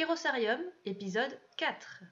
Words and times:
Kérosarium, 0.00 0.58
épisode 0.86 1.38
4. 1.58 2.04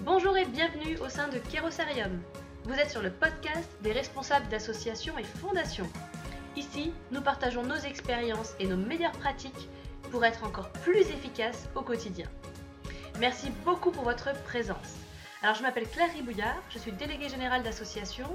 Bonjour 0.00 0.34
et 0.38 0.46
bienvenue 0.46 0.96
au 1.04 1.10
sein 1.10 1.28
de 1.28 1.38
Kérosarium. 1.52 2.22
Vous 2.64 2.72
êtes 2.72 2.88
sur 2.88 3.02
le 3.02 3.10
podcast 3.10 3.68
des 3.82 3.92
responsables 3.92 4.48
d'associations 4.48 5.18
et 5.18 5.24
fondations. 5.24 5.90
Ici, 6.56 6.94
nous 7.10 7.20
partageons 7.20 7.62
nos 7.62 7.74
expériences 7.74 8.54
et 8.60 8.66
nos 8.66 8.78
meilleures 8.78 9.12
pratiques 9.12 9.68
pour 10.10 10.24
être 10.24 10.44
encore 10.44 10.70
plus 10.70 11.02
efficaces 11.02 11.68
au 11.74 11.82
quotidien. 11.82 12.30
Merci 13.18 13.50
beaucoup 13.66 13.90
pour 13.90 14.04
votre 14.04 14.32
présence. 14.44 14.96
Alors 15.42 15.54
je 15.54 15.62
m'appelle 15.62 15.88
Claire 15.88 16.12
Ribouillard, 16.12 16.62
je 16.68 16.78
suis 16.78 16.92
déléguée 16.92 17.30
générale 17.30 17.62
d'association 17.62 18.26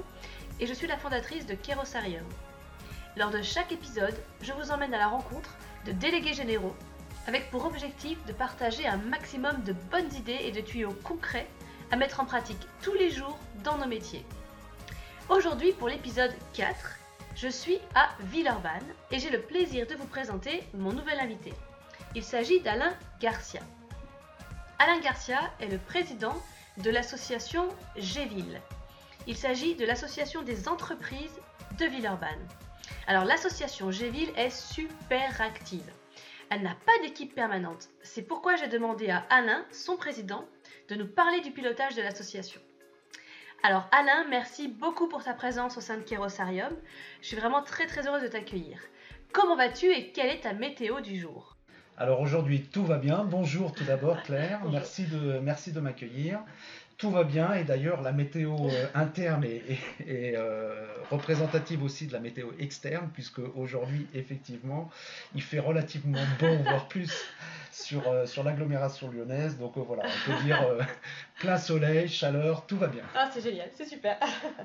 et 0.60 0.66
je 0.66 0.74
suis 0.74 0.86
la 0.86 0.96
fondatrice 0.96 1.46
de 1.46 1.54
Kérosarium. 1.54 2.24
Lors 3.16 3.30
de 3.30 3.42
chaque 3.42 3.72
épisode, 3.72 4.16
je 4.42 4.52
vous 4.52 4.70
emmène 4.70 4.94
à 4.94 4.98
la 4.98 5.08
rencontre 5.08 5.54
de 5.86 5.92
délégués 5.92 6.34
généraux 6.34 6.74
avec 7.26 7.50
pour 7.50 7.64
objectif 7.64 8.24
de 8.26 8.32
partager 8.32 8.86
un 8.86 8.98
maximum 8.98 9.62
de 9.64 9.72
bonnes 9.72 10.12
idées 10.14 10.38
et 10.42 10.52
de 10.52 10.60
tuyaux 10.60 10.96
concrets 11.02 11.48
à 11.90 11.96
mettre 11.96 12.20
en 12.20 12.24
pratique 12.24 12.66
tous 12.82 12.94
les 12.94 13.10
jours 13.10 13.38
dans 13.64 13.78
nos 13.78 13.86
métiers. 13.86 14.24
Aujourd'hui, 15.28 15.72
pour 15.72 15.88
l'épisode 15.88 16.34
4, 16.54 16.74
je 17.34 17.48
suis 17.48 17.78
à 17.94 18.08
Villeurbanne 18.20 18.94
et 19.10 19.18
j'ai 19.18 19.30
le 19.30 19.40
plaisir 19.40 19.86
de 19.86 19.94
vous 19.94 20.06
présenter 20.06 20.62
mon 20.74 20.92
nouvel 20.92 21.18
invité. 21.18 21.52
Il 22.14 22.22
s'agit 22.22 22.60
d'Alain 22.60 22.94
Garcia. 23.20 23.60
Alain 24.78 25.00
Garcia 25.00 25.40
est 25.60 25.66
le 25.66 25.78
président 25.78 26.34
de 26.78 26.90
l'association 26.90 27.68
Géville. 27.96 28.60
Il 29.28 29.36
s'agit 29.36 29.74
de 29.74 29.84
l'association 29.84 30.42
des 30.42 30.68
entreprises 30.68 31.40
de 31.80 31.86
Villeurbanne. 31.86 32.46
Alors 33.08 33.24
l'association 33.24 33.90
Géville 33.90 34.30
est 34.36 34.50
super 34.50 35.40
active. 35.40 35.90
Elle 36.48 36.62
n'a 36.62 36.76
pas 36.86 36.92
d'équipe 37.02 37.34
permanente. 37.34 37.88
C'est 38.04 38.22
pourquoi 38.22 38.54
j'ai 38.54 38.68
demandé 38.68 39.10
à 39.10 39.26
Alain, 39.30 39.64
son 39.72 39.96
président, 39.96 40.44
de 40.88 40.94
nous 40.94 41.08
parler 41.08 41.40
du 41.40 41.50
pilotage 41.50 41.96
de 41.96 42.02
l'association. 42.02 42.60
Alors 43.64 43.88
Alain, 43.90 44.26
merci 44.30 44.68
beaucoup 44.68 45.08
pour 45.08 45.24
ta 45.24 45.34
présence 45.34 45.76
au 45.76 45.80
sein 45.80 45.96
de 45.96 46.02
Kérosarium. 46.02 46.72
Je 47.20 47.26
suis 47.26 47.36
vraiment 47.36 47.64
très 47.64 47.86
très 47.86 48.06
heureuse 48.06 48.22
de 48.22 48.28
t'accueillir. 48.28 48.78
Comment 49.32 49.56
vas-tu 49.56 49.86
et 49.86 50.12
quelle 50.12 50.30
est 50.30 50.42
ta 50.42 50.52
météo 50.52 51.00
du 51.00 51.18
jour? 51.18 51.56
Alors 51.98 52.20
aujourd'hui 52.20 52.62
tout 52.62 52.84
va 52.84 52.98
bien. 52.98 53.24
Bonjour 53.24 53.72
tout 53.72 53.84
d'abord 53.84 54.22
Claire, 54.22 54.60
merci 54.70 55.04
de, 55.06 55.40
merci 55.40 55.72
de 55.72 55.80
m'accueillir. 55.80 56.40
Tout 56.98 57.10
va 57.10 57.24
bien 57.24 57.52
et 57.52 57.64
d'ailleurs 57.64 58.00
la 58.00 58.12
météo 58.12 58.54
euh, 58.54 58.86
interne 58.94 59.44
est, 59.44 60.34
euh, 60.34 60.86
représentative 61.10 61.82
aussi 61.82 62.06
de 62.06 62.12
la 62.14 62.20
météo 62.20 62.48
externe 62.58 63.10
puisque 63.12 63.40
aujourd'hui 63.54 64.06
effectivement 64.14 64.90
il 65.34 65.42
fait 65.42 65.58
relativement 65.58 66.22
bon 66.40 66.56
voire 66.62 66.88
plus 66.88 67.12
sur, 67.70 68.08
euh, 68.08 68.24
sur 68.24 68.44
l'agglomération 68.44 69.10
lyonnaise 69.10 69.58
donc 69.58 69.76
voilà 69.76 70.04
on 70.04 70.30
peut 70.30 70.42
dire 70.44 70.58
plein 71.38 71.58
soleil, 71.58 72.08
chaleur, 72.08 72.66
tout 72.66 72.78
va 72.78 72.86
bien. 72.86 73.04
Ah 73.14 73.28
c'est 73.32 73.42
génial, 73.42 73.68
c'est 73.74 73.84
super. 73.84 74.18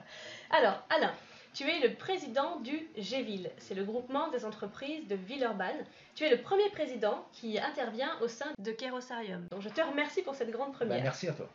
Alors 0.51 0.85
Alain, 0.89 1.11
tu 1.53 1.67
es 1.69 1.79
le 1.85 1.95
président 1.95 2.59
du 2.59 2.87
GVille, 2.97 3.51
c'est 3.57 3.75
le 3.75 3.83
groupement 3.83 4.29
des 4.29 4.45
entreprises 4.45 5.07
de 5.07 5.15
Villeurbanne. 5.15 5.85
Tu 6.15 6.23
es 6.23 6.29
le 6.29 6.41
premier 6.41 6.69
président 6.69 7.25
qui 7.33 7.59
intervient 7.59 8.11
au 8.21 8.27
sein 8.27 8.47
de 8.59 8.71
Kérosarium. 8.71 9.47
Donc 9.51 9.61
je 9.61 9.69
te 9.69 9.81
remercie 9.81 10.21
pour 10.21 10.35
cette 10.35 10.51
grande 10.51 10.73
première. 10.73 10.97
Ben, 10.97 11.03
merci 11.03 11.27
à 11.27 11.33
toi. 11.33 11.49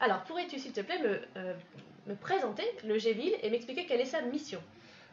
Alors 0.00 0.22
pourrais-tu 0.22 0.58
s'il 0.58 0.72
te 0.72 0.80
plaît 0.80 1.02
me, 1.02 1.20
euh, 1.36 1.54
me 2.06 2.14
présenter 2.14 2.64
le 2.84 2.98
GVille 2.98 3.34
et 3.42 3.50
m'expliquer 3.50 3.86
quelle 3.86 4.00
est 4.00 4.06
sa 4.06 4.22
mission? 4.22 4.60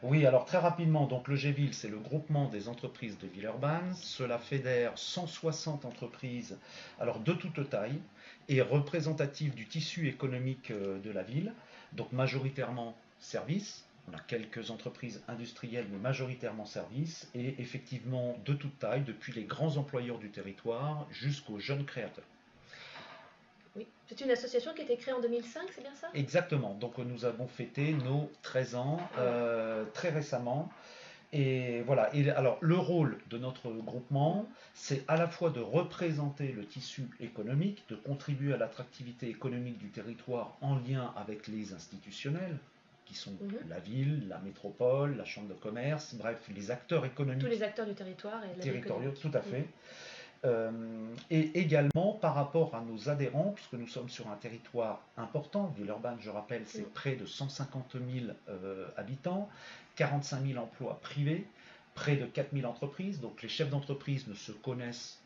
Oui, 0.03 0.27
alors 0.27 0.45
très 0.45 0.59
rapidement, 0.59 1.07
donc 1.07 1.27
le 1.27 1.35
GVille, 1.35 1.73
c'est 1.73 1.87
le 1.87 1.97
groupement 1.97 2.47
des 2.49 2.69
entreprises 2.69 3.17
de 3.17 3.25
Villeurbanne. 3.25 3.95
Cela 3.95 4.37
fédère 4.37 4.91
160 4.95 5.85
entreprises, 5.85 6.55
alors 6.99 7.19
de 7.19 7.33
toute 7.33 7.67
taille, 7.67 7.99
et 8.47 8.61
représentative 8.61 9.55
du 9.55 9.65
tissu 9.65 10.07
économique 10.07 10.69
euh, 10.69 10.99
de 10.99 11.09
la 11.09 11.23
ville, 11.23 11.51
donc 11.93 12.11
majoritairement 12.11 12.95
services, 13.19 13.86
on 14.09 14.15
a 14.15 14.19
quelques 14.19 14.71
entreprises 14.71 15.21
industrielles, 15.27 15.87
mais 15.91 15.97
majoritairement 15.97 16.65
services, 16.65 17.29
et 17.35 17.55
effectivement 17.59 18.37
de 18.45 18.53
toute 18.53 18.79
taille, 18.79 19.03
depuis 19.03 19.33
les 19.33 19.43
grands 19.43 19.77
employeurs 19.77 20.17
du 20.17 20.29
territoire 20.29 21.05
jusqu'aux 21.11 21.59
jeunes 21.59 21.85
créateurs. 21.85 22.25
Oui, 23.75 23.85
c'est 24.07 24.21
une 24.21 24.31
association 24.31 24.73
qui 24.73 24.81
a 24.81 24.83
été 24.85 24.97
créée 24.97 25.13
en 25.13 25.21
2005, 25.21 25.63
c'est 25.73 25.81
bien 25.81 25.93
ça? 25.93 26.07
Exactement, 26.13 26.73
donc 26.75 26.97
nous 26.97 27.25
avons 27.25 27.47
fêté 27.47 27.93
nos 27.93 28.31
13 28.43 28.75
ans 28.75 28.97
euh, 29.17 29.85
très 29.93 30.09
récemment. 30.09 30.71
Et 31.33 31.81
voilà, 31.81 32.09
et 32.15 32.29
alors 32.29 32.57
le 32.61 32.77
rôle 32.77 33.17
de 33.29 33.37
notre 33.37 33.69
groupement, 33.69 34.47
c'est 34.73 35.03
à 35.09 35.17
la 35.17 35.27
fois 35.27 35.49
de 35.49 35.59
représenter 35.59 36.53
le 36.53 36.65
tissu 36.65 37.09
économique, 37.19 37.83
de 37.89 37.97
contribuer 37.97 38.53
à 38.53 38.57
l'attractivité 38.57 39.27
économique 39.27 39.77
du 39.77 39.89
territoire 39.89 40.55
en 40.61 40.77
lien 40.77 41.13
avec 41.17 41.47
les 41.47 41.73
institutionnels, 41.73 42.57
qui 43.07 43.13
sont 43.13 43.31
mhm. 43.31 43.69
la 43.69 43.79
ville, 43.79 44.27
la 44.27 44.39
métropole, 44.39 45.15
la 45.15 45.25
chambre 45.25 45.47
de 45.47 45.53
commerce, 45.53 46.13
bref, 46.15 46.37
les 46.53 46.71
acteurs 46.71 47.05
économiques. 47.05 47.43
Tous 47.43 47.49
les 47.49 47.63
acteurs 47.63 47.85
du 47.85 47.93
territoire 47.93 48.41
et 48.43 48.59
territoriaux, 48.59 49.11
tout 49.11 49.31
à 49.33 49.41
fait. 49.41 49.65
Euh, 50.45 50.69
et 51.31 51.59
également 51.59 52.13
par 52.13 52.35
rapport 52.35 52.75
à 52.75 52.81
nos 52.81 53.09
adhérents, 53.09 53.53
puisque 53.55 53.73
nous 53.73 53.87
sommes 53.87 54.09
sur 54.09 54.29
un 54.29 54.35
territoire 54.35 55.01
important, 55.15 55.73
Villeurbanne, 55.77 56.17
je 56.19 56.29
rappelle, 56.29 56.63
c'est 56.65 56.81
mhm. 56.81 56.93
près 56.93 57.15
de 57.15 57.25
150 57.25 57.93
000 57.93 58.33
euh, 58.49 58.87
habitants, 58.97 59.49
45 59.95 60.45
000 60.45 60.59
emplois 60.61 60.99
privés, 61.01 61.47
près 61.95 62.17
de 62.17 62.25
4 62.25 62.49
000 62.53 62.69
entreprises, 62.69 63.19
donc 63.19 63.41
les 63.41 63.49
chefs 63.49 63.69
d'entreprise 63.69 64.27
ne 64.27 64.35
se 64.35 64.51
connaissent 64.51 65.19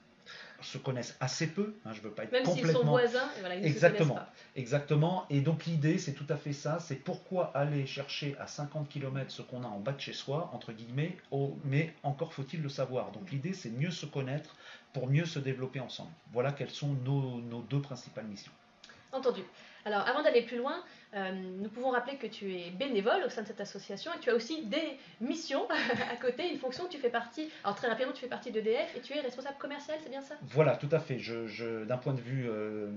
se 0.62 0.78
connaissent 0.78 1.16
assez 1.20 1.48
peu. 1.48 1.76
Hein, 1.86 1.92
je 1.94 2.02
veux 2.02 2.12
pas 2.12 2.24
être 2.24 2.32
Même 2.32 2.44
complètement. 2.44 2.82
sont 2.82 2.86
voisins, 2.88 3.30
ils 3.58 3.66
exactement, 3.66 4.14
se 4.14 4.20
pas. 4.20 4.34
exactement. 4.56 5.26
Et 5.30 5.42
donc 5.42 5.66
l'idée, 5.66 5.98
c'est 5.98 6.14
tout 6.14 6.26
à 6.30 6.38
fait 6.38 6.54
ça. 6.54 6.80
C'est 6.80 6.96
pourquoi 6.96 7.52
aller 7.56 7.86
chercher 7.86 8.36
à 8.40 8.48
50 8.48 8.88
km 8.90 9.32
ce 9.32 9.42
qu'on 9.42 9.64
a 9.64 9.68
en 9.68 9.80
bas 9.80 9.92
de 9.94 10.00
chez 10.00 10.14
soi, 10.14 10.50
entre 10.54 10.72
guillemets. 10.72 11.18
mais 11.66 11.94
encore 12.04 12.34
faut-il 12.34 12.62
le 12.62 12.70
savoir. 12.70 13.12
Donc 13.12 13.32
l'idée, 13.32 13.54
c'est 13.54 13.72
mieux 13.72 13.92
se 13.92 14.06
connaître 14.06 14.56
pour 14.94 15.08
mieux 15.08 15.26
se 15.26 15.40
développer 15.40 15.80
ensemble. 15.80 16.12
Voilà 16.32 16.52
quelles 16.52 16.70
sont 16.70 16.94
nos 17.06 17.62
deux 17.70 17.82
principales 17.82 18.26
missions. 18.26 18.52
Entendu. 19.12 19.42
Alors, 19.86 20.08
avant 20.08 20.22
d'aller 20.24 20.42
plus 20.44 20.58
loin, 20.58 20.84
euh, 21.14 21.32
nous 21.34 21.70
pouvons 21.70 21.90
rappeler 21.90 22.18
que 22.18 22.28
tu 22.28 22.54
es 22.56 22.70
bénévole 22.70 23.24
au 23.26 23.30
sein 23.30 23.42
de 23.42 23.48
cette 23.48 23.60
association 23.60 24.12
et 24.14 24.20
tu 24.20 24.30
as 24.30 24.36
aussi 24.36 24.66
des 24.66 24.98
missions 25.20 25.68
à 26.12 26.16
côté, 26.16 26.50
une 26.50 26.58
fonction. 26.58 26.88
Tu 26.88 26.98
fais 26.98 27.10
partie, 27.10 27.50
alors 27.64 27.76
très 27.76 27.88
rapidement, 27.88 28.14
tu 28.14 28.22
fais 28.22 28.28
partie 28.28 28.52
d'EDF 28.52 28.96
et 28.96 29.02
tu 29.02 29.14
es 29.14 29.20
responsable 29.20 29.58
commercial, 29.58 29.98
c'est 30.02 30.10
bien 30.10 30.22
ça? 30.22 30.36
Voilà, 30.44 30.78
tout 30.78 30.90
à 30.92 31.00
fait. 31.00 31.20
Je, 31.20 31.84
D'un 31.84 31.98
point 31.98 32.14
de 32.14 32.22
vue 32.22 32.48
euh, 32.50 32.88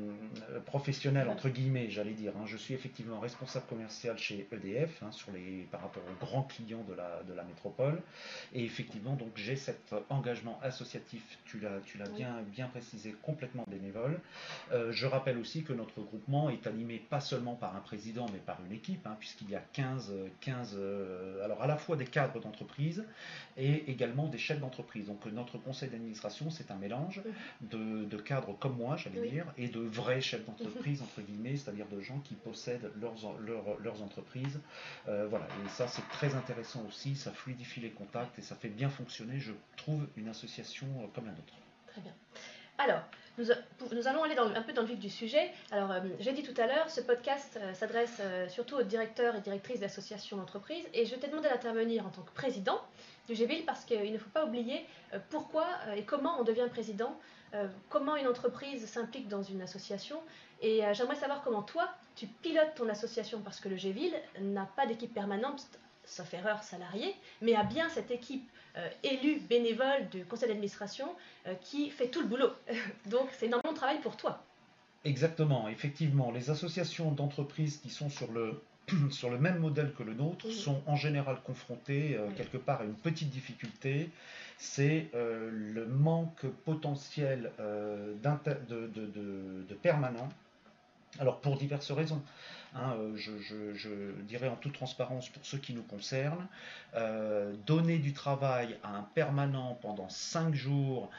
professionnel, 0.66 1.28
entre 1.28 1.48
guillemets, 1.48 1.90
j'allais 1.90 2.12
dire, 2.12 2.32
hein, 2.36 2.44
je 2.46 2.56
suis 2.56 2.74
effectivement 2.74 3.18
responsable 3.18 3.66
commercial 3.66 4.16
chez 4.18 4.46
EDF 4.52 5.02
hein, 5.02 5.10
sur 5.10 5.32
les, 5.32 5.66
par 5.70 5.82
rapport 5.82 6.02
aux 6.10 6.24
grands 6.24 6.42
clients 6.42 6.84
de 6.88 6.94
la, 6.94 7.22
de 7.26 7.32
la 7.34 7.42
métropole. 7.42 8.00
Et 8.52 8.64
effectivement, 8.64 9.14
donc 9.14 9.30
j'ai 9.34 9.56
cet 9.56 9.94
engagement 10.08 10.58
associatif, 10.62 11.22
tu 11.44 11.58
l'as, 11.58 11.80
l'as 11.98 12.08
bien, 12.10 12.42
bien 12.46 12.68
précisé, 12.68 13.14
complètement 13.22 13.64
bénévole. 13.68 14.20
Euh, 14.72 14.92
je 14.92 15.06
rappelle 15.06 15.38
aussi 15.38 15.64
que 15.64 15.72
notre 15.72 16.00
groupement 16.00 16.50
est 16.50 16.66
animé 16.74 16.98
pas 16.98 17.20
seulement 17.20 17.54
par 17.54 17.76
un 17.76 17.80
président, 17.80 18.26
mais 18.32 18.38
par 18.38 18.58
une 18.66 18.72
équipe, 18.72 19.06
hein, 19.06 19.16
puisqu'il 19.18 19.50
y 19.50 19.56
a 19.56 19.62
15, 19.72 20.12
15 20.40 20.76
euh, 20.78 21.44
alors 21.44 21.62
à 21.62 21.66
la 21.66 21.76
fois 21.76 21.96
des 21.96 22.06
cadres 22.06 22.40
d'entreprise 22.40 23.04
et 23.56 23.90
également 23.90 24.26
des 24.26 24.38
chefs 24.38 24.60
d'entreprise. 24.60 25.06
Donc 25.06 25.24
notre 25.26 25.58
conseil 25.58 25.88
d'administration, 25.90 26.50
c'est 26.50 26.70
un 26.70 26.76
mélange 26.76 27.22
de, 27.60 28.16
cadres 28.16 28.56
comme 28.58 28.76
moi, 28.76 28.96
j'allais 28.96 29.28
dire, 29.28 29.46
et 29.58 29.68
de 29.68 29.80
vrais 29.80 30.20
chefs 30.20 30.44
d'entreprise, 30.44 31.02
entre 31.02 31.20
guillemets, 31.20 31.56
c'est-à-dire 31.56 31.86
de 31.88 32.00
gens 32.00 32.18
qui 32.20 32.34
possèdent 32.34 32.90
leurs, 33.00 33.14
leurs, 33.80 34.02
entreprises. 34.02 34.60
Euh, 35.08 35.26
voilà, 35.28 35.46
et 35.64 35.68
ça 35.68 35.86
c'est 35.86 36.06
très 36.08 36.34
intéressant 36.34 36.84
aussi, 36.88 37.14
ça 37.14 37.30
fluidifie 37.32 37.80
les 37.80 37.90
contacts 37.90 38.38
et 38.38 38.42
ça 38.42 38.56
fait 38.56 38.68
bien 38.68 38.88
fonctionner, 38.88 39.38
je 39.38 39.52
trouve, 39.76 40.06
une 40.16 40.28
association 40.28 40.86
euh, 41.00 41.06
comme 41.14 41.26
la 41.26 41.32
nôtre. 41.32 41.54
Très 41.86 42.00
bien. 42.00 42.14
Alors, 42.78 43.02
nous, 43.38 44.06
allons 44.06 44.22
aller 44.22 44.36
un 44.36 44.62
peu 44.62 44.72
dans 44.72 44.82
le 44.82 44.88
vif 44.88 44.98
du 44.98 45.10
sujet. 45.10 45.50
Alors, 45.72 45.90
euh, 45.90 46.00
j'ai 46.20 46.32
dit 46.32 46.44
tout 46.44 46.58
à 46.60 46.66
l'heure, 46.66 46.88
ce 46.88 47.00
podcast 47.00 47.58
euh, 47.60 47.74
s'adresse 47.74 48.18
euh, 48.20 48.48
surtout 48.48 48.76
aux 48.76 48.82
directeurs 48.82 49.34
et 49.34 49.40
directrices 49.40 49.80
d'associations 49.80 50.36
d'entreprises. 50.36 50.84
Et 50.94 51.04
je 51.04 51.16
t'ai 51.16 51.26
demandé 51.26 51.48
d'intervenir 51.48 52.06
en 52.06 52.10
tant 52.10 52.22
que 52.22 52.30
président 52.30 52.80
du 53.28 53.34
GVIL 53.34 53.64
parce 53.64 53.84
qu'il 53.84 54.12
ne 54.12 54.18
faut 54.18 54.30
pas 54.30 54.44
oublier 54.44 54.86
pourquoi 55.30 55.66
et 55.96 56.04
comment 56.04 56.38
on 56.38 56.44
devient 56.44 56.68
président, 56.70 57.18
comment 57.88 58.16
une 58.16 58.26
entreprise 58.26 58.84
s'implique 58.84 59.28
dans 59.28 59.42
une 59.42 59.62
association. 59.62 60.20
Et 60.60 60.82
j'aimerais 60.92 61.16
savoir 61.16 61.42
comment 61.42 61.62
toi, 61.62 61.88
tu 62.16 62.26
pilotes 62.26 62.74
ton 62.76 62.86
association 62.90 63.40
parce 63.40 63.60
que 63.60 63.70
le 63.70 63.76
GVIL 63.76 64.12
n'a 64.40 64.68
pas 64.76 64.84
d'équipe 64.84 65.14
permanente 65.14 65.66
sauf 66.06 66.32
erreur 66.34 66.62
salariée, 66.62 67.14
mais 67.40 67.54
a 67.54 67.64
bien 67.64 67.88
cette 67.88 68.10
équipe 68.10 68.48
euh, 68.76 68.88
élue 69.02 69.40
bénévole 69.48 70.08
du 70.10 70.24
conseil 70.24 70.48
d'administration 70.48 71.14
euh, 71.46 71.54
qui 71.60 71.90
fait 71.90 72.08
tout 72.08 72.20
le 72.20 72.26
boulot. 72.26 72.50
Donc 73.06 73.28
c'est 73.32 73.46
énormément 73.46 73.72
de 73.72 73.78
travail 73.78 74.00
pour 74.00 74.16
toi. 74.16 74.42
Exactement, 75.04 75.68
effectivement, 75.68 76.30
les 76.30 76.50
associations 76.50 77.12
d'entreprises 77.12 77.78
qui 77.78 77.90
sont 77.90 78.08
sur 78.10 78.32
le 78.32 78.62
sur 79.10 79.30
le 79.30 79.38
même 79.38 79.58
modèle 79.58 79.94
que 79.94 80.02
le 80.02 80.12
nôtre, 80.12 80.50
sont 80.50 80.82
en 80.86 80.96
général 80.96 81.38
confrontés 81.42 82.18
quelque 82.36 82.58
part 82.58 82.82
à 82.82 82.84
une 82.84 82.94
petite 82.94 83.30
difficulté, 83.30 84.10
c'est 84.58 85.08
le 85.14 85.86
manque 85.86 86.44
potentiel 86.66 87.50
de, 87.58 88.86
de 89.66 89.74
permanents. 89.74 90.28
Alors 91.18 91.40
pour 91.40 91.56
diverses 91.56 91.92
raisons. 91.92 92.20
Hein, 92.76 92.96
euh, 92.98 93.16
je, 93.16 94.20
dirais 94.22 94.48
en 94.48 94.56
toute 94.56 94.72
transparence 94.72 95.28
pour 95.28 95.46
ceux 95.46 95.58
qui 95.58 95.74
nous 95.74 95.82
concernent, 95.82 96.46
euh, 96.96 97.54
donner 97.66 97.98
du 97.98 98.12
travail 98.12 98.76
à 98.82 98.96
un 98.96 99.02
permanent 99.14 99.78
pendant 99.80 100.08
5 100.08 100.54
jours, 100.54 101.10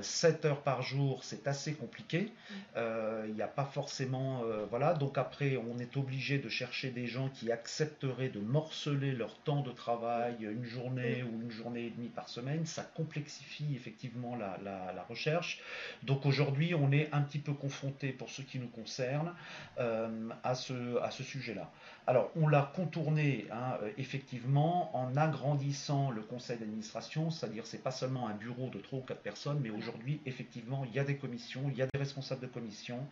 7 0.00 0.44
euh, 0.44 0.48
heures 0.48 0.62
par 0.62 0.82
jour, 0.82 1.22
c'est 1.22 1.46
assez 1.46 1.74
compliqué. 1.74 2.32
Il 2.76 3.34
n'y 3.34 3.42
a 3.42 3.48
pas 3.48 3.64
forcément... 3.64 4.42
voilà, 4.70 4.94
donc 4.94 5.18
après, 5.18 5.56
on 5.56 5.78
est 5.78 5.96
obligé 5.96 6.38
de 6.38 6.48
chercher 6.48 6.90
des 6.90 7.06
gens 7.06 7.28
qui 7.28 7.52
accepteraient 7.52 8.28
de 8.28 8.40
morceler 8.40 9.12
leur 9.12 9.36
temps 9.38 9.62
de 9.62 9.70
travail 9.70 10.36
une 10.40 10.64
journée 10.64 11.22
ou 11.22 11.42
une 11.42 11.50
journée 11.50 11.86
et 11.86 11.90
demie 11.90 12.08
par 12.08 12.28
semaine. 12.28 12.66
Ça 12.66 12.82
complexifie 12.82 13.74
effectivement 13.74 14.36
la, 14.36 14.58
la 14.64 15.02
recherche. 15.08 15.60
Donc 16.02 16.26
aujourd'hui, 16.26 16.74
on 16.74 16.90
est 16.90 17.08
un 17.12 17.22
petit 17.22 17.38
peu 17.38 17.52
confronté, 17.52 18.12
pour 18.12 18.30
ceux 18.30 18.42
qui 18.42 18.58
nous 18.58 18.68
concernent, 18.68 19.34
à 19.76 20.54
ce 20.54 20.95
à 21.02 21.10
ce 21.10 21.22
sujet-là. 21.22 21.70
Alors, 22.08 22.30
on 22.36 22.46
l'a 22.46 22.70
contourné 22.76 23.46
hein, 23.50 23.78
euh, 23.82 23.90
effectivement 23.98 24.96
en 24.96 25.16
agrandissant 25.16 26.12
le 26.12 26.22
conseil 26.22 26.56
d'administration, 26.56 27.30
c'est-à-dire 27.30 27.66
c'est 27.66 27.82
pas 27.82 27.90
seulement 27.90 28.28
un 28.28 28.34
bureau 28.34 28.68
de 28.68 28.78
trois 28.78 29.00
ou 29.00 29.02
quatre 29.02 29.22
personnes, 29.22 29.58
mais 29.60 29.70
aujourd'hui, 29.70 30.20
effectivement, 30.24 30.84
il 30.84 30.94
y 30.94 31.00
a 31.00 31.04
des 31.04 31.16
commissions, 31.16 31.62
il 31.68 31.76
y 31.76 31.82
a 31.82 31.86
des 31.86 31.98
responsables 31.98 32.42
de 32.42 32.46
commission, 32.46 33.04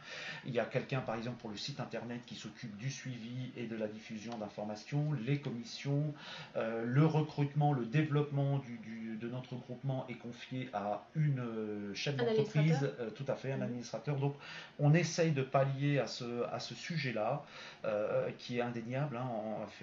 il 0.45 0.53
y 0.53 0.61
a 0.61 0.65
quelqu'un, 0.65 1.01
par 1.01 1.17
exemple, 1.17 1.39
pour 1.39 1.51
le 1.51 1.57
site 1.57 1.81
internet 1.81 2.21
qui 2.25 2.37
s'occupe 2.37 2.77
du 2.77 2.89
suivi 2.89 3.51
et 3.57 3.67
de 3.67 3.75
la 3.75 3.89
diffusion 3.89 4.39
d'informations, 4.39 5.13
les 5.27 5.41
commissions, 5.41 6.15
euh, 6.57 6.85
le 6.87 7.05
recrutement, 7.05 7.73
le 7.73 7.87
développement 7.87 8.63
de 9.21 9.29
notre 9.29 9.57
groupement 9.57 10.07
est 10.09 10.15
confié 10.15 10.69
à 10.73 11.05
une 11.17 11.41
euh, 11.41 11.95
chef 11.95 12.15
d'entreprise, 12.15 12.93
tout 13.17 13.25
à 13.27 13.35
fait, 13.35 13.51
un 13.51 13.57
mhm. 13.57 13.63
administrateur. 13.63 14.17
Donc, 14.17 14.37
on 14.79 14.95
essaye 14.95 15.33
de 15.33 15.43
pallier 15.43 15.99
à 15.99 16.07
ce, 16.07 16.45
à 16.53 16.61
ce 16.61 16.75
sujet-là. 16.75 17.45
Euh, 17.85 18.31
qui 18.39 18.59
est 18.59 18.63
indéniable, 18.63 19.19
hein, 19.19 19.29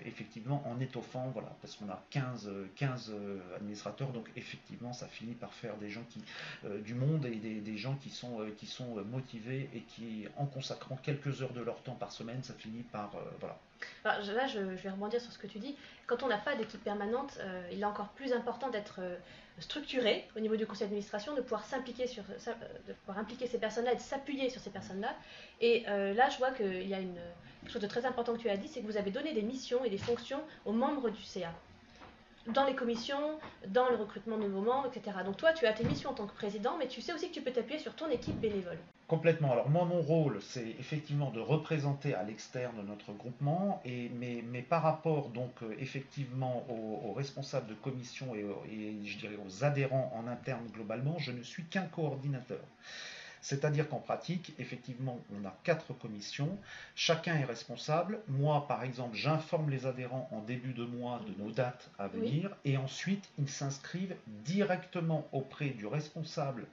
effectivement, 0.05 0.63
en 0.65 0.79
étoffant, 0.79 1.29
voilà, 1.33 1.49
parce 1.61 1.75
qu'on 1.75 1.87
a 1.87 2.01
15, 2.09 2.49
15 2.75 3.11
euh, 3.13 3.37
administrateurs, 3.57 4.09
donc 4.09 4.27
effectivement, 4.35 4.91
ça 4.91 5.05
finit 5.05 5.35
par 5.35 5.53
faire 5.53 5.77
des 5.77 5.89
gens 5.89 6.01
qui, 6.09 6.23
euh, 6.65 6.81
du 6.81 6.95
monde 6.95 7.27
et 7.27 7.35
des, 7.35 7.77
gens 7.77 7.95
qui 8.01 8.09
sont, 8.09 8.39
qui 8.57 8.65
sont 8.65 8.95
motivés 9.05 9.69
et 9.75 9.81
qui, 9.81 10.25
en 10.35 10.47
consacrant 10.47 10.95
quelques 10.95 11.43
heures 11.43 11.53
de 11.53 11.61
leur 11.61 11.83
temps 11.83 11.93
par 11.93 12.11
semaine, 12.11 12.41
ça 12.41 12.55
finit 12.55 12.81
par, 12.81 13.11
voilà. 13.39 13.59
là, 14.03 14.47
je, 14.47 14.59
vais 14.59 14.89
rebondir 14.89 15.21
sur 15.21 15.31
ce 15.31 15.37
que 15.37 15.47
tu 15.47 15.59
dis. 15.59 15.75
Quand 16.07 16.23
on 16.23 16.27
n'a 16.27 16.39
pas 16.39 16.55
d'équipe 16.55 16.83
permanente, 16.83 17.39
il 17.71 17.81
est 17.81 17.85
encore 17.85 18.09
plus 18.09 18.33
important 18.33 18.69
d'être 18.69 18.99
structuré 19.59 20.27
au 20.35 20.39
niveau 20.39 20.55
du 20.55 20.65
conseil 20.65 20.87
d'administration, 20.87 21.35
de 21.35 21.41
pouvoir 21.41 21.65
s'impliquer 21.65 22.07
sur, 22.07 22.23
de 22.23 22.93
pouvoir 22.93 23.19
impliquer 23.19 23.45
ces 23.45 23.59
personnes-là 23.59 23.93
et 23.93 23.97
de 23.97 24.01
s'appuyer 24.01 24.49
sur 24.49 24.59
ces 24.61 24.71
personnes-là. 24.71 25.15
Et 25.59 25.83
là, 25.85 26.29
je 26.29 26.37
vois 26.39 26.51
qu'il 26.51 26.87
y 26.87 26.95
a 26.95 26.99
une 26.99 27.19
chose 27.69 27.81
de 27.81 27.87
très 27.87 28.05
important 28.05 28.33
que 28.33 28.39
tu 28.39 28.49
as 28.49 28.57
dit, 28.57 28.67
c'est 28.67 28.81
que 28.81 28.85
vous 28.85 28.97
avez 28.97 29.11
donné 29.11 29.33
des 29.33 29.41
missions 29.41 29.83
et 29.85 29.89
des 29.89 29.97
fonctions 29.97 30.41
aux 30.65 30.73
membres 30.73 31.09
du 31.09 31.23
CA. 31.23 31.53
Dans 32.47 32.65
les 32.65 32.73
commissions, 32.73 33.39
dans 33.67 33.89
le 33.89 33.95
recrutement 33.95 34.37
de 34.37 34.43
nouveaux 34.47 34.61
membres, 34.61 34.89
etc. 34.93 35.17
Donc 35.23 35.37
toi, 35.37 35.53
tu 35.53 35.67
as 35.67 35.73
tes 35.73 35.83
missions 35.83 36.09
en 36.09 36.13
tant 36.13 36.25
que 36.25 36.33
président, 36.33 36.75
mais 36.79 36.87
tu 36.87 37.01
sais 37.01 37.13
aussi 37.13 37.29
que 37.29 37.35
tu 37.35 37.41
peux 37.41 37.51
t'appuyer 37.51 37.79
sur 37.79 37.95
ton 37.95 38.09
équipe 38.09 38.39
bénévole. 38.39 38.79
Complètement. 39.07 39.51
Alors 39.51 39.69
moi, 39.69 39.85
mon 39.85 40.01
rôle, 40.01 40.41
c'est 40.41 40.69
effectivement 40.79 41.31
de 41.31 41.41
représenter 41.41 42.15
à 42.15 42.23
l'externe 42.23 42.81
notre 42.87 43.11
groupement, 43.11 43.83
mais, 43.85 44.61
par 44.61 44.81
rapport 44.81 45.29
donc 45.29 45.51
euh, 45.63 45.75
effectivement 45.79 46.65
aux, 46.69 47.11
responsables 47.11 47.67
de 47.67 47.73
commission 47.73 48.33
et, 48.33 48.45
et 48.71 49.05
je 49.05 49.17
dirais 49.19 49.37
aux 49.45 49.65
adhérents 49.65 50.11
en 50.15 50.27
interne 50.27 50.65
globalement, 50.73 51.19
je 51.19 51.31
ne 51.31 51.43
suis 51.43 51.65
qu'un 51.65 51.87
coordinateur. 51.87 52.61
C'est-à-dire 53.41 53.89
qu'en 53.89 53.99
pratique, 53.99 54.53
effectivement, 54.59 55.19
on 55.35 55.45
a 55.45 55.55
quatre 55.63 55.93
commissions, 55.93 56.57
chacun 56.95 57.35
est 57.35 57.45
responsable. 57.45 58.19
Moi, 58.27 58.67
par 58.67 58.83
exemple, 58.83 59.15
j'informe 59.15 59.69
les 59.69 59.87
adhérents 59.87 60.29
en 60.31 60.41
début 60.41 60.73
de 60.73 60.85
mois 60.85 61.21
de 61.27 61.43
nos 61.43 61.51
dates 61.51 61.89
à 61.97 62.07
venir, 62.07 62.55
et 62.65 62.77
ensuite, 62.77 63.29
ils 63.39 63.49
s'inscrivent 63.49 64.15
directement 64.27 65.27
auprès 65.31 65.71
du 65.71 65.87
responsable 65.87 66.67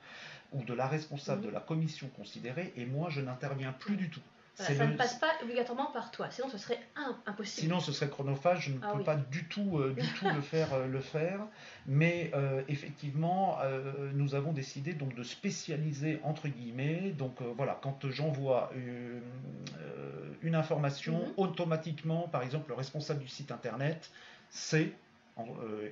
ou 0.53 0.63
de 0.63 0.75
la 0.75 0.87
responsable 0.87 1.43
de 1.43 1.49
la 1.49 1.61
commission 1.61 2.09
considérée, 2.17 2.73
et 2.77 2.85
moi, 2.85 3.09
je 3.11 3.21
n'interviens 3.21 3.73
plus 3.73 3.97
du 3.97 4.11
tout 4.11 4.23
ça 4.65 4.87
ne 4.87 4.97
passe 4.97 5.15
pas 5.15 5.31
obligatoirement 5.43 5.87
par 5.93 6.11
toi, 6.11 6.29
sinon 6.31 6.49
ce 6.49 6.59
serait 6.59 6.81
impossible. 7.27 7.63
Sinon 7.63 7.81
ce 7.81 7.93
serait 7.93 8.09
chronophage, 8.09 8.67
je 8.67 8.73
ne 8.73 8.79
ah 8.83 8.93
peux 8.97 9.05
pas 9.05 9.15
du 9.15 9.45
tout, 9.45 9.79
euh, 9.79 9.95
du 9.95 10.07
tout 10.15 10.27
le, 10.35 10.41
faire, 10.41 10.73
euh, 10.73 10.87
le 10.87 11.01
faire. 11.01 11.41
Mais 11.87 12.31
euh, 12.35 12.63
effectivement, 12.69 13.59
nous 14.15 14.35
avons 14.35 14.53
décidé 14.53 14.95
donc 14.95 15.15
de 15.15 15.23
spécialiser 15.23 16.21
entre 16.25 16.49
guillemets. 16.49 17.15
Donc 17.17 17.41
voilà, 17.57 17.79
quand 17.81 18.11
j'envoie 18.11 18.73
une 20.43 20.55
information, 20.55 21.19
mhm. 21.19 21.33
automatiquement, 21.37 22.29
par 22.29 22.43
exemple, 22.43 22.71
le 22.71 22.75
responsable 22.75 23.21
du 23.21 23.29
site 23.29 23.53
internet 23.53 24.11
sait 24.51 24.93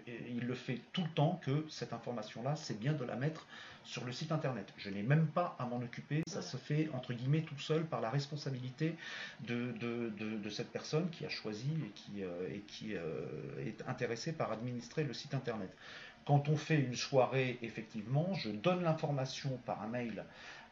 il 0.06 0.46
le 0.46 0.54
fait 0.54 0.80
tout 0.92 1.02
le 1.02 1.10
temps 1.10 1.40
que 1.44 1.64
cette 1.68 1.92
information-là, 1.92 2.56
c'est 2.56 2.78
bien 2.78 2.92
de 2.92 3.04
la 3.04 3.16
mettre 3.16 3.46
sur 3.86 4.04
le 4.04 4.12
site 4.12 4.32
internet. 4.32 4.72
Je 4.76 4.90
n'ai 4.90 5.02
même 5.02 5.26
pas 5.28 5.56
à 5.58 5.66
m'en 5.66 5.78
occuper, 5.78 6.22
ça 6.26 6.42
se 6.42 6.56
fait 6.56 6.90
entre 6.92 7.14
guillemets 7.14 7.42
tout 7.42 7.58
seul 7.58 7.84
par 7.84 8.00
la 8.00 8.10
responsabilité 8.10 8.96
de, 9.40 9.72
de, 9.80 10.50
cette 10.50 10.70
personne 10.70 11.08
qui 11.10 11.24
a 11.24 11.28
choisi 11.28 11.70
et 11.84 11.90
qui, 11.90 12.22
euh, 12.22 12.48
et 12.52 12.60
qui 12.60 12.94
euh, 12.94 13.00
est 13.64 13.82
intéressée 13.88 14.32
par 14.32 14.52
administrer 14.52 15.04
le 15.04 15.12
site 15.12 15.34
internet. 15.34 15.70
Quand 16.26 16.48
on 16.48 16.56
fait 16.56 16.78
une 16.78 16.96
soirée, 16.96 17.58
effectivement, 17.62 18.34
je 18.34 18.50
donne 18.50 18.82
l'information 18.82 19.60
par 19.64 19.82
un 19.82 19.86
mail 19.86 20.24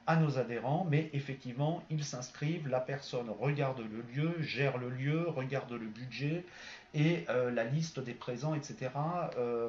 à 0.06 0.16
nos 0.16 0.38
adhérents, 0.38 0.86
mais 0.90 1.10
effectivement, 1.12 1.82
ils 1.90 2.04
s'inscrivent, 2.04 2.68
la 2.68 2.80
personne 2.80 3.30
regarde 3.30 3.80
le 3.80 4.02
lieu, 4.14 4.42
gère 4.42 4.76
le 4.78 4.90
lieu, 4.90 5.28
regarde 5.28 5.72
le 5.72 5.86
budget 5.86 6.44
et 6.94 7.24
euh, 7.28 7.50
la 7.50 7.64
liste 7.64 8.00
des 8.00 8.14
présents, 8.14 8.54
etc. 8.54 8.90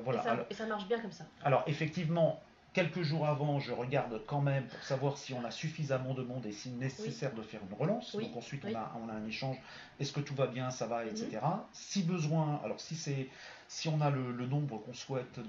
voilà. 0.04 0.46
et 0.50 0.54
ça 0.54 0.66
marche 0.66 0.88
bien 0.88 1.00
comme 1.00 1.12
ça. 1.12 1.26
Alors, 1.44 1.64
effectivement, 1.68 2.42
Quelques 2.76 3.04
jours 3.04 3.26
avant, 3.26 3.58
je 3.62 3.72
regarde 3.72 4.22
quand 4.28 4.42
même 4.42 4.68
pour 4.68 4.84
savoir 4.84 5.18
si 5.18 5.34
on 5.34 5.46
a 5.46 5.50
suffisamment 5.50 6.14
de 6.14 6.24
monde 6.24 6.46
et 6.46 6.52
si 6.52 6.72
nécessaire 6.72 7.34
de 7.34 7.42
faire 7.42 7.62
une 7.72 7.78
relance. 7.78 8.14
Donc 8.18 8.36
ensuite, 8.36 8.66
on, 8.66 8.76
a, 8.76 8.92
on, 9.02 9.08
a, 9.08 9.14
un 9.14 9.26
échange. 9.26 9.56
Est-ce 9.98 10.12
que 10.12 10.20
tout 10.20 10.36
va 10.36 10.48
bien, 10.48 10.70
ça 10.72 10.86
va, 10.86 11.06
etc. 11.06 11.40
Mhm. 11.42 11.62
Si 11.72 12.04
besoin, 12.04 12.60
alors 12.66 12.82
si 12.82 12.96
c'est 12.96 13.30
si 13.70 13.88
on 13.88 14.02
a 14.02 14.10
le, 14.10 14.46
nombre 14.46 14.78
qu'on 14.80 14.94
souhaite 14.94 15.40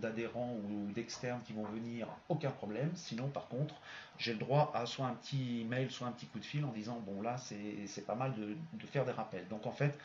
d'adhérents 0.00 0.56
ou 0.70 0.90
d'externes 0.92 1.40
qui 1.44 1.52
vont 1.52 1.64
venir, 1.64 2.08
aucun 2.30 2.50
problème. 2.50 2.90
Sinon, 2.94 3.28
par 3.28 3.48
contre, 3.48 3.74
j'ai 4.16 4.32
le 4.32 4.38
droit 4.38 4.72
à 4.74 4.86
soit 4.86 5.06
un 5.06 5.14
petit 5.14 5.66
mail, 5.68 5.90
soit 5.90 6.06
un 6.06 6.12
petit 6.12 6.26
coup 6.26 6.38
de 6.38 6.44
fil 6.46 6.64
en 6.64 6.72
disant 6.72 6.98
bon 7.04 7.20
là, 7.20 7.36
c'est 7.36 8.06
pas 8.06 8.14
mal 8.14 8.32
de, 8.34 8.56
de 8.72 8.86
faire 8.86 9.04
des 9.04 9.12
rappels. 9.12 9.46
Donc 9.48 9.66
en 9.66 9.72
fait, 9.72 9.98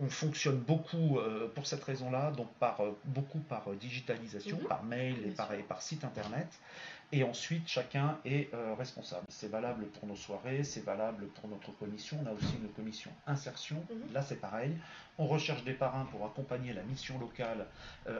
on 0.00 0.08
fonctionne 0.08 0.56
beaucoup 0.58 1.18
euh, 1.18 1.48
pour 1.54 1.66
cette 1.66 1.84
raison-là, 1.84 2.30
donc 2.32 2.48
par, 2.54 2.80
euh, 2.80 2.96
beaucoup 3.04 3.40
par 3.40 3.68
euh, 3.68 3.76
digitalisation, 3.76 4.56
mhm. 4.56 4.66
par 4.66 4.84
mail 4.84 5.16
et 5.26 5.30
par, 5.30 5.50
par, 5.68 5.82
site 5.82 6.04
internet. 6.04 6.48
Et 7.14 7.24
ensuite, 7.24 7.68
chacun 7.68 8.16
est 8.24 8.48
responsable. 8.78 9.26
C'est 9.28 9.50
valable 9.50 9.84
pour 9.88 10.08
nos 10.08 10.16
soirées, 10.16 10.64
c'est 10.64 10.82
valable 10.82 11.26
pour 11.26 11.46
notre 11.46 11.70
commission. 11.72 12.16
On 12.24 12.26
a 12.26 12.32
aussi 12.32 12.56
une 12.58 12.70
commission 12.70 13.10
insertion. 13.26 13.84
Mhm. 13.90 14.14
Là, 14.14 14.22
c'est 14.22 14.40
pareil. 14.40 14.74
On 15.18 15.26
recherche 15.26 15.62
des 15.62 15.74
parrains 15.74 16.06
pour 16.06 16.24
accompagner 16.24 16.72
la 16.72 16.82
mission 16.84 17.18
locale, 17.18 17.66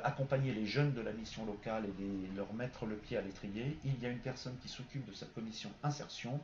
accompagner 0.04 0.52
les 0.52 0.66
jeunes 0.66 0.92
de 0.92 1.00
la 1.00 1.12
mission 1.12 1.46
locale 1.46 1.86
et 1.86 2.36
leur 2.36 2.52
mettre 2.52 2.84
le 2.84 2.96
pied 2.96 3.16
à 3.16 3.22
l'étrier. 3.22 3.78
Il 3.86 3.98
y 3.98 4.04
a 4.04 4.10
une 4.10 4.18
personne 4.18 4.58
qui 4.60 4.68
s'occupe 4.68 5.06
de 5.08 5.14
cette 5.14 5.32
commission 5.32 5.70
insertion. 5.82 6.38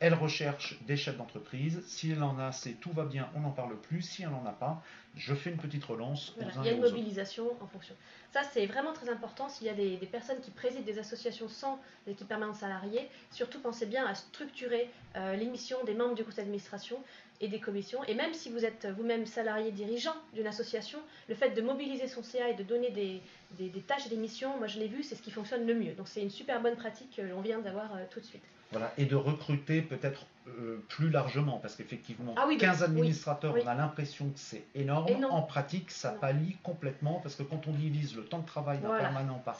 Elle 0.00 0.14
recherche 0.14 0.78
des 0.82 0.96
chefs 0.96 1.16
d'entreprise. 1.16 1.82
Si 1.86 2.12
elle 2.12 2.22
en 2.22 2.38
a, 2.38 2.52
c'est 2.52 2.74
tout 2.74 2.92
va 2.92 3.04
bien, 3.04 3.28
on 3.34 3.40
n'en 3.40 3.50
parle 3.50 3.76
plus. 3.80 4.02
Si 4.02 4.22
elle 4.22 4.30
n'en 4.30 4.46
a 4.46 4.52
pas, 4.52 4.80
je 5.16 5.34
fais 5.34 5.50
une 5.50 5.56
petite 5.56 5.84
relance. 5.84 6.34
il 6.38 6.64
y 6.64 6.68
a 6.68 6.72
une 6.72 6.80
mobilisation 6.80 7.50
en 7.60 7.66
fonction. 7.66 7.96
Ça, 8.32 8.42
c'est 8.52 8.66
vraiment 8.66 8.92
très 8.92 9.08
important. 9.08 9.48
S'il 9.48 9.66
y 9.66 9.70
a 9.70 9.74
des, 9.74 9.96
personnes 10.06 10.40
qui 10.40 10.52
président 10.52 10.84
des 10.84 11.00
associations 11.00 11.48
sans 11.48 11.80
équipe 12.06 12.28
permanente 12.28 12.54
salariée, 12.54 13.08
surtout 13.32 13.58
pensez 13.58 13.86
bien 13.86 14.06
à 14.06 14.14
structurer 14.14 14.88
euh, 15.16 15.34
l'émission 15.34 15.82
des 15.84 15.94
membres 15.94 16.14
du 16.14 16.22
conseil 16.22 16.44
d'administration 16.44 17.02
et 17.40 17.48
des 17.48 17.58
commissions. 17.58 18.04
Et 18.04 18.14
même 18.14 18.34
si 18.34 18.50
vous 18.50 18.64
êtes 18.64 18.86
vous-même 18.96 19.26
salarié 19.26 19.72
dirigeant 19.72 20.14
d'une 20.32 20.46
association, 20.46 21.00
le 21.28 21.34
fait 21.34 21.50
de 21.50 21.60
mobiliser 21.60 22.06
son 22.06 22.22
CA 22.22 22.50
et 22.50 22.54
de 22.54 22.62
donner 22.62 22.90
des, 22.90 23.20
des 23.58 23.80
tâches 23.80 24.06
et 24.06 24.10
des 24.10 24.16
missions, 24.16 24.56
moi 24.58 24.68
je 24.68 24.78
l'ai 24.78 24.88
vu, 24.88 25.02
c'est 25.02 25.16
ce 25.16 25.22
qui 25.22 25.32
fonctionne 25.32 25.66
le 25.66 25.74
mieux. 25.74 25.94
Donc 25.94 26.06
c'est 26.06 26.22
une 26.22 26.30
super 26.30 26.62
bonne 26.62 26.76
pratique 26.76 27.16
que 27.16 27.22
l'on 27.22 27.40
vient 27.40 27.58
d'avoir 27.58 27.96
euh, 27.96 28.04
tout 28.10 28.20
de 28.20 28.24
suite. 28.24 28.44
Voilà, 28.70 28.92
et 28.98 29.06
de 29.06 29.16
recruter 29.16 29.80
peut-être 29.80 30.26
euh, 30.46 30.84
plus 30.88 31.10
largement, 31.10 31.58
parce 31.58 31.74
qu'effectivement, 31.74 32.34
15 32.34 32.82
ah 32.82 32.84
administrateurs, 32.84 33.54
on 33.62 33.66
a 33.66 33.74
l'impression 33.74 34.26
que 34.26 34.38
c'est 34.38 34.64
énorme. 34.74 35.24
En 35.30 35.42
pratique, 35.42 35.90
ça 35.90 36.10
pallie 36.10 36.56
complètement, 36.62 37.20
parce 37.22 37.34
que 37.34 37.42
quand 37.42 37.66
on 37.66 37.72
divise 37.72 38.16
le 38.16 38.24
temps 38.24 38.40
de 38.40 38.46
travail 38.46 38.78
d'un 38.78 38.96
permanent 38.98 39.40
par, 39.44 39.56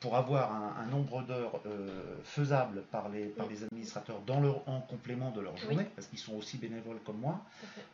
pour 0.00 0.16
avoir 0.16 0.52
un, 0.52 0.86
nombre 0.86 1.22
d'heures 1.22 1.60
euh, 1.66 1.88
faisable 2.22 2.82
par 2.92 3.08
les, 3.08 3.24
par 3.24 3.48
les 3.48 3.64
administrateurs 3.64 4.20
dans 4.26 4.40
leur, 4.40 4.68
en 4.68 4.80
complément 4.80 5.30
de 5.30 5.40
leur 5.40 5.56
journée, 5.56 5.86
parce 5.96 6.06
qu'ils 6.06 6.20
sont 6.20 6.34
aussi 6.34 6.56
bénévoles 6.56 7.00
comme 7.04 7.18
moi, 7.18 7.40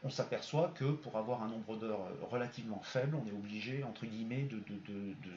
on 0.02 0.10
s'aperçoit 0.10 0.72
que 0.74 0.84
pour 0.84 1.16
avoir 1.16 1.42
un 1.42 1.48
nombre 1.48 1.76
d'heures 1.76 2.02
euh, 2.02 2.26
relativement 2.30 2.80
faible, 2.82 3.16
on 3.16 3.26
est 3.26 3.32
obligé, 3.32 3.84
entre 3.84 4.04
guillemets, 4.04 4.48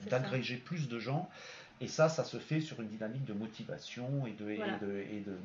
d'agréger 0.10 0.56
de, 0.56 0.60
de, 0.60 0.66
plus 0.66 0.90
de 0.90 1.00
gens 1.00 1.30
et 1.80 1.88
ça, 1.88 2.10
ça 2.10 2.24
se 2.24 2.38
fait 2.38 2.60
sur 2.60 2.82
une 2.82 2.88
dynamique 2.88 3.24
de 3.26 3.34
motivation 3.34 4.26
et 4.26 4.36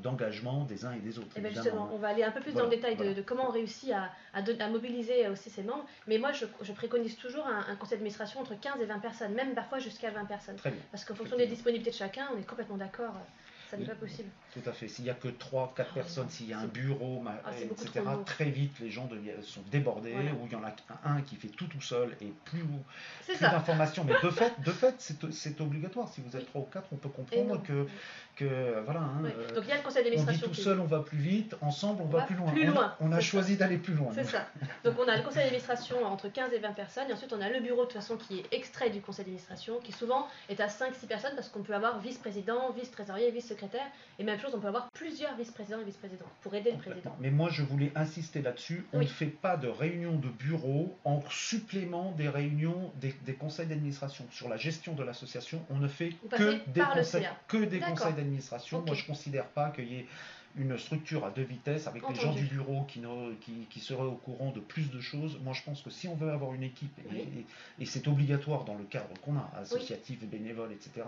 d'engagement 0.03 0.65
de, 0.65 0.69
des 0.69 0.85
uns 0.85 0.93
et 0.93 1.01
des 1.01 1.19
autres. 1.19 1.29
Et 1.37 1.41
eh 1.41 1.41
ben, 1.43 1.53
justement, 1.53 1.91
on 1.93 1.99
va 1.99 2.09
aller 2.09 2.23
un 2.23 2.31
peu 2.31 2.41
plus 2.41 2.55
dans 2.55 2.65
le 2.65 2.71
détail 2.71 2.97
de, 2.97 3.21
comment 3.21 3.49
on 3.49 3.53
réussit 3.53 3.93
à, 3.93 4.11
à, 4.33 4.69
mobiliser 4.69 5.29
aussi 5.29 5.51
ses 5.51 5.63
membres. 5.63 5.85
Mais 6.07 6.19
moi, 6.19 6.33
je, 6.33 6.73
préconise 6.73 7.17
toujours 7.17 7.47
un, 7.47 7.77
conseil 7.77 7.99
d'administration 7.99 8.41
entre 8.41 8.59
15 8.59 8.81
et 8.81 8.87
20 8.87 8.99
personnes, 9.01 9.35
même 9.35 9.55
parfois 9.55 9.79
jusqu'à 9.79 10.11
20 10.11 10.25
personnes. 10.25 10.57
Parce 10.91 11.05
qu'en 11.05 11.15
fonction 11.15 11.37
des 11.37 11.47
disponibilités 11.47 11.91
de 11.91 11.97
chacun, 11.97 12.29
on 12.35 12.39
est 12.39 12.47
complètement 12.47 12.79
d'accord. 12.79 13.15
Ça 13.73 13.79
n'est 13.79 13.87
pas 13.87 13.95
possible. 13.95 14.29
Tout 14.53 14.61
à 14.69 14.73
fait. 14.73 14.87
S'il 14.87 15.07
n'y 15.07 15.11
a 15.11 15.15
que 15.15 15.29
3, 15.29 15.73
4 15.75 15.95
personnes, 15.95 16.29
s'il 16.29 16.47
y 16.47 16.53
a 16.53 16.59
un 16.59 16.67
bureau, 16.67 17.25
ah, 17.27 17.51
etc., 17.59 18.03
très 18.27 18.51
vite, 18.51 18.79
les 18.81 18.91
gens 18.91 19.09
sont 19.43 19.63
débordés, 19.71 20.13
ou 20.13 20.45
il 20.45 20.53
y 20.53 20.57
en 20.57 20.63
a 20.63 20.75
un 21.05 21.23
qui 21.23 21.37
fait 21.37 21.49
tout 21.49 21.67
tout 21.69 21.81
seul 21.81 22.15
et 22.21 22.31
plus, 22.45 22.65
plus 23.25 23.41
d'informations. 23.41 24.05
Mais 24.05 24.13
de 24.23 24.29
fait, 24.29 24.53
de 24.61 24.71
fait 24.71 25.15
c'est 25.31 25.61
obligatoire. 25.63 26.07
Si 26.11 26.21
vous 26.21 26.37
êtes 26.37 26.45
3 26.49 26.61
ou 26.61 26.65
4, 26.67 26.87
on 26.93 26.97
peut 26.97 27.09
comprendre 27.09 27.63
que 27.63 27.87
que 28.37 28.81
voilà. 28.85 29.01
Hein, 29.01 29.25
euh, 29.25 29.55
Donc 29.55 29.65
il 29.65 29.71
y 29.71 29.73
a 29.73 29.77
le 29.77 29.83
conseil 29.83 30.05
d'administration. 30.05 30.47
On 30.47 30.51
dit 30.51 30.57
tout 30.57 30.63
seul, 30.63 30.81
on 30.81 30.87
va 30.87 31.01
plus 31.01 31.19
vite, 31.19 31.55
ensemble, 31.61 32.03
on, 32.03 32.07
va, 32.07 32.23
plus 32.23 32.35
loin. 32.35 32.95
On, 33.01 33.13
a, 33.13 33.21
choisi 33.21 33.57
d'aller 33.57 33.77
plus 33.77 33.95
loin. 33.95 34.11
C'est 34.15 34.25
ça. 34.25 34.47
Donc 34.85 34.95
on 34.99 35.09
a 35.09 35.17
le 35.17 35.23
conseil 35.23 35.45
d'administration 35.45 36.05
entre 36.05 36.29
15 36.29 36.53
et 36.53 36.59
20 36.59 36.73
personnes, 36.73 37.11
et 37.11 37.13
ensuite 37.13 37.33
on 37.33 37.41
a 37.41 37.49
le 37.49 37.61
bureau 37.61 37.83
de 37.83 37.87
toute 37.87 37.95
façon 37.95 38.17
qui 38.17 38.41
est 38.41 38.55
extrait 38.55 38.91
du 38.91 39.01
conseil 39.01 39.25
d'administration, 39.25 39.81
qui 39.83 39.93
souvent 39.93 40.29
est 40.49 40.61
à 40.61 40.67
5-6 40.67 41.07
personnes 41.07 41.35
parce 41.35 41.49
qu'on 41.49 41.63
peut 41.63 41.75
avoir 41.75 41.99
vice-président, 42.01 42.71
vice-trésorier, 42.73 43.31
vice-secrétaire, 43.31 43.62
et 44.19 44.25
même 44.25 44.39
chose, 44.39 44.53
on 44.55 44.61
peut 44.61 44.69
avoir 44.69 44.91
plusieurs 44.91 45.37
vice-présidents 45.37 45.81
et 45.81 45.85
vice-présidents 45.85 46.27
pour 46.43 46.55
aider 46.55 46.73
le 46.73 46.79
président. 46.79 47.17
Mais 47.21 47.31
moi 47.31 47.49
je 47.51 47.63
voulais 47.63 47.93
insister 47.95 48.43
là-dessus, 48.43 48.85
on 48.93 49.01
ne 49.01 49.07
fait 49.07 49.27
pas 49.27 49.57
de 49.57 49.69
réunion 49.69 50.17
de 50.17 50.29
bureau 50.29 50.97
en 51.05 51.23
supplément 51.31 52.13
des 52.13 52.29
réunions 52.29 52.93
des, 53.01 53.35
conseils 53.35 53.67
d'administration. 53.67 54.27
Sur 54.31 54.49
la 54.49 54.57
gestion 54.57 54.95
de 54.95 55.03
l'association, 55.03 55.65
on 55.71 55.77
ne 55.77 55.89
fait 55.89 56.11
que 56.31 56.61
des, 56.69 56.81
conseils, 56.81 57.29
que 57.49 57.57
des 57.59 57.81
conseils 57.81 58.15
d'administration. 58.15 58.83
Moi, 58.87 58.95
je 58.95 59.03
ne 59.03 59.07
considère 59.07 59.47
pas 59.47 59.71
qu'il 59.71 59.93
y 59.93 59.97
ait 60.01 60.07
une 60.57 60.77
structure 60.79 61.25
à 61.25 61.31
deux 61.31 61.43
vitesses 61.43 61.87
avec 61.87 62.03
les 62.09 62.15
gens 62.15 62.35
du 62.35 62.45
bureau 62.45 62.85
qui, 62.85 63.03
qui, 63.71 63.81
seraient 63.81 64.03
au 64.03 64.17
courant 64.17 64.53
de 64.53 64.61
plus 64.61 64.91
de 64.91 65.01
choses. 65.01 65.39
Moi, 65.43 65.55
je 65.55 65.63
pense 65.63 65.83
que 65.83 65.91
si 65.91 66.09
on 66.09 66.15
veut 66.15 66.31
avoir 66.31 66.53
une 66.55 66.63
équipe, 66.63 66.99
et, 67.79 67.87
c'est 67.87 68.07
obligatoire 68.09 68.65
dans 68.65 68.77
le 68.77 68.85
cadre 68.85 69.09
qu'on 69.23 69.37
a, 69.37 69.51
associatif, 69.57 70.21
bénévole, 70.25 70.73
etc., 70.73 71.07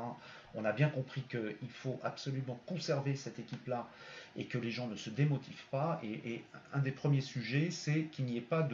on 0.55 0.65
a 0.65 0.73
bien 0.73 0.89
compris 0.89 1.23
qu'il 1.23 1.71
faut 1.71 1.99
absolument 2.03 2.59
conserver 2.67 3.17
cette 3.17 3.39
équipe-là 3.39 3.89
et 4.37 4.47
que 4.47 4.59
les 4.59 4.71
gens 4.71 4.88
ne 4.88 4.97
se 4.97 5.11
démotivent 5.11 5.67
pas. 5.71 6.00
Et, 6.03 6.43
un 6.73 6.81
des 6.81 6.91
premiers 6.91 7.21
sujets, 7.21 7.71
c'est 7.71 8.05
qu'il 8.11 8.25
n'y 8.25 8.37
ait 8.37 8.41
pas 8.41 8.69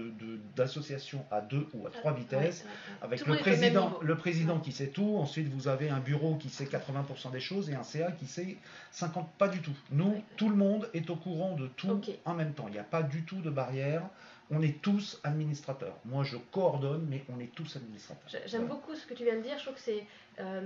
d'association 0.57 1.19
de, 1.19 1.37
à 1.37 1.43
deux 1.43 1.67
ou 1.75 1.87
à 1.87 1.91
trois 1.91 2.15
vitesses, 2.15 2.65
avec 3.03 3.27
le 3.27 3.37
président, 3.37 3.99
le 4.01 4.17
président 4.17 4.59
qui 4.59 4.73
sait 4.73 4.87
tout, 4.87 5.17
ensuite 5.19 5.49
vous 5.49 5.69
avez 5.69 5.91
un 5.91 6.01
bureau 6.01 6.37
qui 6.37 6.49
sait 6.49 6.65
80% 6.65 7.31
des 7.31 7.41
choses 7.41 7.69
et 7.69 7.75
un 7.75 7.83
CA 7.83 8.11
qui 8.13 8.27
sait 8.27 8.57
50%. 8.95 9.27
Pas 9.37 9.49
du 9.49 9.61
tout. 9.61 9.75
Nous, 9.93 10.23
tout 10.37 10.49
le 10.49 10.57
monde 10.57 10.89
est 10.95 11.11
au 11.11 11.17
courant 11.17 11.57
de 11.57 11.67
tout 11.67 12.01
en 12.25 12.35
même 12.35 12.55
temps. 12.55 12.67
Il 12.69 12.73
n'y 12.73 12.79
a 12.79 12.85
pas 12.85 13.03
du 13.03 13.23
tout 13.25 13.43
de 13.43 13.51
barrière 13.51 14.03
on 14.51 14.63
est 14.63 14.83
tous 14.83 15.21
administrateurs. 15.23 15.97
Moi, 16.05 16.25
je 16.25 16.37
coordonne, 16.37 17.07
mais 17.09 17.25
on 17.35 17.39
est 17.39 17.53
tous 17.55 17.77
administrateurs. 17.77 18.41
J'aime 18.47 18.67
beaucoup 18.67 18.95
ce 18.97 19.07
que 19.07 19.15
tu 19.15 19.25
viens 19.25 19.37
de 19.37 19.43
dire. 19.43 19.57
Je 19.59 19.63
trouve 19.63 19.75
que 19.75 19.81
c'est. 19.81 20.05
Il 20.39 20.45
euh, 20.45 20.61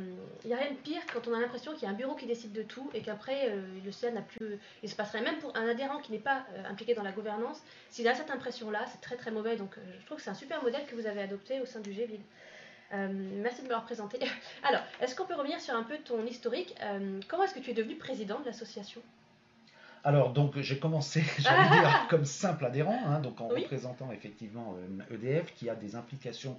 n'y 0.44 0.54
a 0.54 0.56
rien 0.56 0.70
de 0.70 0.76
pire 0.76 1.02
quand 1.12 1.26
on 1.26 1.34
a 1.34 1.40
l'impression 1.40 1.72
qu'il 1.74 1.82
y 1.82 1.86
a 1.86 1.90
un 1.90 1.94
bureau 1.94 2.14
qui 2.14 2.26
décide 2.26 2.52
de 2.52 2.62
tout 2.62 2.90
et 2.94 3.02
qu'après, 3.02 3.50
euh, 3.50 3.62
le 3.84 3.92
CA 3.92 4.10
n'a 4.10 4.22
plus. 4.22 4.58
Il 4.82 4.88
se 4.88 4.94
passerait 4.94 5.20
même 5.20 5.38
pour 5.38 5.54
un 5.56 5.68
adhérent 5.68 5.98
qui 5.98 6.12
n'est 6.12 6.18
pas 6.18 6.46
euh, 6.54 6.64
impliqué 6.70 6.94
dans 6.94 7.02
la 7.02 7.12
gouvernance. 7.12 7.62
S'il 7.90 8.06
a 8.08 8.14
cette 8.14 8.30
impression-là, 8.30 8.86
c'est 8.90 9.00
très 9.00 9.16
très 9.16 9.30
mauvais. 9.30 9.56
Donc, 9.56 9.76
je 10.00 10.06
trouve 10.06 10.18
que 10.18 10.22
c'est 10.22 10.30
un 10.30 10.34
super 10.34 10.62
modèle 10.62 10.86
que 10.86 10.94
vous 10.94 11.06
avez 11.06 11.22
adopté 11.22 11.60
au 11.60 11.66
sein 11.66 11.80
du 11.80 11.92
GVID. 11.92 12.20
merci 12.92 13.58
de 13.58 13.64
me 13.64 13.70
l'avoir 13.70 13.84
présenté. 13.84 14.18
Alors, 14.62 14.82
est-ce 15.00 15.14
qu'on 15.14 15.26
peut 15.26 15.34
revenir 15.34 15.60
sur 15.60 15.74
un 15.74 15.82
peu 15.82 15.98
ton 15.98 16.24
historique? 16.24 16.74
Comment 17.28 17.42
est-ce 17.44 17.54
que 17.54 17.60
tu 17.60 17.70
es 17.70 17.74
devenu 17.74 17.96
président 17.96 18.40
de 18.40 18.46
l'association? 18.46 19.02
Alors, 20.04 20.34
donc, 20.34 20.60
j'ai 20.60 20.78
commencé, 20.78 21.24
j'allais 21.38 21.68
dire, 21.80 22.06
comme 22.10 22.26
simple 22.26 22.66
adhérent, 22.66 23.00
hein, 23.06 23.20
donc 23.20 23.40
en 23.40 23.48
représentant 23.48 24.12
effectivement 24.12 24.76
EDF, 25.10 25.48
e 25.48 25.52
qui 25.56 25.70
a 25.70 25.74
des 25.74 25.96
implications, 25.96 26.58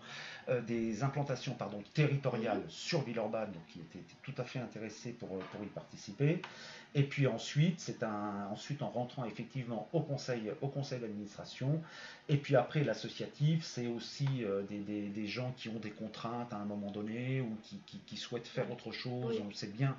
euh, 0.50 0.62
des 0.62 1.04
implantations 1.04 1.54
pardon, 1.54 1.84
territoriales 1.94 2.64
sur 2.68 3.04
Villeurbanne, 3.04 3.52
donc 3.52 3.66
qui 3.68 3.80
était 3.80 4.04
tout 4.24 4.34
à 4.40 4.44
fait 4.44 4.60
intéressé 4.60 5.12
pour, 5.12 5.30
pour 5.30 5.64
y 5.64 5.68
participer. 5.68 6.42
Et 6.98 7.04
puis 7.04 7.28
ensuite, 7.28 7.82
c'est 7.82 8.04
un, 8.04 8.48
ensuite 8.52 8.82
en 8.82 8.90
rentrant 8.90 9.26
effectivement 9.26 9.90
au 9.92 10.00
conseil, 10.00 10.52
au 10.62 10.68
conseil 10.68 11.02
d'administration. 11.02 11.82
Et 12.30 12.38
puis 12.38 12.56
après, 12.56 12.84
l'associatif, 12.84 13.64
c'est 13.64 13.88
aussi 13.88 14.28
euh, 14.44 14.64
des, 14.64 15.28
gens 15.28 15.54
qui 15.58 15.70
ont 15.70 15.80
des 15.80 15.92
contraintes 15.92 16.54
à 16.54 16.58
un 16.58 16.66
moment 16.66 16.90
donné 16.90 17.42
ou 17.42 17.58
qui, 18.08 18.18
souhaitent 18.18 18.48
faire 18.48 18.72
autre 18.72 18.92
chose. 18.92 19.40
On 19.46 19.54
sait 19.54 19.68
bien 19.68 19.98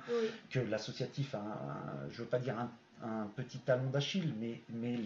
que 0.49 0.59
l'associatif 0.59 1.35
a, 1.35 1.39
je 2.09 2.15
ne 2.15 2.23
veux 2.23 2.29
pas 2.29 2.39
dire 2.39 2.57
un 2.57 2.69
un 3.03 3.27
petit 3.35 3.59
talon 3.59 3.89
d'Achille, 3.89 4.33
mais, 4.39 4.61
mais 4.69 4.97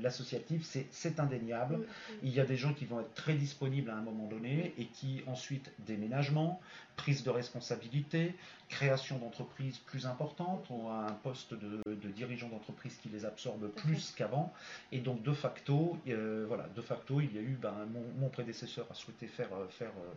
l'associatif, 0.00 0.66
c'est 0.90 1.20
indéniable. 1.20 1.86
Il 2.22 2.30
y 2.30 2.40
a 2.40 2.44
des 2.44 2.56
gens 2.56 2.72
qui 2.74 2.84
vont 2.84 3.00
être 3.00 3.14
très 3.14 3.34
disponibles 3.34 3.90
à 3.90 3.96
un 3.96 4.02
moment 4.02 4.26
donné 4.26 4.74
et 4.78 4.86
qui 4.86 5.22
ensuite, 5.26 5.72
déménagement, 5.80 6.60
prise 6.96 7.22
de 7.22 7.30
responsabilité, 7.30 8.34
création 8.68 9.18
d'entreprises 9.18 9.78
plus 9.78 10.06
importantes, 10.06 10.66
on 10.70 10.88
a 10.88 11.06
un 11.10 11.12
poste 11.12 11.54
de, 11.54 11.82
dirigeant 12.10 12.48
d'entreprise 12.48 12.96
qui 13.02 13.08
les 13.08 13.24
absorbe 13.24 13.68
plus 13.68 14.12
qu'avant, 14.12 14.52
et 14.92 15.00
donc 15.00 15.22
de 15.22 15.32
facto, 15.32 15.98
euh, 16.08 16.44
voilà, 16.48 16.68
de 16.74 16.80
facto, 16.80 17.20
il 17.20 17.34
y 17.34 17.38
a 17.38 17.42
eu, 17.42 17.58
ben, 17.60 17.74
mon, 18.18 18.28
prédécesseur 18.28 18.86
a 18.90 18.94
souhaité 18.94 19.26
faire, 19.26 19.52
euh, 19.52 19.68
faire, 19.68 19.90
euh, 19.90 20.14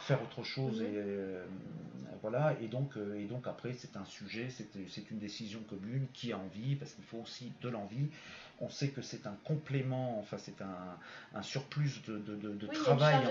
faire 0.00 0.22
autre 0.22 0.42
chose, 0.42 0.80
et 0.80 0.98
voilà, 2.22 2.56
et 2.60 2.66
donc, 2.66 2.94
et 3.16 3.24
donc 3.24 3.46
après, 3.46 3.74
c'est 3.74 3.96
un 3.96 4.04
sujet, 4.04 4.48
c'est 4.50 5.10
une 5.10 5.18
décision 5.18 5.60
commune, 5.68 6.06
qui 6.12 6.32
a 6.32 6.38
envie, 6.38 6.76
parce 6.76 6.92
qu'il 6.94 7.04
faut 7.04 7.18
aussi 7.18 7.52
de 7.60 7.68
l'envie, 7.68 8.08
on 8.60 8.68
sait 8.68 8.88
que 8.88 9.02
c'est 9.02 9.26
un 9.26 9.36
complément, 9.44 10.18
enfin 10.18 10.36
c'est 10.38 10.60
un, 10.62 11.42
surplus 11.42 12.02
de, 12.06 12.66
travail, 12.66 13.26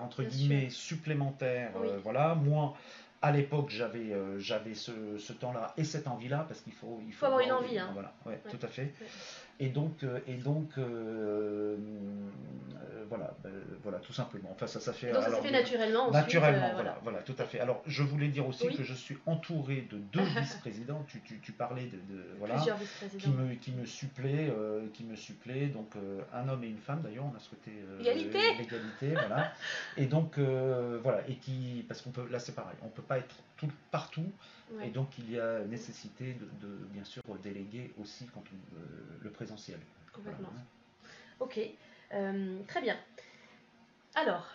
entre, 0.00 0.22
hein, 0.22 0.24
guillemets 0.24 0.70
supplémentaire. 0.70 1.72
voilà, 2.02 2.34
moi 2.34 2.74
à 3.24 3.30
l'époque, 3.30 3.70
j'avais 3.70 4.12
euh, 4.12 4.38
j'avais 4.38 4.74
ce, 4.74 5.32
temps-là 5.32 5.72
et 5.78 5.84
cette 5.84 6.06
envie-là 6.08 6.44
parce 6.46 6.60
qu'il 6.60 6.74
faut 6.74 7.00
il 7.06 7.12
faut, 7.14 7.24
avoir 7.24 7.40
une 7.40 7.52
envie. 7.52 7.78
Hein. 7.78 7.88
Voilà, 7.94 8.12
ouais, 8.26 8.38
tout 8.50 8.58
à 8.60 8.68
fait. 8.68 8.92
Et 9.60 9.68
donc, 9.68 10.02
euh, 10.02 10.18
et 10.26 10.34
donc 10.34 10.70
euh, 10.78 11.76
voilà, 13.08 13.34
ben, 13.44 13.52
voilà, 13.82 13.98
tout 13.98 14.12
simplement. 14.12 14.50
Enfin, 14.52 14.66
ça, 14.66 14.80
ça 14.80 14.92
fait. 14.92 15.12
Donc, 15.12 15.22
ça 15.22 15.40
fait 15.40 15.50
naturellement. 15.52 16.10
Naturellement, 16.10 16.72
voilà, 16.74 16.98
voilà, 17.04 17.22
tout 17.22 17.36
à 17.38 17.44
fait. 17.44 17.60
Alors, 17.60 17.82
je 17.86 18.02
voulais 18.02 18.28
dire 18.28 18.48
aussi 18.48 18.68
que 18.74 18.82
je 18.82 18.94
suis 18.94 19.16
entouré 19.26 19.86
de 19.90 19.98
deux 19.98 20.24
vice-présidents. 20.40 21.04
Tu, 21.06 21.20
tu, 21.20 21.38
tu, 21.38 21.52
parlais 21.52 21.84
de, 21.84 21.98
voilà, 22.38 22.56
qui 23.18 23.30
me 23.30 23.54
qui 23.54 23.72
me 23.72 23.84
suppléent, 23.84 24.52
qui 24.92 25.04
me 25.04 25.14
suppléent. 25.14 25.68
Donc, 25.68 25.92
un 26.32 26.48
homme 26.48 26.64
et 26.64 26.68
une 26.68 26.78
femme. 26.78 27.02
D'ailleurs, 27.02 27.26
on 27.32 27.36
a 27.36 27.40
souhaité 27.40 27.70
l'égalité, 27.98 28.38
l'égalité, 28.58 29.08
voilà. 29.10 29.52
Et 29.96 30.06
donc, 30.06 30.38
voilà, 30.38 31.20
et 31.28 31.36
qui, 31.36 31.84
parce 31.86 32.02
qu'on 32.02 32.10
peut, 32.10 32.26
là, 32.30 32.40
c'est 32.40 32.54
pareil, 32.54 32.76
on 32.82 32.88
peut 32.88 33.02
pas 33.02 33.18
être 33.18 33.36
tout 33.68 33.76
partout. 33.90 34.30
Et 34.82 34.88
donc 34.88 35.08
il 35.18 35.30
y 35.30 35.38
a 35.38 35.60
nécessité 35.60 36.36
de, 36.60 36.68
bien 36.92 37.04
sûr 37.04 37.22
déléguer 37.42 37.92
aussi 38.00 38.26
quand 38.32 38.42
euh, 38.42 38.78
le 39.22 39.30
présentiel. 39.30 39.78
Complètement. 40.12 40.48
Ok, 41.40 41.60
euh, 42.12 42.58
très 42.66 42.80
bien. 42.80 42.96
Alors, 44.14 44.46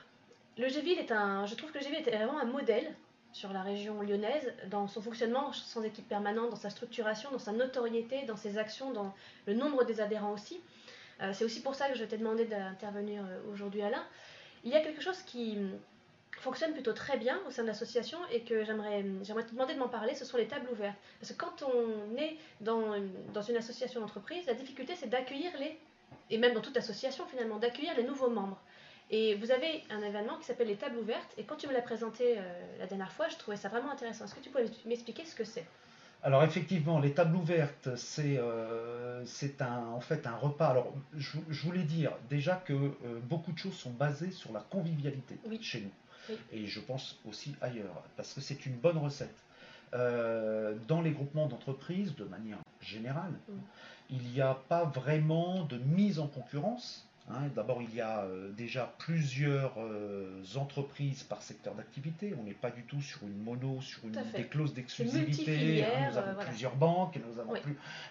le 0.57 0.67
GVIL 0.67 0.97
est 0.97 1.11
un, 1.11 1.45
je 1.45 1.55
trouve 1.55 1.71
que 1.71 1.77
le 1.77 1.83
GVIL 1.83 2.07
est 2.07 2.15
vraiment 2.15 2.39
un 2.39 2.45
modèle 2.45 2.93
sur 3.31 3.53
la 3.53 3.61
région 3.61 4.01
lyonnaise 4.01 4.53
dans 4.67 4.87
son 4.87 5.01
fonctionnement 5.01 5.53
sans 5.53 5.83
équipe 5.83 6.07
permanente, 6.07 6.49
dans 6.49 6.55
sa 6.55 6.69
structuration, 6.69 7.29
dans 7.31 7.39
sa 7.39 7.51
notoriété, 7.51 8.25
dans 8.25 8.37
ses 8.37 8.57
actions, 8.57 8.91
dans 8.91 9.13
le 9.45 9.53
nombre 9.53 9.83
des 9.83 10.01
adhérents 10.01 10.33
aussi. 10.33 10.59
Euh, 11.21 11.33
c'est 11.33 11.43
aussi 11.43 11.61
pour 11.61 11.75
ça 11.75 11.89
que 11.89 11.97
je 11.97 12.03
t'ai 12.05 12.17
demandé 12.17 12.45
d'intervenir 12.45 13.23
aujourd'hui 13.51 13.81
Alain. 13.81 14.03
Il 14.63 14.71
y 14.71 14.75
a 14.75 14.81
quelque 14.81 15.01
chose 15.01 15.21
qui, 15.23 15.57
fonctionne 16.39 16.73
plutôt 16.73 16.93
très 16.93 17.17
bien 17.17 17.39
au 17.47 17.51
sein 17.51 17.63
de 17.63 17.67
l'association 17.67 18.17
et 18.31 18.41
que 18.41 18.63
j'aimerais, 18.63 19.05
j'aimerais 19.23 19.45
te 19.45 19.51
demander 19.51 19.73
de 19.73 19.79
m'en 19.79 19.89
parler, 19.89 20.15
ce 20.15 20.25
sont 20.25 20.37
les 20.37 20.47
tables 20.47 20.69
ouvertes. 20.71 20.97
Parce 21.19 21.33
que 21.33 21.37
quand 21.37 21.63
on 21.63 22.17
est 22.17 22.37
dans, 22.61 22.95
dans 23.33 23.41
une 23.41 23.57
association 23.57 24.01
d'entreprise, 24.01 24.45
la 24.47 24.53
difficulté 24.53 24.95
c'est 24.95 25.09
d'accueillir 25.09 25.51
les, 25.59 25.77
et 26.29 26.37
même 26.37 26.53
dans 26.53 26.61
toute 26.61 26.77
association 26.77 27.25
finalement, 27.25 27.57
d'accueillir 27.57 27.95
les 27.95 28.03
nouveaux 28.03 28.29
membres. 28.29 28.59
Et 29.11 29.35
vous 29.35 29.51
avez 29.51 29.83
un 29.89 30.01
événement 30.01 30.37
qui 30.37 30.45
s'appelle 30.45 30.67
les 30.67 30.75
tables 30.75 30.97
ouvertes, 30.97 31.33
et 31.37 31.43
quand 31.43 31.55
tu 31.55 31.67
me 31.67 31.73
l'as 31.73 31.81
présenté 31.81 32.35
euh, 32.37 32.77
la 32.77 32.85
dernière 32.85 33.11
fois, 33.11 33.27
je 33.27 33.37
trouvais 33.37 33.57
ça 33.57 33.67
vraiment 33.67 33.91
intéressant. 33.91 34.25
Est-ce 34.25 34.35
que 34.35 34.39
tu 34.39 34.49
pourrais 34.49 34.65
m'expliquer 34.85 35.25
ce 35.25 35.35
que 35.35 35.43
c'est? 35.43 35.65
Alors 36.21 36.43
effectivement, 36.43 36.99
les 36.99 37.13
tables 37.13 37.35
ouvertes, 37.37 37.95
c'est 37.95 38.37
un, 39.61 39.87
en 39.87 40.01
fait 40.01 40.27
un 40.27 40.35
repas. 40.35 40.67
Alors 40.67 40.93
je, 41.15 41.37
voulais 41.63 41.83
dire 41.83 42.11
déjà 42.29 42.55
que 42.55 42.73
beaucoup 43.23 43.53
de 43.53 43.57
choses 43.57 43.73
sont 43.73 43.91
basées 43.91 44.31
sur 44.31 44.51
la 44.51 44.59
convivialité 44.59 45.39
chez 45.61 45.79
nous. 45.79 45.91
Et 46.51 46.65
je 46.65 46.79
pense 46.79 47.19
aussi 47.27 47.55
ailleurs, 47.61 48.03
parce 48.17 48.33
que 48.33 48.41
c'est 48.41 48.65
une 48.65 48.75
bonne 48.75 48.97
recette. 48.97 49.35
dans 49.91 51.01
les 51.01 51.11
groupements 51.11 51.47
d'entreprises, 51.47 52.15
de 52.15 52.25
manière 52.25 52.59
générale, 52.81 53.33
mm. 53.47 53.53
il 54.11 54.21
n'y 54.29 54.41
a 54.41 54.53
pas 54.53 54.85
vraiment 54.85 55.63
de 55.65 55.77
mise 55.77 56.19
en 56.19 56.27
concurrence 56.27 57.09
Hein, 57.31 57.49
d'abord, 57.55 57.79
il 57.83 57.93
y 57.93 58.01
a 58.01 58.23
euh, 58.23 58.49
déjà 58.53 58.91
plusieurs 58.97 59.73
euh, 59.77 60.43
entreprises 60.55 61.21
par 61.21 61.43
secteur 61.43 61.75
d'activité. 61.75 62.33
On 62.39 62.43
n'est 62.43 62.53
pas 62.53 62.71
du 62.71 62.81
tout 62.83 63.01
sur 63.03 63.21
une 63.21 63.37
mono, 63.43 63.79
sur 63.81 64.03
une, 64.05 64.19
des 64.35 64.45
clauses 64.45 64.73
d'exclusivité. 64.73 65.85
Hein, 65.85 66.09
nous 66.09 66.17
avons 66.17 66.39
plusieurs 66.43 66.75
banques, 66.75 67.19
nous 67.27 67.39
avons 67.39 67.53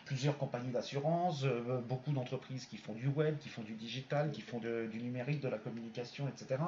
plusieurs 0.05 0.39
compagnies 0.39 0.71
d'assurance, 0.71 1.43
euh, 1.43 1.81
beaucoup 1.89 2.13
d'entreprises 2.13 2.67
qui 2.67 2.77
font 2.77 2.93
du 2.93 3.09
web, 3.09 3.37
qui 3.39 3.49
font 3.49 3.63
du 3.63 3.75
digital, 3.75 4.31
qui 4.31 4.41
font 4.41 4.61
du 4.61 5.03
numérique, 5.03 5.41
de 5.41 5.49
la 5.49 5.59
communication, 5.59 6.29
etc. 6.29 6.63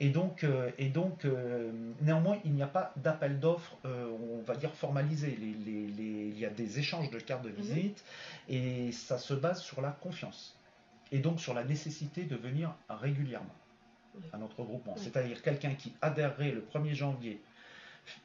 Et 0.00 0.08
donc, 0.08 0.46
et 0.78 0.88
donc 0.88 1.26
néanmoins, 2.00 2.38
il 2.46 2.52
n'y 2.52 2.62
a 2.62 2.66
pas 2.66 2.92
d'appel 2.96 3.38
d'offres, 3.38 3.76
on 3.84 4.40
va 4.46 4.56
dire 4.56 4.72
formalisé. 4.72 5.38
il 5.38 6.38
y 6.38 6.46
a 6.46 6.50
des 6.50 6.78
échanges 6.78 7.10
de 7.10 7.18
cartes 7.18 7.44
de 7.44 7.50
mhm. 7.50 7.56
visite 7.56 8.04
et 8.48 8.92
ça 8.92 9.18
se 9.18 9.34
base 9.34 9.60
sur 9.60 9.82
la 9.82 9.90
confiance 9.90 10.56
et 11.12 11.18
donc 11.18 11.40
sur 11.40 11.54
la 11.54 11.64
nécessité 11.64 12.24
de 12.24 12.36
venir 12.36 12.74
régulièrement 12.88 13.54
à 14.32 14.38
notre 14.38 14.62
groupement. 14.62 14.94
C'est-à-dire 14.96 15.42
quelqu'un 15.42 15.74
qui 15.74 15.92
adhérerait 16.02 16.52
le 16.52 16.62
1er 16.62 16.94
janvier 16.94 17.40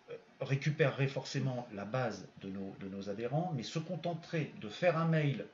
euh, 0.09 0.15
récupérerait 0.41 1.07
forcément 1.07 1.67
la 1.73 1.85
base 1.85 2.27
de 2.41 2.49
nos, 2.49 2.75
de 2.79 2.87
nos 2.87 3.09
adhérents, 3.09 3.53
mais 3.55 3.63
se 3.63 3.79
contenterait 3.79 4.51
de 4.61 4.69
faire 4.69 4.97
un 4.97 5.05
mail 5.05 5.45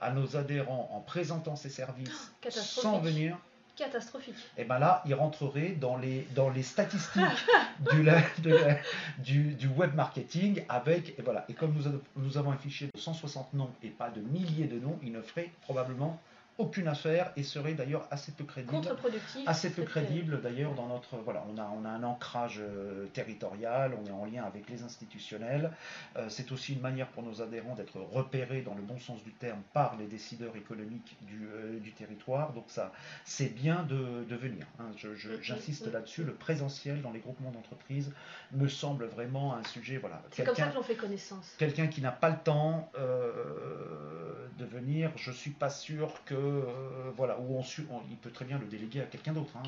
à 0.00 0.12
nos 0.12 0.36
adhérents 0.36 0.88
en 0.92 1.00
présentant 1.00 1.56
ses 1.56 1.70
services 1.70 2.32
oh, 2.44 2.50
sans 2.50 3.00
venir. 3.00 3.38
Catastrophique. 3.80 4.34
Et 4.58 4.64
bien 4.64 4.78
là, 4.78 5.02
il 5.06 5.14
rentrerait 5.14 5.70
dans 5.70 5.96
les, 5.96 6.26
dans 6.34 6.50
les 6.50 6.62
statistiques 6.62 7.22
du, 9.18 9.54
du, 9.54 9.68
web 9.68 9.94
marketing 9.94 10.62
avec, 10.68 11.18
et 11.18 11.22
voilà, 11.22 11.46
et 11.48 11.54
comme 11.54 11.72
nous, 11.72 11.84
nous 12.16 12.36
avons 12.36 12.50
un 12.50 12.58
fichier 12.58 12.88
de 12.94 13.00
160 13.00 13.54
noms 13.54 13.70
et 13.82 13.88
pas 13.88 14.10
de 14.10 14.20
milliers 14.20 14.66
de 14.66 14.78
noms, 14.78 14.98
il 15.02 15.12
ne 15.12 15.22
ferait 15.22 15.50
probablement 15.62 16.20
aucune 16.60 16.88
affaire 16.88 17.32
et 17.36 17.42
serait 17.42 17.74
d'ailleurs 17.74 18.06
assez 18.10 18.32
peu 18.32 18.44
crédible. 18.44 18.72
Contre-productif. 18.72 19.42
Assez 19.46 19.70
peu 19.70 19.82
crédible 19.82 20.40
d'ailleurs 20.42 20.74
dans 20.74 20.86
notre. 20.86 21.16
Voilà, 21.16 21.44
on 21.52 21.58
a, 21.58 21.68
on 21.74 21.84
a 21.84 21.88
un 21.88 22.02
ancrage 22.04 22.60
euh, 22.60 23.06
territorial, 23.14 23.96
on 24.00 24.06
est 24.06 24.12
en 24.12 24.26
lien 24.26 24.44
avec 24.44 24.68
les 24.68 24.82
institutionnels. 24.82 25.72
Euh, 26.16 26.26
c'est 26.28 26.52
aussi 26.52 26.74
une 26.74 26.80
manière 26.80 27.08
pour 27.08 27.22
nos 27.22 27.40
adhérents 27.40 27.74
d'être 27.74 27.98
repérés 27.98 28.60
dans 28.60 28.74
le 28.74 28.82
bon 28.82 28.98
sens 28.98 29.22
du 29.24 29.32
terme 29.32 29.60
par 29.72 29.96
les 29.96 30.06
décideurs 30.06 30.54
économiques 30.56 31.16
du, 31.22 31.48
euh, 31.48 31.78
du 31.80 31.92
territoire. 31.92 32.52
Donc 32.52 32.64
ça, 32.68 32.92
c'est 33.24 33.54
bien 33.54 33.82
de, 33.84 34.24
de 34.28 34.36
venir. 34.36 34.66
Hein. 34.78 34.90
J'insiste 35.40 35.90
là-dessus. 35.90 36.24
Le 36.24 36.34
présentiel 36.34 37.00
dans 37.00 37.10
les 37.10 37.20
groupements 37.20 37.50
d'entreprises 37.50 38.12
me 38.52 38.68
semble 38.68 39.06
vraiment 39.06 39.54
un 39.54 39.64
sujet. 39.64 39.96
Voilà, 39.96 40.22
c'est 40.30 40.44
comme 40.44 40.54
ça 40.54 40.68
que 40.68 40.76
l'on 40.76 40.82
fait 40.82 40.94
connaissance. 40.94 41.54
Quelqu'un 41.58 41.86
qui 41.86 42.02
n'a 42.02 42.12
pas 42.12 42.28
le 42.28 42.38
temps 42.44 42.92
de 44.60 44.64
venir, 44.66 45.10
je 45.16 45.32
suis 45.32 45.50
pas 45.50 45.70
sûr 45.70 46.12
que 46.26 46.34
euh, 46.50 47.10
voilà, 47.16 47.38
où 47.38 47.58
on, 47.58 47.62
il 48.10 48.16
peut 48.16 48.30
très 48.30 48.44
bien 48.44 48.58
le 48.58 48.66
déléguer 48.66 49.00
à 49.00 49.06
quelqu'un 49.06 49.32
d'autre, 49.32 49.52
hein, 49.56 49.62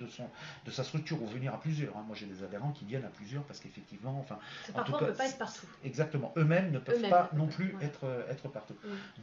de, 0.00 0.06
son, 0.06 0.24
de 0.64 0.70
sa 0.70 0.84
structure, 0.84 1.22
ou 1.22 1.26
venir 1.26 1.54
à 1.54 1.60
plusieurs. 1.60 1.96
Hein. 1.96 2.04
Moi, 2.06 2.16
j'ai 2.18 2.26
des 2.26 2.42
adhérents 2.42 2.72
qui 2.72 2.84
viennent 2.84 3.04
à 3.04 3.10
plusieurs 3.10 3.42
parce 3.44 3.60
qu'effectivement, 3.60 4.18
enfin, 4.18 4.38
en 4.74 4.84
tout 4.84 4.92
cas, 4.92 5.06
peut 5.06 5.12
pas 5.12 5.26
être 5.26 5.38
partout. 5.38 5.66
Exactement, 5.84 6.32
eux-mêmes 6.36 6.70
ne 6.70 6.78
peuvent 6.78 7.08
pas 7.08 7.30
non 7.34 7.46
plus 7.46 7.74
être, 7.80 8.04
euh, 8.04 8.30
être 8.30 8.48
partout. 8.48 8.74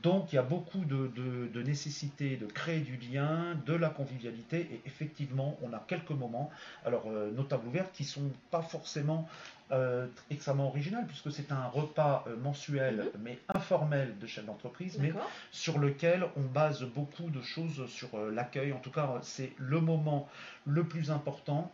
Donc, 0.01 0.31
il 0.33 0.35
y 0.35 0.39
a 0.39 0.43
beaucoup 0.43 0.85
de, 0.85 1.07
de, 1.07 1.63
nécessité 1.63 2.37
de 2.37 2.45
créer 2.45 2.81
du 2.81 2.97
lien, 2.97 3.55
de 3.65 3.73
la 3.73 3.89
convivialité, 3.89 4.61
et 4.71 4.81
effectivement, 4.85 5.57
on 5.61 5.73
a 5.73 5.79
quelques 5.87 6.11
moments, 6.11 6.51
alors 6.85 7.05
euh, 7.07 7.31
nos 7.31 7.43
tables 7.43 7.67
ouvertes 7.67 7.91
qui 7.93 8.03
sont 8.03 8.31
pas 8.51 8.61
forcément 8.61 9.27
euh, 9.71 10.05
extrêmement 10.29 10.67
original, 10.67 11.07
puisque 11.07 11.31
c'est 11.31 11.51
un 11.51 11.65
repas 11.65 12.23
euh, 12.27 12.37
mensuel, 12.37 13.11
mhm. 13.15 13.21
mais 13.23 13.39
informel 13.53 14.17
de 14.19 14.27
chef 14.27 14.45
d'entreprise, 14.45 14.97
mais 14.99 15.11
sur 15.51 15.79
lequel 15.79 16.25
on 16.37 16.41
base 16.41 16.83
beaucoup 16.83 17.31
de 17.31 17.41
choses 17.41 17.87
sur 17.87 18.13
euh, 18.13 18.31
l'accueil. 18.31 18.73
En 18.73 18.79
tout 18.79 18.91
cas, 18.91 19.17
c'est 19.21 19.53
le 19.57 19.81
moment 19.81 20.29
le 20.65 20.83
plus 20.83 21.09
important 21.09 21.71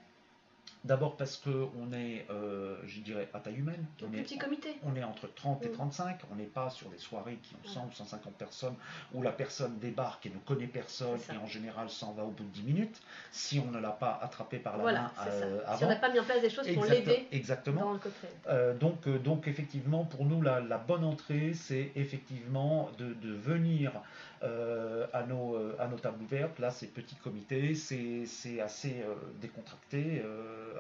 D'abord 0.83 1.15
parce 1.15 1.37
qu'on 1.37 1.93
est, 1.93 2.25
euh, 2.31 2.75
je 2.85 3.01
dirais, 3.01 3.29
à 3.35 3.39
taille 3.39 3.57
humaine. 3.57 3.85
On 4.01 4.11
est, 4.13 4.23
petit 4.23 4.39
comité. 4.39 4.77
On 4.83 4.95
est 4.95 5.03
entre 5.03 5.31
30 5.31 5.63
et 5.65 5.71
35. 5.71 6.21
On 6.31 6.35
n'est 6.35 6.45
pas 6.45 6.71
sur 6.71 6.89
des 6.89 6.97
soirées 6.97 7.37
qui 7.43 7.53
ont 7.53 7.69
100 7.69 7.87
ou 7.87 7.91
150 7.91 8.33
personnes 8.33 8.73
où 9.13 9.21
la 9.21 9.31
personne 9.31 9.77
débarque 9.77 10.25
et 10.25 10.29
ne 10.29 10.39
connaît 10.39 10.65
personne 10.65 11.19
et 11.31 11.37
en 11.37 11.45
général 11.45 11.89
s'en 11.89 12.13
va 12.13 12.23
au 12.23 12.31
bout 12.31 12.43
de 12.43 12.49
10 12.49 12.63
minutes. 12.63 13.01
Si 13.31 13.59
on 13.59 13.69
ne 13.69 13.79
l'a 13.79 13.91
pas 13.91 14.19
attrapé 14.23 14.57
par 14.57 14.77
la 14.77 14.83
main 14.83 15.11
euh, 15.27 15.59
avant. 15.67 15.77
Si 15.77 15.85
on 15.85 15.87
n'a 15.87 15.95
pas 15.97 16.09
mis 16.09 16.19
en 16.19 16.23
place 16.23 16.41
des 16.41 16.49
choses 16.49 16.67
pour 16.73 16.85
l'aider 16.85 17.27
exactement. 17.31 17.81
dans 17.81 17.93
le 17.93 17.99
cocktail. 17.99 18.31
Euh, 18.47 18.73
donc, 18.73 19.07
donc, 19.07 19.47
effectivement, 19.47 20.03
pour 20.03 20.25
nous, 20.25 20.41
la, 20.41 20.61
bonne 20.79 21.03
entrée, 21.03 21.53
c'est 21.53 21.91
effectivement 21.95 22.89
de, 22.97 23.13
de 23.13 23.33
venir 23.33 23.91
euh, 23.95 23.99
à, 24.41 25.23
nos, 25.23 25.55
euh, 25.55 25.75
à 25.79 25.87
nos 25.87 25.97
tables 25.97 26.23
ouvertes. 26.23 26.59
Là, 26.59 26.71
c'est 26.71 26.87
petit 26.87 27.15
comité, 27.15 27.75
c'est 27.75 28.61
assez 28.61 29.01
euh, 29.01 29.13
décontracté, 29.41 30.23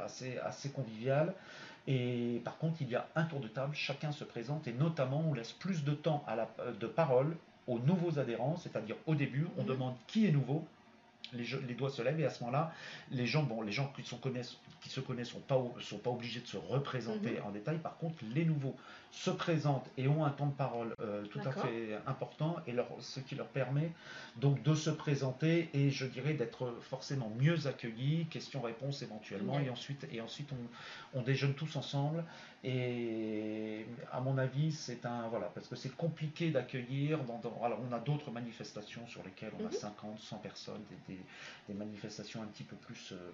assez, 0.03 0.37
assez 0.39 0.69
convivial. 0.69 1.33
Et 1.87 2.41
par 2.43 2.57
contre, 2.57 2.81
il 2.81 2.89
y 2.89 2.95
a 2.95 3.07
un 3.15 3.23
tour 3.23 3.39
de 3.39 3.47
table, 3.47 3.73
chacun 3.73 4.11
se 4.11 4.23
présente 4.23 4.67
et 4.67 4.73
notamment 4.73 5.23
on 5.27 5.33
laisse 5.33 5.51
plus 5.51 5.83
de 5.83 5.93
temps 5.93 6.23
à 6.27 6.35
la, 6.35 6.47
de 6.79 6.87
parole 6.87 7.35
aux 7.67 7.79
nouveaux 7.79 8.19
adhérents, 8.19 8.57
c'est-à-dire 8.57 8.95
au 9.07 9.15
début, 9.15 9.47
on 9.57 9.61
mhm. 9.61 9.67
demande 9.67 9.95
qui 10.07 10.27
est 10.27 10.31
nouveau, 10.31 10.65
les, 11.33 11.73
doigts 11.75 11.89
se 11.89 12.01
lèvent 12.01 12.19
et 12.19 12.25
à 12.25 12.29
ce 12.29 12.43
moment-là, 12.43 12.73
les 13.09 13.25
gens, 13.25 13.43
bon, 13.43 13.61
les 13.61 13.71
gens 13.71 13.91
qui, 13.95 14.03
sont 14.03 14.17
connaissent, 14.17 14.57
qui 14.81 14.89
se 14.89 14.99
connaissent 14.99 15.29
sont 15.29 15.39
pas, 15.39 15.61
sont 15.79 15.97
pas 15.97 16.09
obligés 16.09 16.41
de 16.41 16.47
se 16.47 16.57
représenter 16.57 17.31
mhm. 17.31 17.45
en 17.45 17.51
détail. 17.51 17.77
Par 17.77 17.97
contre, 17.97 18.17
les 18.33 18.45
nouveaux 18.45 18.75
se 19.11 19.29
présentent 19.29 19.89
et 19.97 20.07
ont 20.07 20.23
un 20.23 20.29
temps 20.29 20.47
de 20.47 20.53
parole 20.53 20.95
euh, 21.01 21.25
tout 21.25 21.41
à 21.43 21.51
fait 21.51 21.99
important 22.07 22.55
et 22.65 22.71
leur, 22.71 22.87
ce 22.99 23.19
qui 23.19 23.35
leur 23.35 23.47
permet 23.47 23.91
donc 24.37 24.63
de 24.63 24.73
se 24.73 24.89
présenter 24.89 25.69
et 25.73 25.89
je 25.89 26.05
dirais 26.05 26.33
d'être 26.33 26.73
forcément 26.81 27.29
mieux 27.37 27.67
accueillis, 27.67 28.25
questions-réponses 28.27 29.01
éventuellement 29.01 29.59
et 29.59 29.69
ensuite, 29.69 30.07
et 30.13 30.21
ensuite 30.21 30.49
on, 30.53 31.19
on, 31.19 31.23
déjeune 31.23 31.53
tous 31.53 31.75
ensemble 31.75 32.23
et 32.63 33.85
à 34.13 34.21
mon 34.21 34.37
avis 34.37 34.71
c'est 34.71 35.05
un 35.05 35.27
voilà 35.27 35.47
parce 35.47 35.67
que 35.67 35.75
c'est 35.75 35.93
compliqué 35.95 36.51
d'accueillir 36.51 37.19
alors 37.63 37.79
on 37.89 37.93
a 37.93 37.99
d'autres 37.99 38.31
manifestations 38.31 39.05
sur 39.07 39.23
lesquelles 39.23 39.51
on 39.59 39.67
a 39.67 39.71
50, 39.71 40.11
mhm. 40.11 40.17
100 40.17 40.37
personnes, 40.37 40.81
des, 41.07 41.10
des, 41.67 41.73
manifestations 41.73 42.41
un 42.41 42.47
petit 42.47 42.63
peu 42.63 42.75
plus 42.75 43.13
euh, 43.13 43.31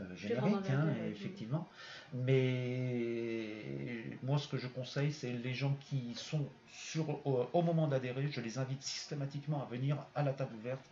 euh, 0.00 0.16
générique, 0.16 0.70
hein, 0.70 0.86
effectivement. 1.10 1.68
Mais 2.14 3.48
moi, 4.22 4.38
ce 4.38 4.48
que 4.48 4.58
je 4.58 4.68
conseille, 4.68 5.12
c'est 5.12 5.32
les 5.32 5.54
gens 5.54 5.76
qui 5.88 6.14
sont 6.14 6.48
sur, 6.70 7.26
au 7.26 7.62
moment 7.62 7.88
d'adhérer, 7.88 8.28
je 8.30 8.40
les 8.40 8.58
invite 8.58 8.82
systématiquement 8.82 9.62
à 9.62 9.66
venir 9.66 9.96
à 10.14 10.22
la 10.22 10.32
table 10.32 10.54
ouverte 10.56 10.84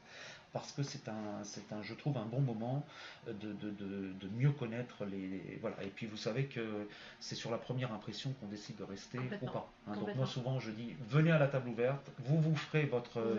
parce 0.52 0.72
que 0.72 0.82
c'est 0.82 1.08
un, 1.08 1.42
c'est 1.44 1.72
un, 1.72 1.82
je 1.82 1.94
trouve, 1.94 2.16
un 2.18 2.24
bon 2.24 2.40
moment 2.40 2.84
de, 3.26 3.32
de, 3.32 3.70
de, 3.70 4.28
mieux 4.36 4.50
connaître 4.50 5.04
les, 5.04 5.58
Voilà. 5.60 5.76
Et 5.82 5.88
puis 5.88 6.06
vous 6.06 6.16
savez 6.16 6.46
que 6.46 6.86
c'est 7.20 7.34
sur 7.34 7.50
la 7.50 7.58
première 7.58 7.92
impression 7.92 8.32
qu'on 8.40 8.46
décide 8.46 8.76
de 8.76 8.84
rester 8.84 9.18
ou 9.18 9.46
pas. 9.46 9.68
Hein. 9.86 9.94
Donc 9.94 10.14
moi 10.16 10.26
souvent 10.26 10.58
je 10.58 10.70
dis, 10.70 10.96
venez 11.08 11.30
à 11.30 11.38
la 11.38 11.46
table 11.46 11.68
ouverte, 11.68 12.10
vous 12.18 12.40
vous 12.40 12.56
ferez 12.56 12.84
votre... 12.84 13.20
Vous 13.20 13.38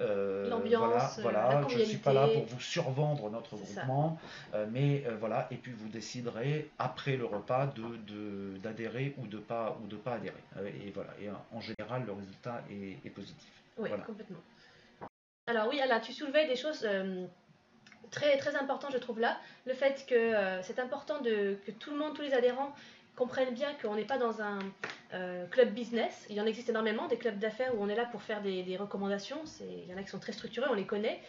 euh, 0.00 0.48
l'ambiance, 0.48 1.18
voilà, 1.20 1.48
voilà 1.48 1.68
je 1.68 1.78
ne 1.78 1.84
suis 1.84 1.98
pas 1.98 2.12
là 2.12 2.28
pour 2.28 2.44
vous 2.44 2.60
survendre 2.60 3.30
notre 3.30 3.56
groupement, 3.56 4.18
euh, 4.54 4.66
mais 4.70 5.04
euh, 5.06 5.16
voilà, 5.18 5.48
et 5.50 5.56
puis 5.56 5.72
vous 5.72 5.88
déciderez 5.88 6.70
après 6.78 7.16
le 7.16 7.24
repas 7.24 7.66
de, 7.66 8.58
d'adhérer 8.58 9.14
ou 9.18 9.26
de 9.26 9.38
pas 9.38 9.78
ou 9.82 9.86
de 9.86 9.96
pas 9.96 10.14
adhérer. 10.14 10.34
et 10.84 10.90
voilà, 10.90 11.10
et 11.20 11.28
en 11.52 11.60
général 11.60 12.04
le 12.06 12.12
résultat 12.12 12.62
est, 12.70 13.06
est 13.06 13.10
positif. 13.10 13.50
Oui, 13.78 13.90
complètement. 14.06 14.38
Alors 15.46 15.68
oui, 15.68 15.78
là, 15.86 16.00
tu 16.00 16.12
soulevais 16.12 16.46
des 16.46 16.56
choses 16.56 16.86
euh, 16.88 17.26
très, 18.10 18.38
très 18.38 18.56
importantes, 18.56 18.92
je 18.92 18.98
trouve 18.98 19.20
là. 19.20 19.38
Le 19.66 19.74
fait 19.74 20.06
que 20.08 20.14
euh, 20.14 20.62
c'est 20.62 20.78
important 20.78 21.22
que 21.22 21.70
tout 21.72 21.90
le 21.90 21.98
monde, 21.98 22.14
tous 22.14 22.22
les 22.22 22.32
adhérents, 22.32 22.74
comprennent 23.14 23.52
bien 23.52 23.74
qu'on 23.74 23.94
n'est 23.94 24.06
pas 24.06 24.16
dans 24.16 24.40
un 24.40 24.58
euh, 25.12 25.46
club 25.48 25.74
business. 25.74 26.26
Il 26.30 26.36
y 26.36 26.40
en 26.40 26.46
existe 26.46 26.70
énormément, 26.70 27.08
des 27.08 27.18
clubs 27.18 27.38
d'affaires 27.38 27.74
où 27.76 27.82
on 27.82 27.90
est 27.90 27.94
là 27.94 28.06
pour 28.06 28.22
faire 28.22 28.40
des, 28.40 28.76
recommandations. 28.78 29.42
Il 29.60 29.90
y 29.90 29.94
en 29.94 29.98
a 29.98 30.02
qui 30.02 30.08
sont 30.08 30.18
très 30.18 30.32
structurés, 30.32 30.66
on 30.70 30.74
les 30.74 30.86
connaît. 30.86 31.20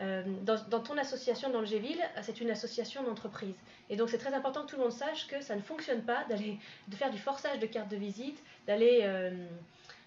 dans, 0.00 0.80
ton 0.80 0.98
association 0.98 1.48
dans 1.50 1.60
le 1.60 1.66
Géville, 1.66 2.02
c'est 2.22 2.40
une 2.40 2.50
association 2.50 3.04
d'entreprise. 3.04 3.54
Et 3.88 3.96
donc 3.96 4.10
c'est 4.10 4.18
très 4.18 4.34
important 4.34 4.62
que 4.64 4.70
tout 4.70 4.76
le 4.76 4.82
monde 4.82 4.92
sache 4.92 5.28
que 5.28 5.40
ça 5.40 5.54
ne 5.54 5.62
fonctionne 5.62 6.02
pas 6.02 6.24
d'aller 6.28 6.58
de 6.88 6.96
faire 6.96 7.10
du 7.10 7.18
forçage 7.18 7.60
de 7.60 7.66
carte 7.66 7.88
de 7.88 7.96
visite, 7.96 8.42
d'aller 8.66 9.30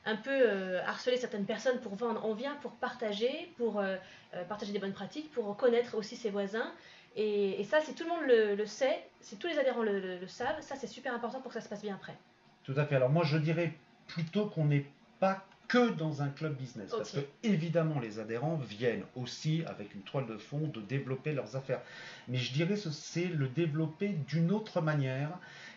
un 0.06 0.16
peu 0.16 0.32
euh, 0.32 0.84
harceler 0.86 1.18
certaines 1.18 1.46
personnes 1.46 1.80
pour 1.80 1.96
vendre. 1.96 2.22
On 2.26 2.34
vient 2.34 2.56
pour 2.62 2.72
partager, 2.72 3.52
pour 3.58 3.80
euh, 3.80 3.96
euh, 4.34 4.44
partager 4.46 4.72
des 4.72 4.80
bonnes 4.80 4.94
pratiques, 4.94 5.32
pour 5.32 5.56
connaître 5.56 5.96
aussi 5.96 6.16
ses 6.16 6.30
voisins. 6.30 6.72
Et, 7.16 7.64
ça, 7.66 7.80
si 7.80 7.94
tout 7.94 8.04
le 8.04 8.10
monde 8.10 8.58
le, 8.58 8.66
sait, 8.66 9.04
si 9.22 9.38
tous 9.38 9.48
les 9.48 9.60
adhérents 9.60 9.84
le, 9.84 10.26
savent, 10.28 10.60
ça 10.62 10.76
c'est 10.76 10.88
super 10.88 11.14
important 11.14 11.42
pour 11.42 11.50
que 11.50 11.60
ça 11.60 11.62
se 11.62 11.70
passe 11.70 11.84
bien 11.84 11.94
après. 11.94 12.16
Tout 12.64 12.74
à 12.76 12.86
fait. 12.86 12.96
Alors 12.96 13.10
moi, 13.10 13.24
je 13.24 13.38
dirais 13.38 13.74
plutôt 14.08 14.48
qu'on 14.48 14.66
n'est 14.66 14.86
pas 15.20 15.46
que 15.68 15.92
dans 15.92 16.24
un 16.24 16.30
club 16.30 16.56
business. 16.56 16.92
Parce 16.92 17.12
que 17.12 17.20
évidemment, 17.44 18.00
les 18.00 18.20
adhérents 18.20 18.56
viennent 18.56 19.04
aussi 19.16 19.64
avec 19.68 19.94
une 19.94 20.02
toile 20.02 20.26
de 20.26 20.38
fond 20.38 20.68
de 20.68 20.82
développer 20.82 21.34
leurs 21.34 21.56
affaires. 21.56 21.82
Mais 22.28 22.38
je 22.38 22.52
dirais 22.52 22.76
que 22.76 22.90
c'est 22.90 23.26
le 23.26 23.48
développer 23.48 24.10
d'une 24.28 24.52
autre 24.52 24.82
manière 24.82 25.30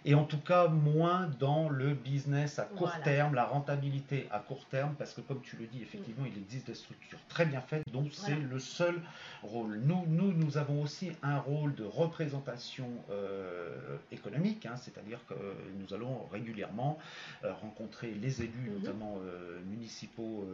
et 0.08 0.14
en 0.14 0.24
tout 0.24 0.38
cas 0.38 0.68
moins 0.68 1.28
dans 1.40 1.68
le 1.68 1.92
business 1.92 2.60
à 2.60 2.62
court 2.62 2.92
terme, 3.02 3.34
la 3.34 3.44
rentabilité 3.44 4.28
à 4.30 4.38
court 4.38 4.64
terme, 4.70 4.94
parce 4.96 5.12
que 5.12 5.20
comme 5.20 5.40
tu 5.42 5.56
le 5.56 5.66
dis, 5.66 5.82
effectivement, 5.82 6.24
il 6.24 6.40
existe 6.40 6.68
des 6.68 6.76
structures 6.76 7.18
très 7.28 7.44
bien 7.44 7.60
faites, 7.60 7.82
donc 7.92 8.10
c'est 8.12 8.36
le 8.36 8.60
seul 8.60 9.02
rôle. 9.42 9.80
Nous, 9.84 10.04
nous, 10.06 10.32
nous 10.32 10.58
avons 10.58 10.80
aussi 10.80 11.10
un 11.24 11.38
rôle 11.38 11.74
de 11.74 11.82
représentation 11.82 12.88
euh, 13.10 13.96
économique, 14.12 14.64
hein, 14.66 14.76
c'est-à-dire 14.76 15.18
que 15.28 15.34
nous 15.80 15.92
allons 15.92 16.24
régulièrement 16.30 16.98
euh, 17.42 17.52
rencontrer 17.54 18.12
les 18.12 18.42
élus, 18.42 18.70
mhm. 18.70 18.78
notamment 18.78 19.18
euh, 19.24 19.58
municipaux, 19.68 20.46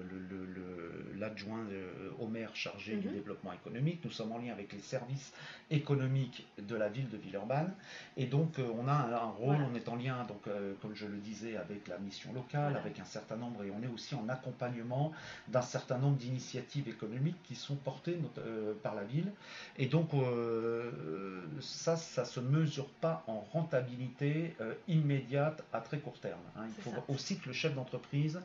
l'adjoint 1.18 1.66
au 2.18 2.26
maire 2.26 2.56
chargé 2.56 2.96
du 2.96 3.08
mhm. 3.08 3.14
développement 3.14 3.52
économique. 3.52 4.00
Nous 4.02 4.10
sommes 4.10 4.32
en 4.32 4.38
lien 4.38 4.52
avec 4.52 4.72
les 4.72 4.80
services 4.80 5.34
économiques 5.70 6.46
de 6.56 6.74
la 6.74 6.88
ville 6.88 7.10
de 7.10 7.18
Villeurbanne, 7.18 7.74
et 8.16 8.24
donc 8.24 8.58
on 8.58 8.88
a 8.88 8.92
un, 8.92 9.12
un 9.12 9.30
rôle 9.30 9.41
on 9.50 9.74
est 9.74 9.88
en 9.88 9.96
lien, 9.96 10.24
donc, 10.24 10.46
euh, 10.46 10.74
comme 10.80 10.94
je 10.94 11.06
le 11.06 11.18
disais, 11.18 11.56
avec 11.56 11.88
la 11.88 11.98
mission 11.98 12.32
locale, 12.32 12.76
avec 12.76 12.98
un 12.98 13.04
certain 13.04 13.36
nombre, 13.36 13.64
et 13.64 13.70
on 13.70 13.82
est 13.82 13.92
aussi 13.92 14.14
en 14.14 14.28
accompagnement 14.28 15.12
d'un 15.48 15.62
certain 15.62 15.98
nombre 15.98 16.16
d'initiatives 16.16 16.88
économiques 16.88 17.42
qui 17.44 17.54
sont 17.54 17.76
portées 17.76 18.18
euh, 18.38 18.74
par 18.82 18.94
la 18.94 19.04
ville. 19.04 19.32
Et 19.78 19.86
donc, 19.86 20.14
euh, 20.14 21.42
ça, 21.60 21.96
ça 21.96 22.22
ne 22.22 22.26
se 22.26 22.40
mesure 22.40 22.88
pas 23.00 23.24
en 23.26 23.40
rentabilité 23.40 24.54
immédiate 24.88 25.64
à 25.72 25.80
très 25.80 25.98
court 25.98 26.18
terme. 26.18 26.40
Hein. 26.56 26.64
Il 26.66 26.82
faut 26.82 26.92
aussi 27.08 27.38
que 27.38 27.48
le 27.48 27.52
chef 27.52 27.74
d'entreprise 27.74 28.40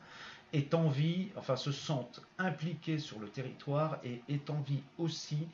ait 0.54 0.74
envie, 0.74 1.30
enfin 1.36 1.56
se 1.56 1.72
sente 1.72 2.22
impliqué 2.38 3.00
sur 3.00 3.20
le 3.20 3.28
territoire 3.28 4.00
et 4.04 4.22
ait 4.30 4.50
envie 4.50 4.82
aussi 4.98 5.48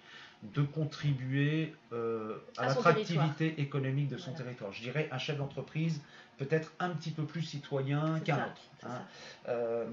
de 0.54 0.62
contribuer 0.62 1.74
euh, 1.94 2.38
à, 2.58 2.68
l'attractivité 2.68 3.62
économique 3.62 4.10
de 4.10 4.18
son 4.18 4.34
territoire. 4.34 4.72
Je 4.74 4.82
dirais 4.82 5.08
un 5.12 5.18
chef 5.18 5.38
d'entreprise 5.38 6.02
peut-être 6.38 6.74
un 6.80 6.90
petit 6.90 7.12
peu 7.12 7.24
plus 7.24 7.42
citoyen 7.42 8.20
qu'un 8.20 8.38
autre. 8.38 8.62
Hein. 8.84 9.02
Euh, 9.48 9.86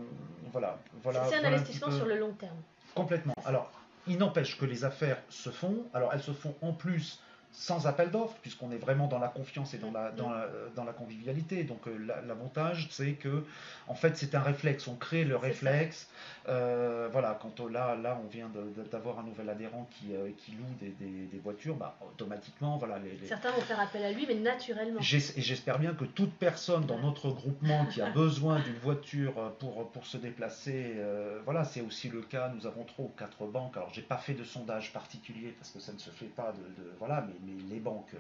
voilà, 0.53 0.79
voilà. 1.03 1.25
C'est 1.29 1.37
un 1.37 1.45
investissement 1.45 1.91
sur 1.91 2.07
le 2.07 2.19
long 2.19 2.33
terme. 2.33 2.57
Complètement. 2.95 3.35
Alors, 3.45 3.71
il 4.07 4.19
n'empêche 4.19 4.59
que 4.59 4.65
les 4.65 4.85
affaires 4.85 5.19
se 5.29 5.51
font. 5.51 5.85
Alors, 5.95 6.13
elles 6.13 6.23
se 6.23 6.33
font 6.33 6.55
en 6.63 6.73
plus 6.73 7.21
sans 7.53 7.87
appel 7.87 8.11
d'offres, 8.11 8.37
puisqu'on 8.43 8.71
est 8.71 8.79
vraiment 8.79 9.07
dans 9.07 9.19
la 9.19 9.29
confiance 9.29 9.75
et 9.75 9.79
dans 9.79 9.91
la, 9.91 10.11
dans 10.13 10.31
dans 10.77 10.85
la 10.85 10.93
convivialité. 10.93 11.65
Donc 11.65 11.87
euh, 11.87 11.97
l'avantage, 12.27 12.89
c'est 12.91 13.13
que 13.13 13.45
en 13.89 13.95
fait, 13.95 14.17
c'est 14.17 14.35
un 14.35 14.41
réflexe. 14.41 14.87
On 14.89 14.97
crée 14.97 15.25
le 15.25 15.37
réflexe. 15.37 16.09
Euh, 16.49 17.09
voilà, 17.13 17.39
quand 17.41 17.61
là, 17.69 17.97
là, 17.97 18.19
on 18.23 18.29
vient 18.29 18.51
d'avoir 18.91 19.19
un 19.19 19.23
nouvel 19.23 19.49
adhérent 19.49 19.89
qui, 19.91 20.15
euh, 20.15 20.31
qui 20.39 20.53
loue 20.53 20.65
des, 20.81 20.95
des, 21.27 21.39
voitures, 21.39 21.77
bah, 21.77 21.97
automatiquement, 22.01 22.79
voilà. 22.79 22.99
Les, 22.99 23.27
Certains 23.27 23.51
vont 23.51 23.61
faire 23.61 23.81
appel 23.81 24.05
à 24.05 24.13
lui, 24.13 24.27
mais 24.27 24.35
naturellement. 24.35 25.01
Et 25.01 25.03
j'espère 25.03 25.79
bien 25.79 25.95
que 25.95 26.05
toute 26.05 26.33
personne 26.35 26.87
dans 26.87 26.99
notre 26.99 27.31
groupement 27.31 27.87
qui 27.87 28.01
a 28.01 28.11
besoin 28.11 28.61
d'une 28.61 28.79
voiture 28.79 29.53
pour, 29.59 29.91
pour 29.91 30.07
se 30.07 30.17
déplacer, 30.17 30.97
voilà, 31.45 31.65
c'est 31.65 31.81
aussi 31.81 32.09
le 32.09 32.23
cas. 32.23 32.51
Nous 32.55 32.67
avons 32.67 32.85
trois 32.85 33.07
ou 33.07 33.13
quatre 33.17 33.47
banques. 33.47 33.77
Alors, 33.77 33.91
j'ai 33.93 34.03
pas 34.03 34.19
fait 34.19 34.35
de 34.35 34.45
sondage 34.45 34.93
particulier 34.93 35.55
parce 35.59 35.71
que 35.71 35.81
ça 35.81 35.93
ne 35.93 35.99
se 35.99 36.11
fait 36.11 36.27
pas 36.27 36.53
de, 36.53 36.83
de 36.83 36.91
voilà, 36.99 37.27
mais 37.27 37.35
les, 37.47 37.81
banques, 37.81 38.15
euh, 38.15 38.19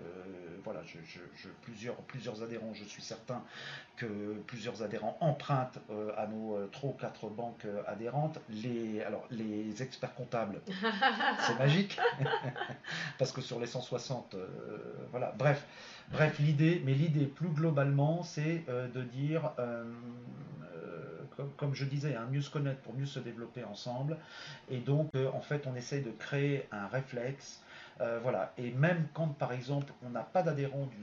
voilà, 0.64 0.80
je, 0.85 1.48
plusieurs, 1.62 1.96
plusieurs 1.96 2.42
adhérents, 2.42 2.72
je 2.74 2.85
suis 2.85 3.02
certain 3.02 3.42
que 3.96 4.06
plusieurs 4.46 4.83
adhérents 4.83 5.16
empruntent 5.20 5.78
euh, 5.90 6.12
à 6.16 6.26
nos 6.26 6.56
euh, 6.56 6.68
trois 6.72 6.90
ou 6.90 6.94
quatre 6.94 7.28
banques 7.28 7.66
adhérentes. 7.87 8.40
Les, 8.48 9.02
alors, 9.02 9.26
les 9.30 9.83
experts 9.83 10.14
comptables, 10.14 10.61
c'est 11.46 11.59
magique, 11.59 11.98
parce 13.18 13.33
que 13.33 13.40
sur 13.40 13.61
les 13.61 13.66
160, 13.66 14.37
voilà, 15.11 15.35
bref. 15.38 15.66
Bref, 16.12 16.40
l'idée, 16.40 16.83
mais 16.85 16.92
l'idée 16.92 17.26
plus 17.26 17.50
globalement, 17.50 18.24
c'est 18.24 18.64
de 18.66 19.02
dire, 19.02 19.52
comme, 21.56 21.72
je 21.72 21.85
disais, 21.85 22.16
hein, 22.16 22.26
mieux 22.33 22.40
se 22.40 22.50
connaître 22.50 22.80
pour 22.80 22.94
mieux 22.94 23.06
se 23.06 23.20
développer 23.20 23.62
ensemble. 23.62 24.16
Et 24.70 24.78
donc, 24.78 25.12
en 25.14 25.40
fait, 25.40 25.68
on 25.68 25.76
essaye 25.76 26.02
de 26.02 26.11
créer 26.11 26.66
un 26.72 26.88
réflexe 26.88 27.62
euh, 28.00 28.18
voilà. 28.22 28.52
Et 28.56 28.70
même 28.70 29.06
quand, 29.12 29.28
par 29.28 29.52
exemple, 29.52 29.92
on 30.04 30.10
n'a 30.10 30.22
pas 30.22 30.42
d'adhérents 30.42 30.86
du, 30.86 30.96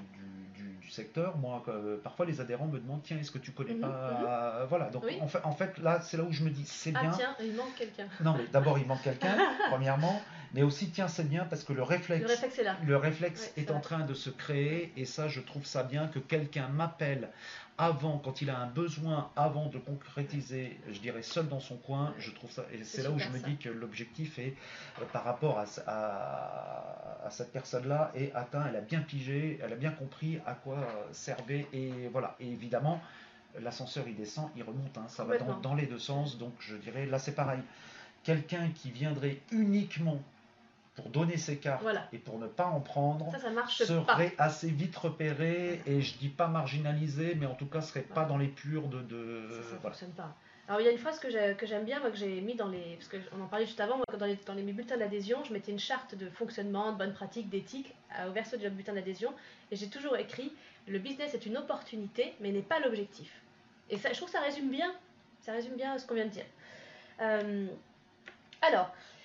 secteur, 0.90 1.38
moi, 1.38 1.62
euh, 1.68 1.98
parfois 2.02 2.26
les 2.26 2.40
adhérents 2.40 2.66
me 2.66 2.80
demandent 2.80 3.04
tiens, 3.04 3.18
est-ce 3.18 3.30
que 3.30 3.38
tu 3.38 3.52
connais 3.52 3.74
mhm, 3.74 3.82
pas. 3.82 4.60
Mhm. 4.62 4.68
Voilà. 4.70 4.90
Donc, 4.90 5.04
en, 5.20 5.28
fait, 5.28 5.42
en 5.44 5.52
fait, 5.52 5.78
là, 5.80 6.00
c'est 6.00 6.16
là 6.16 6.24
où 6.24 6.32
je 6.32 6.44
me 6.44 6.50
dis 6.50 6.64
c'est 6.66 6.94
ah, 6.96 7.02
bien. 7.02 7.12
tiens, 7.12 7.36
il 7.42 7.54
manque 7.56 7.76
quelqu'un. 7.76 8.08
Non, 8.24 8.34
mais 8.38 8.46
d'abord, 8.54 8.80
il 8.80 8.88
manque 8.88 9.02
quelqu'un, 9.04 9.36
premièrement. 9.70 10.22
Mais 10.54 10.64
aussi, 10.64 10.90
tiens, 10.90 11.08
c'est 11.08 11.28
bien 11.28 11.46
parce 11.46 11.64
que 11.64 11.74
le 11.74 11.84
réflexe, 11.84 12.22
le 12.22 12.28
réflexe 12.28 12.60
est, 12.60 12.64
là. 12.64 12.78
Le 12.86 12.98
réflexe 12.98 13.52
est 13.58 13.72
en 13.72 13.80
train 13.80 14.06
de 14.06 14.14
se 14.14 14.30
créer. 14.30 14.92
Et 14.96 15.06
ça, 15.06 15.28
je 15.28 15.42
trouve 15.42 15.66
ça 15.66 15.84
bien 15.84 16.08
que 16.08 16.20
quelqu'un 16.20 16.68
m'appelle 16.70 17.30
avant, 17.78 18.18
quand 18.18 18.42
il 18.42 18.50
a 18.50 18.58
un 18.58 18.66
besoin, 18.68 19.30
avant 19.36 19.68
de 19.68 19.78
concrétiser, 19.78 20.80
je 20.90 21.00
dirais 21.00 21.22
seul 21.22 21.48
dans 21.48 21.60
son 21.60 21.78
coin, 21.78 22.14
je 22.18 22.32
trouve 22.32 22.50
ça, 22.50 22.66
et 22.74 22.84
c'est 22.84 23.04
là 23.04 23.12
où 23.12 23.20
je 23.20 23.30
me 23.30 23.38
dis 23.38 23.58
que 23.58 23.70
l'objectif 23.70 24.40
est, 24.40 24.56
euh, 25.00 25.06
par 25.14 25.24
rapport 25.24 25.60
à, 25.60 27.30
cette 27.30 27.52
personne-là, 27.52 28.12
est 28.16 28.34
atteint, 28.34 28.66
elle 28.68 28.78
a 28.78 28.82
bien 28.82 29.02
pigé, 29.02 29.60
elle 29.62 29.74
a 29.74 29.76
bien 29.76 29.92
compris 29.92 30.40
à 30.48 30.54
quoi 30.54 30.78
servait, 31.12 31.68
et 31.72 31.92
voilà, 32.12 32.36
et 32.40 32.48
évidemment, 32.48 33.00
l'ascenseur 33.60 34.06
il 34.08 34.16
descend, 34.16 34.50
il 34.56 34.64
remonte, 34.64 34.98
hein, 34.98 35.06
ça 35.08 35.24
va 35.24 35.38
dans, 35.38 35.60
dans, 35.60 35.76
les 35.76 35.86
deux 35.86 36.00
sens, 36.00 36.40
donc 36.40 36.54
je 36.60 36.76
dirais, 36.78 37.06
là 37.06 37.20
c'est 37.20 37.36
pareil. 37.36 37.60
Quelqu'un 38.24 38.70
qui 38.74 38.90
viendrait 38.90 39.40
uniquement 39.52 40.22
pour 40.98 41.10
donner 41.10 41.38
ses 41.38 41.58
cartes 41.58 41.86
et 42.12 42.18
pour 42.18 42.38
ne 42.40 42.48
pas 42.48 42.66
en 42.66 42.82
prendre 42.82 43.32
serait 43.70 44.34
assez 44.38 44.70
vite 44.70 44.96
repéré 44.98 45.82
et 45.86 46.02
je 46.02 46.18
dis 46.18 46.28
pas 46.28 46.48
marginalisé 46.48 47.36
mais 47.40 47.46
en 47.46 47.56
tout 47.56 47.68
cas 47.68 47.80
serait 47.80 48.02
pas 48.02 48.26
dans 48.26 48.38
les 48.38 48.48
purs 48.48 48.88
de, 48.88 49.02
de... 49.02 49.48
ça, 49.70 49.76
ne 49.76 49.80
fonctionne 49.80 50.12
pas. 50.12 50.36
Alors 50.68 50.82
il 50.82 50.86
y 50.86 50.90
a 50.90 50.92
une 50.92 50.98
phrase 50.98 51.20
que 51.20 51.30
j'aime 51.30 51.86
bien 51.86 52.02
moi, 52.02 52.12
que 52.12 52.18
j'ai 52.18 52.42
mis 52.42 52.56
dans 52.56 52.68
les 52.68 52.98
parce 52.98 53.08
qu'on 53.08 53.42
en 53.42 53.48
parlait 53.48 53.66
juste 53.66 53.80
avant 53.80 53.96
moi, 53.96 54.06
dans 54.20 54.26
les, 54.26 54.38
dans 54.46 54.54
les 54.54 54.64
bulletins 54.64 54.98
d'adhésion 54.98 55.44
je 55.46 55.54
mettais 55.54 55.72
une 55.72 55.80
charte 55.80 56.16
de 56.16 56.30
fonctionnement 56.30 56.92
de 56.92 56.98
bonne 56.98 57.14
pratique 57.14 57.50
d'éthique 57.50 57.94
au 58.28 58.32
verso 58.32 58.58
du 58.58 58.70
bulletin 58.70 58.94
d'adhésion 58.94 59.32
et 59.72 59.78
j'ai 59.78 59.88
toujours 59.88 60.18
écrit 60.18 60.52
le 60.88 61.00
business 61.00 61.34
est 61.34 61.46
une 61.46 61.58
opportunité 61.58 62.34
mais 62.42 62.52
n'est 62.52 62.62
pas 62.62 62.80
l'objectif 62.80 63.32
et 63.90 63.98
ça 63.98 64.10
je 64.12 64.18
trouve 64.18 64.30
que 64.30 64.38
ça 64.38 64.42
résume 64.44 64.70
bien. 64.70 64.94
Ça 65.42 65.54
résume 65.54 65.76
bien 65.76 65.98
ce 65.98 66.06
qu'on 66.06 66.16
vient 66.16 66.26
de 66.26 66.32
dire. 66.32 66.46
Euh, 67.22 67.68
alors 68.62 68.90
euh, 68.90 69.17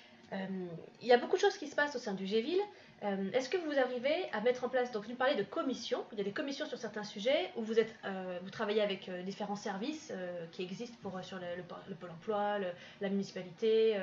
il 1.01 1.07
y 1.07 1.13
a 1.13 1.17
beaucoup 1.17 1.35
de 1.35 1.41
choses 1.41 1.57
qui 1.57 1.67
se 1.67 1.75
passent 1.75 1.95
au 1.95 1.99
sein 1.99 2.13
du 2.13 2.25
GVille. 2.25 2.61
Euh, 3.03 3.31
est-ce 3.33 3.49
que 3.49 3.57
vous 3.57 3.77
arrivez 3.77 4.29
à 4.31 4.39
mettre 4.41 4.63
en 4.63 4.69
place, 4.69 4.91
donc 4.91 5.05
vous 5.05 5.15
parlez 5.15 5.35
de 5.35 5.43
commissions, 5.43 6.05
il 6.13 6.17
y 6.19 6.21
a 6.21 6.23
des 6.23 6.31
commissions 6.31 6.65
sur 6.65 6.77
certains 6.77 7.03
sujets 7.03 7.51
où 7.57 7.61
vous, 7.61 7.73
euh, 7.77 8.39
travaillez 8.51 8.81
avec 8.81 9.09
différents 9.25 9.57
services 9.57 10.13
qui 10.51 10.63
existent 10.63 10.97
pour, 11.01 11.21
sur 11.23 11.37
le, 11.37 11.95
pôle 11.95 12.09
emploi, 12.11 12.59
la 13.01 13.09
municipalité, 13.09 13.97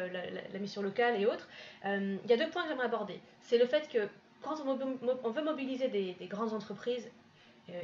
la, 0.53 0.59
mission 0.59 0.83
locale 0.83 1.21
et 1.21 1.25
autres. 1.25 1.49
il 1.85 2.19
y 2.29 2.33
a 2.33 2.37
deux 2.37 2.51
points 2.51 2.64
que 2.64 2.69
j'aimerais 2.69 2.87
aborder. 2.87 3.21
C'est 3.40 3.59
le 3.59 3.66
fait 3.66 3.88
que 3.88 4.09
quand 4.43 4.57
on, 4.66 5.31
veut 5.31 5.43
mobiliser 5.43 5.88
des, 5.88 6.14
des 6.14 6.27
grandes 6.27 6.53
entreprises 6.53 7.09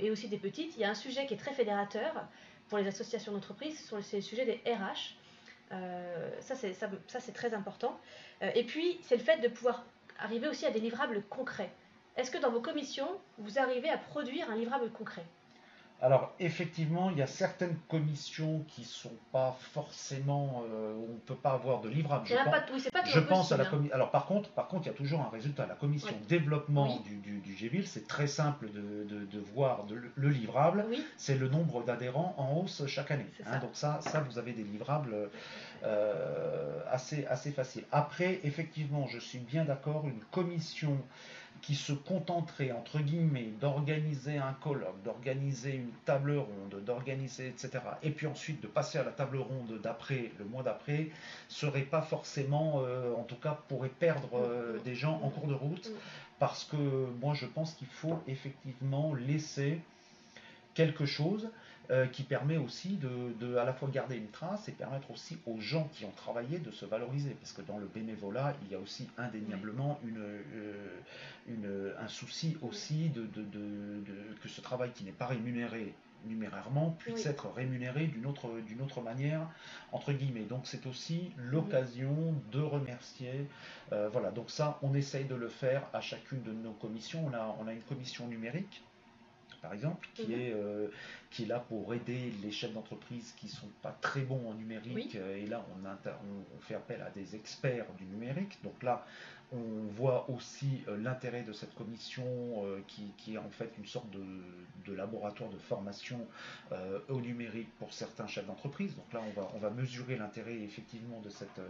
et 0.01 0.11
aussi 0.11 0.29
des 0.29 0.39
petites, 0.39 0.77
il 0.77 0.81
y 0.81 0.85
a 0.85 0.91
un 0.91 0.95
sujet 0.95 1.27
qui 1.27 1.35
est 1.35 1.39
très 1.39 1.55
fédérateur 1.55 2.27
pour 2.69 2.79
les 2.79 2.87
associations 2.87 3.33
d'entreprises, 3.33 3.93
c'est 4.03 4.17
le 4.17 4.23
sujet 4.23 4.45
des 4.45 4.61
RH. 4.71 5.15
Euh, 5.73 6.31
ça, 6.41 6.55
c'est 6.55 7.33
très 7.33 7.55
important. 7.55 7.99
Euh, 8.43 8.51
et 8.55 8.65
puis, 8.65 8.99
c'est 9.03 9.17
le 9.17 9.23
fait 9.23 9.39
de 9.39 9.49
pouvoir 9.49 9.85
arriver 10.19 10.49
aussi 10.49 10.67
à 10.67 10.71
des 10.71 10.81
livrables 10.81 11.23
concrets. 11.29 11.73
Est-ce 12.17 12.31
que 12.31 12.39
dans 12.39 12.51
vos 12.51 12.61
commissions, 12.61 13.21
vous 13.39 13.59
arrivez 13.59 13.91
à 13.91 13.99
produire 13.99 14.51
un 14.51 14.57
livrable 14.57 14.91
concret? 14.91 15.25
Alors 16.03 16.35
effectivement, 16.39 17.11
il 17.11 17.17
y 17.17 17.23
a 17.23 17.27
certaines 17.27 17.77
commissions 17.89 18.65
qui 18.69 18.85
sont 18.85 19.17
pas 19.33 19.57
forcément, 19.73 20.63
euh, 20.71 20.95
on 20.95 21.15
ne 21.15 21.19
peut 21.19 21.35
pas 21.35 21.53
avoir 21.53 21.81
de 21.81 21.89
livrable. 21.89 22.27
Je, 22.27 22.35
pense, 22.35 22.45
pas, 22.45 22.65
oui, 22.73 22.83
pas 22.93 23.05
je 23.05 23.21
pense 23.21 23.53
à 23.53 23.57
la 23.57 23.65
commission. 23.65 23.95
Alors 23.95 24.11
par 24.11 24.27
contre, 24.27 24.51
par 24.51 24.69
contre, 24.69 24.85
il 24.85 24.89
y 24.89 24.93
a 24.93 24.97
toujours 24.97 25.23
un 25.23 25.31
résultat. 25.31 25.67
La 25.67 25.75
commission 25.75 26.13
développement 26.29 27.01
du, 27.01 27.17
du, 27.17 27.41
du 27.41 27.85
c'est 27.87 28.07
très 28.07 28.27
simple 28.27 28.69
de, 28.71 29.05
de, 29.05 29.41
voir 29.55 29.87
le 30.15 30.29
livrable. 30.29 30.85
C'est 31.17 31.37
le 31.37 31.49
nombre 31.49 31.83
d'adhérents 31.83 32.35
en 32.37 32.61
hausse 32.61 32.87
chaque 32.87 33.11
année. 33.11 33.27
Hein. 33.47 33.59
donc 33.59 33.71
ça, 33.73 34.01
ça, 34.03 34.21
vous 34.21 34.39
avez 34.39 34.53
des 34.53 34.65
livrables 34.65 35.31
euh, 35.83 36.81
assez, 36.91 37.27
assez 37.27 37.53
faciles. 37.53 37.85
Après, 37.91 38.41
effectivement, 38.45 39.07
je 39.07 39.19
suis 39.19 39.39
bien 39.39 39.65
d'accord, 39.65 40.07
une 40.07 40.21
commission 40.31 40.99
qui 41.63 41.75
se 41.75 41.93
contenterait, 41.93 42.73
entre 42.73 43.01
guillemets, 43.01 43.51
d'organiser 43.61 44.39
un 44.39 44.53
colloque, 44.53 45.03
d'organiser 45.05 45.75
une 45.75 45.91
table 46.05 46.37
ronde, 46.37 46.83
d'organiser, 46.85 47.49
etc., 47.49 47.71
et 48.03 48.11
puis 48.11 48.27
ensuite 48.27 48.61
de 48.63 48.67
passer 48.67 48.99
à 48.99 49.05
la 49.05 49.11
table 49.11 49.39
ronde 49.39 49.81
d'après, 49.83 50.33
le 50.39 50.45
mois 50.45 50.63
d'après, 50.63 51.11
serait 51.49 51.83
pas 51.83 52.03
forcément, 52.03 52.83
euh, 52.85 53.15
en 53.15 53.25
tout 53.25 53.37
cas, 53.37 53.59
pourrait 53.69 53.89
perdre 53.89 54.39
euh, 54.39 54.79
des 54.85 54.95
gens 54.95 55.21
en 55.23 55.31
cours 55.31 55.49
de 55.49 55.55
route, 55.55 55.91
parce 56.39 56.65
que 56.65 56.77
moi 57.21 57.35
je 57.35 57.47
pense 57.47 57.75
qu'il 57.75 57.89
faut 57.89 58.19
effectivement 58.27 59.15
laisser 59.15 59.81
quelque 60.75 61.07
chose 61.07 61.49
qui 62.13 62.23
permet 62.25 62.57
aussi 62.57 62.99
de, 62.99 63.57
à 63.57 63.65
la 63.65 63.73
fois 63.73 63.89
garder 63.89 64.17
une 64.17 64.31
trace 64.31 64.69
et 64.69 64.73
permettre 64.73 65.11
aussi 65.11 65.39
aux 65.47 65.61
gens 65.61 65.89
qui 65.93 66.05
ont 66.05 66.13
travaillé 66.13 66.59
de 66.59 66.71
se 66.71 66.85
valoriser. 66.85 67.31
Parce 67.41 67.53
que 67.53 67.63
dans 67.63 67.79
le 67.79 67.87
bénévolat, 67.87 68.55
il 68.65 68.73
y 68.73 68.75
a 68.75 68.79
aussi 68.79 69.09
indéniablement 69.19 70.01
une, 70.05 70.25
une, 71.49 71.93
un 71.99 72.09
souci 72.09 72.57
aussi 72.63 73.11
de, 73.11 73.23
de, 73.23 74.03
que 74.43 74.49
ce 74.49 74.61
travail 74.61 74.91
qui 74.93 75.05
n'est 75.05 75.13
pas 75.13 75.27
rémunéré 75.27 75.95
numérairement 76.27 76.91
puisse 76.99 77.27
être 77.27 77.51
rémunéré 77.51 78.07
d'une 78.07 78.27
autre, 78.27 78.61
d'une 78.67 78.83
autre 78.83 79.01
manière, 79.01 79.49
entre 79.93 80.13
guillemets. 80.13 80.45
Donc 80.45 80.67
c'est 80.67 80.87
aussi 80.87 81.33
l'occasion 81.37 82.35
de 82.53 82.61
remercier. 82.61 83.49
Euh, 83.93 84.09
voilà, 84.11 84.31
donc 84.31 84.51
ça, 84.51 84.79
on 84.83 84.95
essaye 84.95 85.25
de 85.25 85.35
le 85.35 85.49
faire 85.49 85.83
à 85.93 86.01
chacune 86.01 86.43
de 86.43 86.53
nos 86.53 86.73
commissions. 86.73 87.25
On 87.27 87.35
a, 87.35 87.57
on 87.61 87.67
a 87.67 87.73
une 87.73 87.83
commission 87.83 88.27
numérique 88.27 88.83
par 89.67 89.75
exemple, 89.75 90.09
qui, 90.15 90.33
est, 90.33 90.53
euh, 90.55 90.87
qui 91.29 91.43
est 91.43 91.47
là 91.47 91.59
pour 91.59 91.93
aider 91.93 92.33
les 92.41 92.53
chefs 92.53 92.73
d'entreprise 92.73 93.35
qui 93.37 93.47
ne 93.47 93.51
sont 93.51 93.71
pas 93.83 93.97
très 94.01 94.21
bons 94.21 94.49
en 94.49 94.55
numérique. 94.55 95.17
Euh, 95.17 95.43
et 95.43 95.47
là, 95.47 95.67
on, 95.75 95.85
on, 95.85 96.61
fait 96.61 96.77
appel 96.77 97.03
à 97.03 97.11
des 97.11 97.35
experts 97.35 97.87
du 97.99 98.05
numérique. 98.05 98.59
Donc 98.63 98.81
là, 98.85 99.05
on 99.53 99.93
voit 99.93 100.29
aussi 100.29 100.83
euh, 100.89 100.97
l'intérêt 100.97 101.43
de 101.43 101.53
cette 101.53 101.75
commission 101.75 102.25
euh, 102.65 102.81
qui, 102.89 103.35
est 103.35 103.39
en 103.39 103.51
fait 103.51 103.71
une 103.79 103.87
sorte 103.87 104.11
de, 104.11 104.93
laboratoire 104.93 105.51
de 105.51 105.59
formation 105.59 106.21
euh, 106.73 107.01
au 107.09 107.21
numérique 107.21 107.69
pour 107.79 107.93
certains 107.93 108.27
chefs 108.27 108.47
d'entreprise. 108.47 108.95
Donc 108.97 109.13
là, 109.13 109.21
on 109.27 109.41
va, 109.41 109.51
on 109.55 109.59
va 109.59 109.71
mesurer 109.71 110.17
l'intérêt 110.17 110.55
effectivement 110.61 111.21
de 111.21 111.29
cette, 111.29 111.61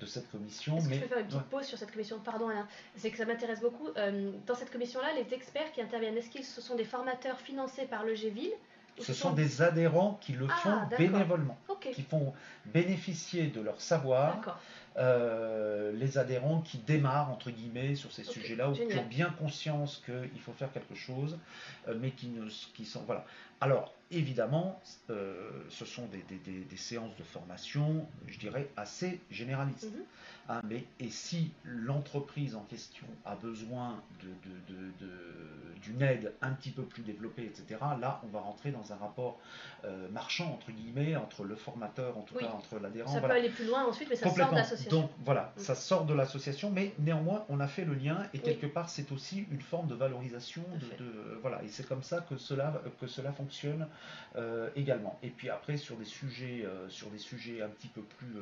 de 0.00 0.06
cette 0.06 0.30
commission. 0.30 0.78
Mais... 0.88 0.88
que 0.88 0.94
je 0.94 1.00
peux 1.00 1.08
faire 1.08 1.18
une 1.18 1.26
petite 1.26 1.42
pause 1.44 1.64
sur 1.66 1.78
cette 1.78 1.92
commission? 1.92 2.18
Pardon 2.24 2.48
Alain, 2.48 2.66
c'est 2.96 3.10
que 3.10 3.16
ça 3.16 3.26
m'intéresse 3.26 3.60
beaucoup. 3.60 3.88
dans 4.46 4.54
cette 4.54 4.70
commission-là, 4.70 5.08
les 5.14 5.34
experts 5.34 5.72
qui 5.72 5.80
interviennent, 5.80 6.16
est-ce 6.16 6.30
qu'ils 6.30 6.44
sont 6.44 6.76
des 6.76 6.84
formateurs 6.84 7.38
financés 7.38 7.86
par 7.86 8.04
le 8.04 8.14
GVIL 8.14 8.52
ce 9.00 9.12
sont 9.12 9.32
des 9.32 9.60
adhérents 9.62 10.18
qui 10.20 10.32
le 10.32 10.46
ah, 10.48 10.54
font 10.56 10.96
bénévolement, 10.96 11.58
qui 11.80 12.02
font 12.02 12.32
bénéficier 12.66 13.48
de 13.48 13.60
leur 13.60 13.80
savoir 13.80 14.60
euh, 14.96 15.90
les 15.92 16.18
adhérents 16.18 16.60
qui 16.60 16.78
démarrent 16.78 17.30
entre 17.30 17.50
guillemets 17.50 17.96
sur 17.96 18.12
ces 18.12 18.22
sujets-là 18.22 18.70
ou 18.70 18.74
qui 18.74 18.96
ont 18.96 19.06
bien 19.06 19.30
conscience 19.30 20.02
qu'il 20.06 20.40
faut 20.40 20.52
faire 20.52 20.72
quelque 20.72 20.94
chose, 20.94 21.38
euh, 21.88 21.94
mais 22.00 22.10
qui, 22.10 22.28
ne, 22.28 22.48
qui 22.74 22.84
sont 22.84 23.02
voilà. 23.02 23.24
Alors 23.64 23.94
évidemment, 24.10 24.78
euh, 25.08 25.50
ce 25.70 25.86
sont 25.86 26.06
des, 26.06 26.76
séances 26.76 27.16
de 27.16 27.22
formation, 27.22 28.06
je 28.26 28.38
dirais 28.38 28.68
assez 28.76 29.20
généralistes. 29.30 29.90
Mhm. 29.92 30.02
Hein, 30.46 30.60
mais, 30.68 30.84
et 31.00 31.08
si 31.08 31.52
l'entreprise 31.64 32.54
en 32.54 32.64
question 32.64 33.06
a 33.24 33.34
besoin 33.34 34.02
d'une 35.80 36.02
aide 36.02 36.34
un 36.42 36.50
petit 36.50 36.70
peu 36.70 36.82
plus 36.82 37.02
développée, 37.02 37.44
etc., 37.44 37.80
là, 37.98 38.20
on 38.24 38.26
va 38.26 38.40
rentrer 38.40 38.70
dans 38.70 38.92
un 38.92 38.96
rapport 38.96 39.40
euh, 39.84 40.06
marchand, 40.10 40.52
entre 40.52 40.70
guillemets, 40.70 41.16
entre 41.16 41.44
le 41.44 41.56
formateur, 41.56 42.18
en 42.18 42.22
tout 42.22 42.34
cas 42.34 42.48
entre 42.48 42.78
l'adhérent. 42.78 43.10
Ça 43.10 43.22
peut 43.22 43.30
aller 43.30 43.48
plus 43.48 43.66
loin 43.66 43.86
ensuite, 43.86 44.10
mais 44.10 44.16
ça 44.16 44.28
sort 44.28 44.50
de 44.50 44.54
l'association. 44.54 45.00
Donc 45.00 45.10
voilà, 45.24 45.54
mm. 45.56 45.60
ça 45.60 45.74
sort 45.74 46.04
de 46.04 46.12
l'association, 46.12 46.70
mais 46.70 46.92
néanmoins, 46.98 47.46
on 47.48 47.58
a 47.60 47.66
fait 47.66 47.86
le 47.86 47.94
lien, 47.94 48.26
et 48.34 48.38
quelque 48.38 48.66
part, 48.66 48.90
c'est 48.90 49.12
aussi 49.12 49.46
une 49.50 49.62
forme 49.62 49.86
de 49.86 49.94
valorisation. 49.94 50.62
De, 50.98 51.38
voilà, 51.40 51.62
et 51.62 51.68
c'est 51.68 51.88
comme 51.88 52.02
ça 52.02 52.20
que 52.20 52.36
cela, 52.36 52.82
que 53.00 53.06
cela 53.06 53.32
fonctionne 53.32 53.53
euh, 54.36 54.68
également. 54.76 55.18
Et 55.22 55.30
puis 55.30 55.48
après, 55.48 55.76
sur 55.76 55.96
des 55.96 56.04
sujets, 56.04 56.64
euh, 56.64 56.88
sur 56.88 57.10
des 57.10 57.18
sujets 57.18 57.62
un 57.62 57.68
petit 57.68 57.88
peu 57.88 58.02
plus 58.02 58.34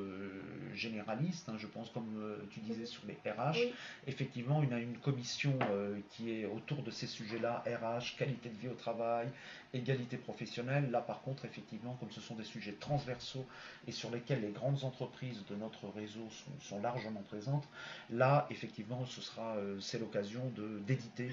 généralistes, 0.75 1.48
hein, 1.48 1.57
je 1.59 1.66
pense 1.66 1.90
comme 1.90 2.16
euh, 2.18 2.37
tu 2.51 2.61
disais 2.61 2.87
sur 2.87 3.03
les 3.07 3.14
RH. 3.31 3.59
Effectivement, 4.07 4.62
il 4.62 4.70
y 4.70 4.72
a 4.72 4.79
une 4.79 4.98
commission 4.98 5.59
euh, 5.70 5.98
qui 6.11 6.31
est 6.31 6.46
autour 6.46 6.83
de 6.83 6.90
ces 6.90 7.07
sujets-là, 7.07 7.64
RH, 7.66 8.16
qualité 8.16 8.48
de 8.48 8.57
vie 8.57 8.68
au 8.68 8.75
travail, 8.75 9.29
égalité 9.72 10.16
professionnelle. 10.16 10.90
Là, 10.90 11.01
par 11.01 11.22
contre, 11.22 11.44
effectivement, 11.44 11.96
comme 12.01 12.11
ce 12.11 12.20
sont 12.20 12.35
des 12.35 12.44
sujets 12.44 12.72
transversaux 12.72 13.46
et 13.87 13.92
sur 13.92 14.11
lesquels 14.11 14.42
les 14.42 14.51
grandes 14.51 14.85
entreprises 14.85 15.44
de 15.48 15.57
notre 15.57 15.88
réseau 15.88 16.29
sont, 16.61 16.81
largement 16.81 17.22
présentes, 17.22 17.68
là, 18.11 18.46
effectivement, 18.51 19.05
ce 19.07 19.20
sera, 19.20 19.57
euh, 19.57 19.79
c'est 19.81 19.98
l'occasion 19.98 20.51
de 20.57 20.81
d'éditer 20.87 21.31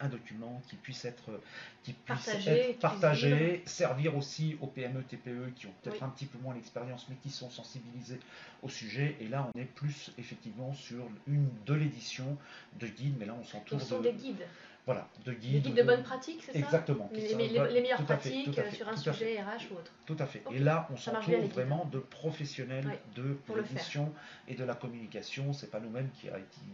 un 0.00 0.08
document 0.08 0.60
qui 0.68 0.76
puisse 0.76 1.04
être, 1.04 1.40
qui 1.82 1.92
puisse 1.92 2.28
être 2.46 2.78
partagé, 2.78 3.62
servir 3.66 4.16
aussi 4.16 4.56
aux 4.60 4.66
PME, 4.66 5.02
TPE 5.02 5.52
qui 5.56 5.66
ont 5.66 5.74
peut-être 5.82 6.02
un 6.02 6.08
petit 6.08 6.26
peu 6.26 6.38
moins 6.38 6.54
l'expérience, 6.54 7.06
mais 7.08 7.16
qui 7.16 7.30
sont 7.30 7.50
sensibilisés 7.50 8.20
au 8.62 8.68
sujet 8.68 9.16
et 9.20 9.28
là, 9.28 9.48
on 9.54 9.58
est 9.58 9.64
plus 9.64 10.12
effectivement 10.18 10.72
sur 10.74 11.08
une 11.26 11.48
de 11.66 11.74
l'édition 11.74 12.36
de 12.78 12.86
guides, 12.86 13.16
mais 13.18 13.26
là, 13.26 13.36
on 13.38 13.44
s'entoure 13.44 13.78
de. 13.78 13.84
Sont 13.84 14.00
des 14.00 14.12
guides. 14.12 14.46
Voilà, 14.88 15.06
de 15.26 15.34
guides. 15.34 15.52
Des 15.52 15.60
guides 15.60 15.74
de, 15.74 15.82
bonne 15.82 16.02
pratique, 16.02 16.42
c'est 16.42 16.52
ça 16.52 16.58
Exactement. 16.58 17.10
Les, 17.12 17.34
les, 17.34 17.80
meilleures 17.82 18.02
pratiques 18.04 18.58
sur 18.72 18.88
un 18.88 18.96
sujet 18.96 19.38
RH 19.38 19.70
ou 19.70 19.74
autre. 19.74 19.92
Tout 20.06 20.16
à 20.18 20.24
fait. 20.24 20.42
Et 20.50 20.58
là, 20.58 20.88
on 20.90 20.96
s'entoure 20.96 21.46
vraiment 21.48 21.84
de 21.92 21.98
professionnels 21.98 22.98
de 23.14 23.36
l'édition 23.54 24.10
et 24.48 24.54
de 24.54 24.64
la 24.64 24.74
communication. 24.74 25.52
C'est 25.52 25.70
pas 25.70 25.78
nous-mêmes 25.78 26.08
qui, 26.12 26.28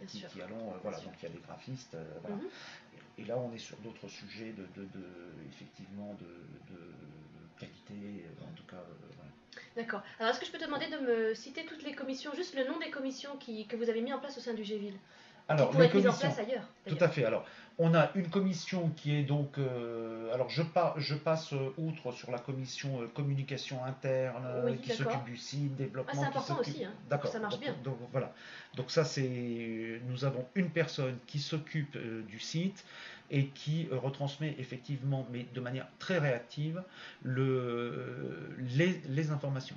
qui, 0.07 0.41
allons. 0.41 0.71
Euh, 0.71 0.79
voilà, 0.83 0.99
donc 0.99 1.15
il 1.21 1.25
y 1.25 1.27
a 1.27 1.35
des 1.35 1.41
graphistes. 1.41 1.97
Euh, 1.97 2.05
voilà. 2.21 2.37
Mhm. 2.37 2.43
Et 3.19 3.25
là, 3.25 3.37
on 3.39 3.53
est 3.55 3.59
sur 3.59 3.77
d'autres 3.79 4.09
sujets 4.09 4.53
de, 4.53 4.67
de, 4.77 4.89
effectivement 5.49 6.17
de, 6.21 6.77
qualité, 7.59 8.25
euh, 8.25 8.45
en 8.45 8.53
tout 8.57 8.65
cas. 8.65 8.83
D'accord. 9.77 10.03
Alors, 10.19 10.33
est-ce 10.33 10.41
que 10.41 10.47
je 10.47 10.51
peux 10.51 10.59
te 10.59 10.65
demander 10.65 10.89
de 10.89 10.99
me 10.99 11.35
citer 11.35 11.65
toutes 11.65 11.85
les 11.85 11.95
commissions, 11.95 12.33
juste 12.35 12.57
le 12.57 12.67
nom 12.67 12.79
des 12.79 12.91
commissions 12.91 13.37
qui, 13.37 13.67
que 13.67 13.77
vous 13.77 13.89
avez 13.89 14.03
mis 14.03 14.13
en 14.13 14.19
place 14.19 14.37
au 14.37 14.41
sein 14.41 14.55
du 14.55 14.63
GVIL 14.63 14.95
alors, 15.49 15.71
qui 15.71 15.77
les 15.77 15.85
être 15.85 15.97
en 15.97 16.19
place 16.19 16.39
ailleurs. 16.39 16.67
Tout 16.87 16.97
à 17.01 17.09
fait. 17.09 17.25
Alors, 17.25 17.45
on 17.79 17.95
a 17.95 18.11
une 18.15 18.29
commission 18.29 18.91
qui 18.97 19.17
est 19.17 19.23
donc. 19.23 19.59
Euh, 19.59 20.33
alors, 20.33 20.49
je, 20.49 20.63
je, 20.99 21.15
passe 21.15 21.53
outre 21.77 22.13
sur 22.13 22.31
la 22.31 22.39
commission 22.39 23.03
euh, 23.03 23.07
communication 23.07 23.85
interne 23.85 24.77
qui 24.83 24.91
s'occupe 24.91 25.25
du 25.25 25.37
site, 25.37 25.75
développement. 25.77 26.13
Ah, 26.15 26.21
c'est 26.21 26.27
important 26.29 26.61
aussi. 26.61 26.85
Hein, 26.85 26.93
d'accord. 27.11 27.33
Ça 27.33 27.41
marche 27.41 27.59
bien. 27.59 27.75
Donc, 27.83 27.99
voilà. 28.13 28.33
Donc, 28.77 28.91
ça, 28.91 29.05
c'est. 29.05 30.01
Nous 30.09 30.25
avons 30.25 30.47
une 30.55 30.71
personne 30.71 31.19
qui 31.27 31.41
s'occupe 31.41 31.97
euh, 31.97 32.23
du 32.23 32.39
site 32.39 32.85
et 33.31 33.47
qui 33.47 33.89
retransmet 33.91 34.55
effectivement, 34.59 35.27
mais 35.33 35.47
de 35.55 35.61
manière 35.61 35.89
très 35.99 36.19
réactive, 36.19 36.83
le, 37.23 38.55
les, 38.59 39.01
les 39.09 39.31
informations. 39.31 39.77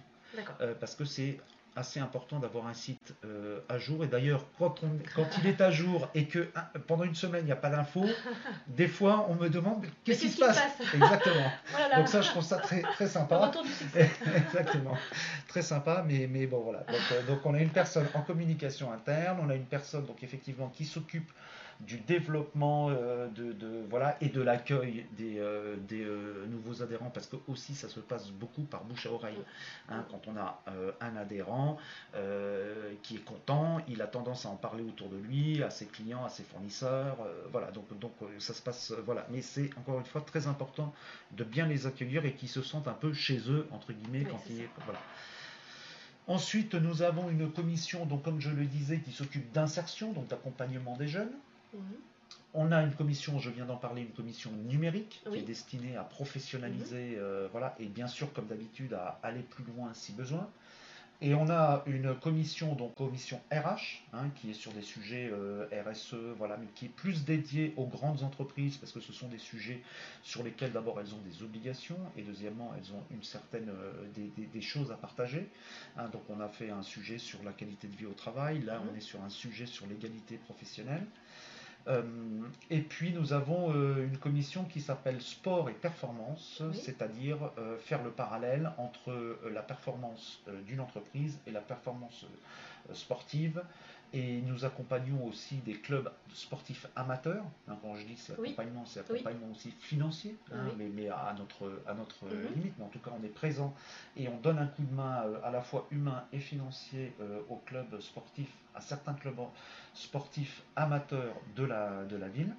parce 0.80 0.96
que 0.96 1.06
c'est 1.06 1.40
assez 1.78 2.00
important 2.00 2.40
d'avoir 2.40 2.68
un 2.68 2.74
site 2.74 3.13
euh, 3.24 3.60
à 3.70 3.78
jour. 3.78 4.04
Et 4.04 4.08
d'ailleurs, 4.08 4.46
quand, 4.58 4.82
quand 5.16 5.28
il 5.40 5.48
est 5.48 5.62
à 5.62 5.72
jour 5.72 6.10
et 6.16 6.26
que 6.26 6.50
pendant 6.88 7.04
une 7.04 7.16
semaine, 7.16 7.44
il 7.44 7.46
n'y 7.46 7.52
a 7.52 7.58
pas 7.58 7.70
d'infos, 7.70 8.06
des 8.68 8.88
fois, 8.88 9.28
on 9.30 9.36
me 9.36 9.50
demande 9.50 9.86
qu'est-ce 10.04 10.22
qui 10.22 10.30
se 10.30 10.40
passe, 10.40 10.62
Exactement. 10.94 11.52
Oh 11.74 11.96
donc 11.98 12.08
ça, 12.08 12.22
je 12.22 12.30
trouve 12.30 12.44
ça 12.44 12.58
très, 12.58 12.82
très 12.82 13.08
sympa. 13.08 13.52
Exactement. 13.96 14.98
Très 15.48 15.62
sympa, 15.62 16.04
mais, 16.08 16.28
mais 16.28 16.48
bon, 16.48 16.62
voilà. 16.62 16.80
Donc, 16.80 17.02
euh, 17.12 17.24
donc, 17.28 17.46
on 17.46 17.54
a 17.54 17.60
une 17.60 17.70
personne 17.70 18.08
en 18.13 18.22
communication 18.22 18.92
interne, 18.92 19.38
on 19.42 19.50
a 19.50 19.56
une 19.56 19.66
personne, 19.66 20.06
donc 20.06 20.24
effectivement, 20.24 20.70
qui 20.70 20.86
s'occupe 20.86 21.32
du 21.82 21.98
développement 22.00 22.90
euh, 22.90 23.28
de, 23.30 23.86
voilà, 23.90 24.18
et 24.22 24.30
de 24.30 24.42
l'accueil 24.42 25.06
des, 25.16 25.40
euh, 25.40 25.76
des 25.88 26.04
euh, 26.04 26.46
nouveaux 26.48 26.82
adhérents, 26.82 27.12
parce 27.12 27.28
que 27.28 27.36
aussi 27.48 27.76
ça 27.76 27.88
se 27.88 28.00
passe 28.00 28.30
beaucoup 28.32 28.63
par 28.63 28.84
bouche 28.84 29.06
à 29.06 29.12
oreille. 29.12 29.38
Hein, 29.90 30.06
quand 30.10 30.22
on 30.28 30.38
a 30.38 30.62
un 31.02 31.16
adhérent 31.16 31.78
qui 33.04 33.16
est 33.16 33.26
content, 33.26 33.80
il 33.88 34.02
a 34.02 34.08
tendance 34.08 34.46
à 34.46 34.50
en 34.50 34.56
parler 34.56 34.84
autour 34.84 35.10
de 35.10 35.18
lui, 35.18 35.63
à 35.63 35.70
ses 35.70 35.86
clients, 35.86 36.26
à 36.26 36.30
ses 36.30 36.44
fournisseurs. 36.44 37.18
voilà, 37.52 37.72
donc, 37.72 37.98
donc 38.00 38.13
ça 38.40 38.54
se 38.54 38.62
passe. 38.62 38.94
voilà. 39.06 39.26
Mais 39.32 39.42
c'est 39.42 39.70
encore 39.78 40.00
une 40.00 40.06
fois 40.06 40.22
très 40.22 40.48
important 40.48 40.94
de 41.32 41.44
bien 41.44 41.68
les 41.68 41.88
accueillir 41.88 42.26
et 42.26 42.34
qu'ils 42.34 42.50
se 42.50 42.62
sentent 42.62 42.88
un 42.88 42.94
peu 42.94 43.13
chez 43.13 43.40
eux, 43.50 43.68
entre 43.72 43.94
guillemets, 43.94 44.26
quand 44.26 44.42
il 44.50 44.62
est. 44.62 44.70
Voilà. 44.86 45.00
Ensuite, 46.28 46.76
nous 46.76 47.04
avons 47.04 47.30
une 47.30 47.50
commission, 47.50 48.06
donc 48.06 48.24
comme 48.24 48.42
je 48.42 48.50
le 48.50 48.66
disais, 48.66 49.00
qui 49.00 49.12
s'occupe 49.12 49.52
d'insertion, 49.54 50.12
donc 50.12 50.28
d'accompagnement 50.28 50.98
des 50.98 51.08
jeunes. 51.08 51.32
On 52.54 52.72
a 52.72 52.82
une 52.82 52.94
commission, 52.94 53.40
je 53.40 53.50
viens 53.50 53.66
d'en 53.66 53.76
parler, 53.76 54.02
une 54.02 54.14
commission 54.14 54.52
numérique 54.52 55.22
qui 55.30 55.38
est 55.38 55.44
destinée 55.44 55.96
à 55.96 56.04
professionnaliser, 56.04 57.12
mhm. 57.12 57.20
euh, 57.20 57.48
voilà, 57.52 57.76
et 57.80 57.86
bien 57.86 58.08
sûr, 58.08 58.32
comme 58.34 58.48
d'habitude, 58.48 58.94
à 58.94 59.20
aller 59.22 59.44
plus 59.44 59.64
loin 59.64 59.94
si 59.94 60.14
besoin. 60.14 60.50
Et 61.20 61.34
on 61.34 61.50
a 61.50 61.82
une 61.88 62.14
commission, 62.14 62.76
donc 62.76 62.94
commission 62.94 63.42
RH, 63.52 64.04
hein, 64.14 64.30
qui 64.36 64.52
est 64.52 64.54
sur 64.54 64.72
des 64.72 64.84
sujets 64.84 65.32
euh, 65.34 65.66
RSE, 65.84 66.14
voilà, 66.38 66.58
mais 66.58 66.68
qui 66.76 66.86
est 66.86 66.90
plus 66.90 67.26
dédiée 67.26 67.74
aux 67.76 67.88
grandes 67.88 68.22
entreprises, 68.22 68.78
parce 68.78 68.92
que 68.92 69.00
ce 69.00 69.12
sont 69.12 69.28
des 69.28 69.40
sujets 69.40 69.82
sur 70.22 70.44
lesquels 70.44 70.72
d'abord 70.72 71.00
elles 71.00 71.16
ont 71.16 71.22
des 71.28 71.42
obligations, 71.42 71.98
et 72.18 72.22
deuxièmement 72.22 72.72
elles 72.78 72.94
ont 72.94 73.04
une 73.10 73.24
certaine 73.24 73.70
euh, 73.70 73.92
des, 74.36 74.62
choses 74.62 74.92
à 74.92 74.96
partager. 74.96 75.50
Hein. 75.98 76.08
donc 76.10 76.22
on 76.30 76.40
a 76.40 76.50
fait 76.50 76.70
un 76.70 76.84
sujet 76.84 77.18
sur 77.18 77.44
la 77.44 77.52
qualité 77.52 77.88
de 77.88 77.96
vie 77.96 78.06
au 78.06 78.14
travail, 78.14 78.62
là 78.62 78.80
mhm. 78.80 78.90
on 78.92 78.96
est 78.96 79.02
sur 79.02 79.22
un 79.24 79.30
sujet 79.30 79.66
sur 79.66 79.88
l'égalité 79.88 80.38
professionnelle. 80.38 81.06
Euh, 81.88 82.02
et 82.69 82.82
puis 82.82 83.13
nous 83.13 83.34
avons 83.34 83.73
euh, 83.73 84.06
une 84.06 84.17
commission 84.17 84.65
qui 84.65 84.82
s'appelle 84.82 85.21
sport 85.21 85.69
et 85.69 85.73
performance, 85.73 86.62
c'est-à-dire 86.73 87.38
euh, 87.58 87.78
faire 87.78 88.04
le 88.04 88.12
parallèle 88.12 88.71
entre 88.78 89.38
la 89.52 89.62
performance 89.62 90.41
d'une 90.65 90.82
entreprise 90.82 91.39
et 91.47 91.52
la 91.52 91.62
performance 91.62 92.26
sportive 92.93 93.63
Et 94.13 94.41
nous 94.41 94.63
accompagnons 94.63 95.26
aussi 95.26 95.58
des 95.58 95.74
clubs 95.74 96.10
sportifs 96.34 96.88
amateurs. 96.96 97.43
Hein, 97.67 97.78
quand 97.82 97.96
je 97.98 98.06
dis 98.06 98.15
c'est 98.15 98.34
accompagnement, 98.34 98.86
c'est 98.86 99.02
accompagnement 99.02 99.52
aussi 99.52 99.72
financier, 99.72 100.36
hein, 100.52 100.70
mais, 100.78 100.89
mais, 100.93 101.10
à 101.10 101.36
notre, 101.38 101.82
à 101.86 101.93
notre 101.93 102.26
mhm. 102.26 102.54
limite. 102.56 102.74
Mais 102.78 102.86
en 102.86 102.89
tout 102.89 103.00
cas, 103.00 103.12
on 103.20 103.24
est 103.26 103.30
présent 103.30 103.76
et 104.15 104.30
on 104.30 104.38
donne 104.38 104.60
un 104.60 104.67
coup 104.67 104.84
de 104.84 104.93
main 104.93 105.24
euh, 105.26 105.39
à 105.43 105.52
la 105.52 105.62
fois 105.62 105.88
humain 105.91 106.24
et 106.32 106.39
financier 106.39 107.13
euh, 107.20 107.41
aux 107.50 107.58
clubs 107.58 108.00
sportifs, 108.00 108.54
à 108.76 108.82
certains 108.82 109.13
clubs 109.13 109.39
sportifs 109.93 110.63
amateurs 110.78 111.36
de 111.58 111.65
la, 111.65 112.06
de 112.06 112.15
la 112.15 112.30
ville. 112.30 112.56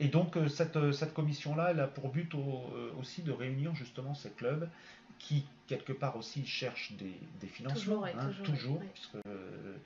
Et 0.00 0.06
donc 0.06 0.36
euh, 0.36 0.46
cette, 0.46 0.92
cette 0.92 1.14
commission-là, 1.14 1.72
elle 1.72 1.80
a 1.80 1.88
pour 1.88 2.10
but 2.10 2.32
aussi 3.00 3.22
de 3.22 3.32
réunir 3.32 3.74
justement 3.74 4.14
ces 4.14 4.30
clubs 4.30 4.68
qui, 5.18 5.44
quelque 5.66 5.92
part 5.92 6.16
aussi, 6.16 6.46
cherchent 6.46 6.92
des, 6.92 7.46
financements, 7.46 8.04
hein, 8.04 8.30
toujours, 8.44 8.80
puisque 8.94 9.16
euh, 9.26 9.76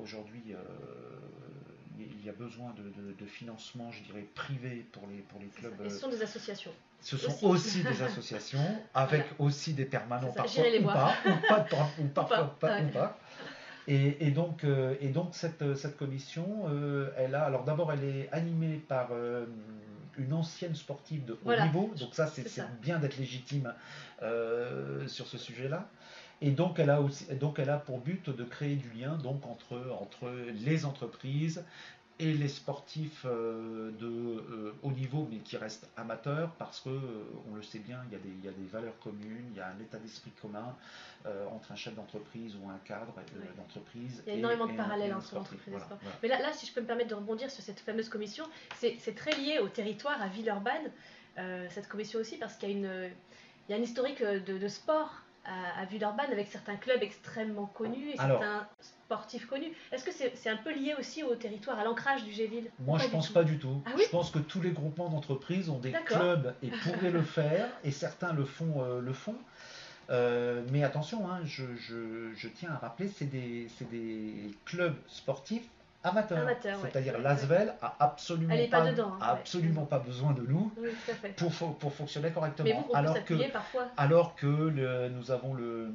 aujourd'hui, 0.00 0.42
euh, 0.50 0.58
il 1.98 2.24
y 2.24 2.28
a 2.28 2.32
besoin 2.32 2.74
de, 2.76 3.26
financement, 3.26 3.90
je 3.92 4.02
dirais, 4.02 4.26
privé 4.34 4.86
pour 4.92 5.06
les, 5.06 5.18
pour 5.18 5.40
les 5.40 5.46
clubs. 5.48 5.74
ce 5.88 5.98
sont 5.98 6.08
des 6.08 6.22
associations. 6.22 6.72
Ce 7.00 7.16
sont 7.16 7.46
aussi, 7.46 7.82
des 7.82 8.02
associations, 8.02 8.82
avec 8.94 9.24
aussi 9.38 9.74
des 9.74 9.84
permanents 9.84 10.32
parfois 10.32 10.64
ou 10.80 10.84
pas, 10.84 11.14
ou, 11.26 11.48
pas, 11.48 11.90
ou 11.98 12.04
parfois 12.08 12.56
pas, 12.58 12.80
ou 12.80 12.88
pas. 12.88 13.18
Et, 13.86 14.30
donc, 14.30 14.64
euh, 14.64 14.94
et 15.00 15.08
donc 15.08 15.34
cette, 15.34 15.76
cette 15.76 15.98
commission, 15.98 16.64
elle 17.16 17.34
a, 17.34 17.44
alors 17.44 17.64
d'abord, 17.64 17.92
elle 17.92 18.04
est 18.04 18.28
animée 18.32 18.78
par 18.88 19.10
une 20.16 20.32
ancienne 20.32 20.74
sportive 20.74 21.24
de 21.26 21.38
haut 21.44 21.54
niveau, 21.54 21.92
donc 21.98 22.14
ça, 22.14 22.26
c'est 22.26 22.46
bien 22.80 22.98
d'être 22.98 23.18
légitime 23.18 23.72
sur 25.06 25.26
ce 25.26 25.38
sujet-là. 25.38 25.86
Et 26.44 26.50
donc 26.50 26.78
elle, 26.78 26.90
a 26.90 27.00
aussi, 27.00 27.24
donc 27.36 27.58
elle 27.58 27.70
a 27.70 27.78
pour 27.78 28.00
but 28.00 28.28
de 28.28 28.44
créer 28.44 28.76
du 28.76 28.90
lien 28.90 29.16
donc 29.16 29.46
entre, 29.46 29.80
entre 29.98 30.30
les 30.52 30.84
entreprises 30.84 31.64
et 32.18 32.34
les 32.34 32.48
sportifs 32.48 33.24
euh, 33.24 33.90
de 33.98 34.06
euh, 34.06 34.74
haut 34.82 34.92
niveau 34.92 35.26
mais 35.30 35.38
qui 35.38 35.56
restent 35.56 35.88
amateurs 35.96 36.52
parce 36.58 36.80
que 36.80 36.90
euh, 36.90 37.24
on 37.50 37.54
le 37.54 37.62
sait 37.62 37.78
bien 37.78 37.98
il 38.06 38.12
y, 38.12 38.16
a 38.16 38.18
des, 38.18 38.28
il 38.28 38.44
y, 38.44 38.48
a 38.48 38.52
des, 38.52 38.66
valeurs 38.66 38.96
communes 39.00 39.46
il 39.52 39.56
y 39.56 39.60
a 39.60 39.68
un 39.68 39.80
état 39.80 39.98
d'esprit 39.98 40.32
commun 40.40 40.76
entre 41.50 41.72
un 41.72 41.76
chef 41.76 41.94
d'entreprise 41.94 42.54
ou 42.56 42.68
un 42.68 42.78
cadre 42.84 43.14
d'entreprise 43.56 44.22
il 44.26 44.32
y 44.34 44.36
a 44.36 44.38
énormément 44.38 44.66
de 44.66 44.76
parallèles 44.76 45.14
entre 45.14 45.54
et 45.66 45.70
le 45.70 45.80
sport 45.80 45.98
mais 46.22 46.28
là, 46.28 46.38
là 46.40 46.52
si 46.52 46.66
je 46.66 46.74
peux 46.74 46.82
me 46.82 46.86
permettre 46.86 47.08
de 47.08 47.14
rebondir 47.14 47.50
sur 47.50 47.64
cette 47.64 47.80
fameuse 47.80 48.10
commission 48.10 48.44
c'est 48.76 49.14
très 49.16 49.32
lié 49.32 49.58
au 49.60 49.68
territoire 49.68 50.20
à 50.20 50.28
Villeurbanne 50.28 50.90
cette 51.70 51.88
commission 51.88 52.20
aussi 52.20 52.36
parce 52.36 52.56
qu'il 52.56 52.68
y 52.68 52.72
a 52.72 52.76
une 52.76 53.10
il 53.66 53.72
y 53.72 53.74
a 53.74 53.78
un 53.78 53.82
historique 53.82 54.22
de, 54.22 54.58
de 54.58 54.68
sport 54.68 55.24
à, 55.44 55.80
à 55.80 55.84
Villeurbanne 55.84 56.30
avec 56.30 56.48
certains 56.48 56.76
clubs 56.76 57.02
extrêmement 57.02 57.66
connus 57.66 58.10
et 58.10 58.16
certains 58.16 58.66
sportifs 58.80 59.46
connus. 59.46 59.72
Est-ce 59.92 60.04
que 60.04 60.10
c'est 60.12 60.50
un 60.50 60.56
peu 60.56 60.72
lié 60.72 60.94
aussi 60.98 61.22
au 61.22 61.34
territoire, 61.34 61.78
à 61.78 61.84
l'ancrage 61.84 62.24
du 62.24 62.32
Géville 62.32 62.70
Moi, 62.80 62.98
je 62.98 63.08
pense 63.08 63.28
pas 63.30 63.44
du 63.44 63.58
tout. 63.58 63.82
Ah 63.86 63.90
je 63.98 64.08
pense 64.08 64.30
que 64.30 64.38
tous 64.38 64.60
les 64.60 64.70
groupements 64.70 65.08
d'entreprises 65.08 65.68
ont 65.68 65.78
des 65.78 65.92
clubs 65.92 66.54
et 66.62 66.68
pourraient 66.84 67.10
le 67.10 67.22
faire, 67.22 67.68
et 67.84 67.90
certains 67.90 68.32
le 68.32 68.44
font. 68.44 68.82
Euh, 68.82 69.00
le 69.00 69.12
font. 69.12 69.36
Euh, 70.10 70.62
mais 70.70 70.84
attention, 70.84 71.30
hein, 71.30 71.40
je, 71.44 71.64
je, 71.76 72.32
je, 72.34 72.48
tiens 72.48 72.72
à 72.72 72.76
rappeler, 72.76 73.08
c'est 73.08 73.24
des, 73.24 73.68
des 73.90 74.50
clubs 74.66 74.96
sportifs 75.06 75.66
amateur. 76.04 76.48
C'est-à-dire 76.82 77.18
l'Asvel 77.18 77.74
a 77.82 77.96
absolument, 77.98 78.54
pas, 78.70 78.86
hein, 78.86 79.18
absolument 79.20 79.86
pas 79.86 79.98
besoin 79.98 80.32
de 80.32 80.42
nous 80.42 80.70
pour, 81.36 81.76
pour 81.76 81.92
fonctionner 81.92 82.30
correctement. 82.30 82.68
Mais 82.68 82.74
vous, 82.74 82.94
alors, 82.94 83.24
que, 83.24 83.50
parfois. 83.50 83.86
alors 83.96 84.34
que 84.36 84.46
le, 84.46 85.08
nous 85.08 85.30
avons 85.30 85.54
le, 85.54 85.88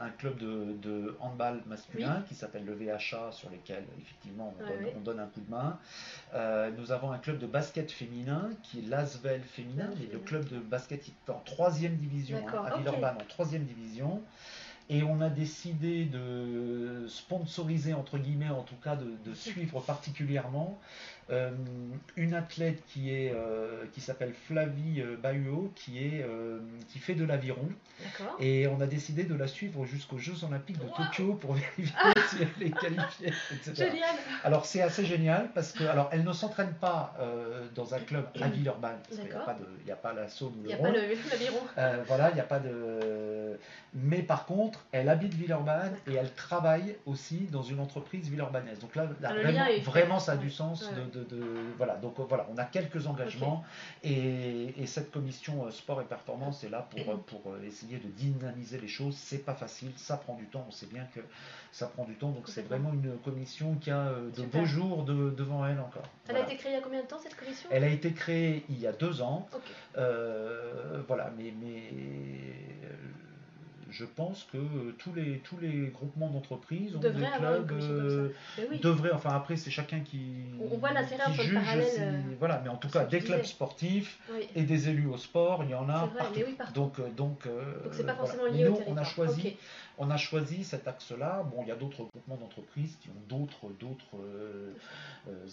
un 0.00 0.10
club 0.10 0.36
de, 0.38 0.76
de 0.82 1.16
handball 1.20 1.62
masculin 1.66 2.22
qui 2.28 2.34
s'appelle 2.34 2.64
le 2.64 2.74
VHA 2.74 3.32
sur 3.32 3.48
lequel 3.50 3.84
effectivement 4.00 4.52
on, 4.96 5.00
donne, 5.00 5.20
un 5.20 5.26
coup 5.26 5.40
de 5.40 5.50
main. 5.50 5.78
Euh, 6.34 6.70
nous 6.76 6.92
avons 6.92 7.12
un 7.12 7.18
club 7.18 7.38
de 7.38 7.46
basket 7.46 7.90
féminin 7.90 8.50
qui 8.62 8.80
est 8.80 8.88
l'Asvel 8.88 9.42
féminin, 9.42 9.88
mais 9.98 10.06
le 10.12 10.18
club 10.18 10.46
de 10.48 10.58
basket 10.58 11.08
est 11.08 11.30
en 11.30 11.40
troisième 11.44 11.94
division 11.94 12.38
hein, 12.48 12.64
à 12.64 12.76
Villeurbanne 12.76 13.16
en 13.16 13.24
troisième 13.28 13.64
division. 13.64 14.22
Et 14.88 15.02
on 15.02 15.20
a 15.20 15.28
décidé 15.28 16.04
de 16.04 17.06
sponsoriser, 17.08 17.92
entre 17.92 18.18
guillemets, 18.18 18.50
en 18.50 18.62
tout 18.62 18.76
cas 18.76 18.96
de, 18.96 19.34
suivre 19.34 19.80
particulièrement 19.80 20.78
euh, 21.28 21.50
une 22.14 22.34
athlète 22.34 22.84
qui 22.86 23.10
est 23.12 23.32
euh, 23.34 23.84
qui 23.92 24.00
s'appelle 24.00 24.32
Flavie 24.32 25.00
euh, 25.00 25.16
Bahuot, 25.16 25.72
qui 25.74 25.98
est 25.98 26.24
qui 26.88 27.00
fait 27.00 27.14
de 27.14 27.24
l'aviron. 27.24 27.68
Et 28.38 28.66
on 28.68 28.80
a 28.80 28.86
décidé 28.86 29.24
de 29.24 29.34
la 29.34 29.48
suivre 29.48 29.86
jusqu'aux 29.86 30.18
Jeux 30.18 30.44
Olympiques 30.44 30.78
de 30.78 30.86
Tokyo 30.86 31.34
pour 31.34 31.54
vérifier 31.54 31.94
ah 31.98 32.12
si 32.28 32.36
elle 32.42 32.66
est 32.66 32.70
qualifiée, 32.70 33.32
etc. 33.52 33.72
Génial. 33.74 34.14
Alors 34.44 34.66
c'est 34.66 34.82
assez 34.82 35.04
génial 35.04 35.50
parce 35.54 35.72
que 35.72 35.82
alors 35.84 36.10
elle 36.12 36.22
ne 36.22 36.32
s'entraîne 36.32 36.74
pas 36.74 37.14
dans 37.74 37.94
un 37.94 38.00
club 38.00 38.26
à 38.40 38.48
Villeurbanne 38.48 38.98
parce 39.08 39.20
qu'il 39.20 39.30
n'y 39.30 39.34
a 39.34 39.40
pas 39.40 39.54
de 39.54 39.66
il 39.82 39.88
y 39.88 39.92
a 39.92 39.96
pas 39.96 40.12
la 40.12 40.24
le 40.24 40.30
Il 40.62 40.66
n'y 40.66 40.74
a 40.74 40.76
pas 40.76 40.90
l'aviron. 41.30 41.60
voilà, 42.06 42.30
il 42.30 42.34
n'y 42.34 42.40
a 42.40 42.44
pas 42.44 42.60
de. 42.60 43.58
Mais 43.94 44.22
par 44.22 44.46
contre, 44.46 44.84
elle 44.92 45.08
habite 45.08 45.34
Villeurbanne 45.34 45.96
et 46.06 46.14
elle 46.14 46.32
travaille 46.32 46.96
aussi 47.06 47.48
dans 47.50 47.62
une 47.62 47.80
entreprise 47.80 48.28
villeurbanaise. 48.28 48.78
Donc 48.78 48.94
là, 48.94 49.08
vraiment, 49.84 50.20
ça 50.20 50.32
a 50.32 50.36
du 50.36 50.50
sens 50.50 50.88
de 51.12 51.15
voilà, 51.76 51.96
donc 51.96 52.18
voilà, 52.18 52.46
on 52.52 52.58
a 52.58 52.64
quelques 52.64 53.06
engagements 53.06 53.64
et, 54.02 54.74
cette 54.86 55.10
commission 55.10 55.66
euh, 55.66 55.70
sport 55.70 56.00
et 56.00 56.04
performance 56.04 56.62
est 56.64 56.68
là 56.68 56.88
pour, 56.90 57.18
pour 57.24 57.52
euh, 57.52 57.62
essayer 57.66 57.98
de 57.98 58.08
dynamiser 58.08 58.78
les 58.78 58.88
choses. 58.88 59.16
C'est 59.16 59.44
pas 59.44 59.54
facile, 59.54 59.90
ça 59.96 60.16
prend 60.16 60.34
du 60.34 60.46
temps, 60.46 60.64
on 60.68 60.70
sait 60.70 60.86
bien 60.86 61.04
que 61.14 61.20
ça 61.72 61.86
prend 61.86 62.04
du 62.04 62.14
temps, 62.14 62.30
donc 62.30 62.48
c'est 62.48 62.62
vraiment 62.62 62.92
une 62.92 63.18
commission 63.18 63.74
qui 63.74 63.90
a 63.90 64.08
euh, 64.08 64.30
de 64.30 64.42
beaux 64.42 64.64
jours 64.64 65.04
devant 65.04 65.66
elle 65.66 65.80
encore. 65.80 66.08
Elle 66.28 66.36
a 66.36 66.40
été 66.40 66.56
créée 66.56 66.72
il 66.72 66.76
y 66.76 66.78
a 66.78 66.82
combien 66.82 67.02
de 67.02 67.06
temps 67.06 67.18
cette 67.18 67.36
commission? 67.36 67.68
Elle 67.72 67.84
a 67.84 67.88
été 67.88 68.12
créée 68.12 68.64
il 68.68 68.78
y 68.78 68.86
a 68.86 68.92
deux 68.92 69.22
ans. 69.22 69.48
voilà, 69.94 71.32
mais, 71.36 71.52
mais 71.60 71.90
je 73.90 74.04
pense 74.04 74.46
que 74.52 74.58
tous 74.98 75.12
les, 75.14 75.38
tous 75.38 75.58
les 75.58 75.88
groupements 75.88 76.28
d'entreprises 76.28 76.96
ont 76.96 77.00
des 77.00 77.10
clubs 77.10 77.72
euh, 77.72 78.28
devraient, 78.82 79.12
enfin 79.12 79.30
après 79.30 79.56
c'est 79.56 79.70
chacun 79.70 80.00
qui, 80.00 80.20
on 80.60 80.76
voit 80.76 80.92
l'intérêt 80.92 81.32
juge, 81.32 81.54
parallèle, 81.54 81.86
euh, 81.98 82.20
voilà, 82.38 82.60
mais 82.62 82.68
en 82.68 82.76
tout 82.76 82.88
cas 82.88 83.04
des 83.04 83.20
clubs 83.20 83.44
sportifs 83.44 84.18
et 84.54 84.62
des 84.62 84.88
élus 84.88 85.06
au 85.06 85.16
sport, 85.16 85.62
il 85.64 85.70
y 85.70 85.74
en 85.74 85.88
a 85.88 86.08
partout. 86.08 86.40
Donc 86.74 86.98
euh, 86.98 87.08
donc 87.10 87.46
donc 87.46 87.92
c'est 87.92 88.06
pas 88.06 88.14
forcément 88.14 88.46
lié 88.46 88.64
nous, 88.64 88.74
au 88.74 88.82
on 88.86 88.96
a 88.96 89.04
choisi 89.04 89.56
on 89.98 90.10
a 90.10 90.18
choisi 90.18 90.62
cet 90.62 90.86
axe-là. 90.86 91.42
Bon, 91.50 91.62
il 91.62 91.68
y 91.68 91.70
a 91.70 91.74
d'autres 91.74 92.04
groupements 92.04 92.36
d'entreprises 92.36 92.98
qui 93.00 93.08
ont 93.08 93.22
d'autres 93.28 93.70
d'autres 93.80 94.18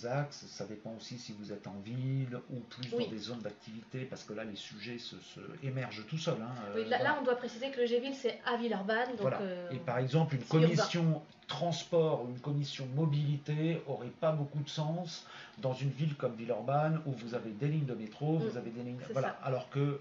axes. 0.06 0.46
Ça 0.50 0.66
dépend 0.66 0.94
aussi 0.98 1.18
si 1.18 1.34
vous 1.34 1.54
êtes 1.54 1.68
en 1.68 1.80
ville 1.86 2.38
ou 2.50 2.60
plus 2.60 2.90
dans 2.90 3.08
des 3.08 3.18
zones 3.18 3.40
d'activité, 3.40 4.00
parce 4.00 4.24
que 4.24 4.34
là 4.34 4.44
les 4.44 4.56
sujets 4.56 4.98
se, 4.98 5.16
émergent 5.64 6.06
tout 6.08 6.18
seuls. 6.18 6.42
Hein, 6.42 6.80
là, 6.90 7.02
là, 7.02 7.18
on 7.20 7.24
doit 7.24 7.36
préciser 7.36 7.70
que 7.72 7.80
le 7.80 7.86
G-Ville 7.86 8.16
c'est 8.24 8.40
à 8.46 8.56
Villeurbanne. 8.56 9.10
Euh, 9.22 9.70
et 9.72 9.78
par 9.78 9.98
exemple, 9.98 10.36
une 10.36 10.44
commission 10.44 11.22
transport 11.48 12.24
ou 12.24 12.30
une 12.30 12.40
commission 12.40 12.88
mobilité 12.96 13.82
aurait 13.86 14.08
pas 14.22 14.32
beaucoup 14.32 14.64
de 14.64 14.70
sens 14.70 15.28
dans 15.58 15.74
une 15.74 15.90
ville 15.90 16.16
comme 16.16 16.34
Villeurbanne 16.36 17.02
où 17.06 17.12
vous 17.12 17.36
avez 17.36 17.52
des 17.52 17.68
lignes 17.68 17.86
de 17.86 17.94
métro, 17.94 18.38
vous 18.38 18.54
mm. 18.54 18.58
avez 18.58 18.72
des 18.72 18.82
lignes. 18.82 19.00
Voilà. 19.12 19.38
Alors 19.44 19.70
que 19.70 20.00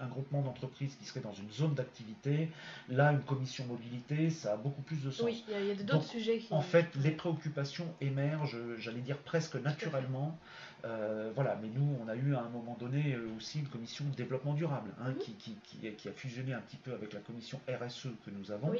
un 0.00 0.06
groupement 0.08 0.42
d'entreprises 0.42 0.94
qui 0.96 1.06
serait 1.06 1.20
dans 1.20 1.32
une 1.32 1.50
zone 1.50 1.72
d'activité, 1.72 2.50
là, 2.90 3.12
une 3.12 3.22
commission 3.22 3.64
mobilité, 3.64 4.28
ça 4.28 4.52
a 4.52 4.56
beaucoup 4.56 4.82
plus 4.82 5.02
de 5.02 5.10
sens. 5.10 5.24
Oui, 5.24 5.42
il 5.48 5.66
y 5.68 5.70
a, 5.70 5.74
d'autres 5.74 6.04
sujets 6.04 6.42
En 6.50 6.60
fait, 6.60 6.86
les 6.96 7.12
préoccupations 7.12 7.86
émergent, 8.02 8.58
j'allais 8.76 9.00
dire 9.00 9.16
presque 9.16 9.54
naturellement. 9.54 10.36
Euh, 10.84 11.32
voilà, 11.34 11.58
mais 11.60 11.68
nous, 11.68 11.96
on 12.02 12.08
a 12.08 12.14
eu 12.14 12.34
à 12.34 12.40
un 12.40 12.48
moment 12.48 12.76
donné 12.78 13.14
euh, 13.14 13.26
aussi 13.36 13.60
une 13.60 13.68
commission 13.68 14.04
de 14.04 14.14
développement 14.14 14.54
durable 14.54 14.90
hein, 15.00 15.10
mhm. 15.10 15.18
qui, 15.18 15.56
qui, 15.62 16.08
a 16.08 16.12
fusionné 16.12 16.52
un 16.52 16.60
petit 16.60 16.76
peu 16.76 16.92
avec 16.92 17.12
la 17.12 17.20
commission 17.20 17.60
RSE 17.68 18.08
que 18.24 18.30
nous 18.30 18.52
avons. 18.52 18.72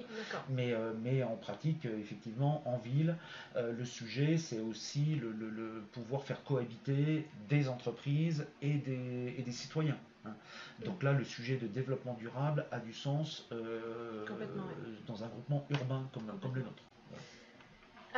mais, 0.50 0.72
euh, 0.72 0.92
mais 1.02 1.22
en 1.22 1.36
pratique, 1.36 1.86
effectivement, 1.86 2.62
en 2.66 2.78
ville, 2.78 3.16
le 3.56 3.84
sujet, 3.84 4.38
c'est 4.38 4.60
aussi 4.60 5.16
le, 5.16 5.84
pouvoir 5.92 6.22
faire 6.22 6.42
cohabiter 6.44 7.26
des 7.48 7.68
entreprises 7.68 8.46
et 8.62 8.74
des, 8.74 9.34
et 9.36 9.42
des 9.42 9.52
citoyens. 9.52 9.98
Hein. 10.24 10.34
Donc 10.84 11.02
là, 11.02 11.12
le 11.12 11.24
sujet 11.24 11.56
de 11.56 11.66
développement 11.66 12.14
durable 12.14 12.66
a 12.70 12.78
du 12.78 12.92
sens 12.92 13.48
dans 15.06 15.24
un 15.24 15.28
groupement 15.28 15.66
urbain 15.70 16.08
comme, 16.12 16.26
comme 16.40 16.54
le 16.54 16.62
nôtre. 16.62 16.82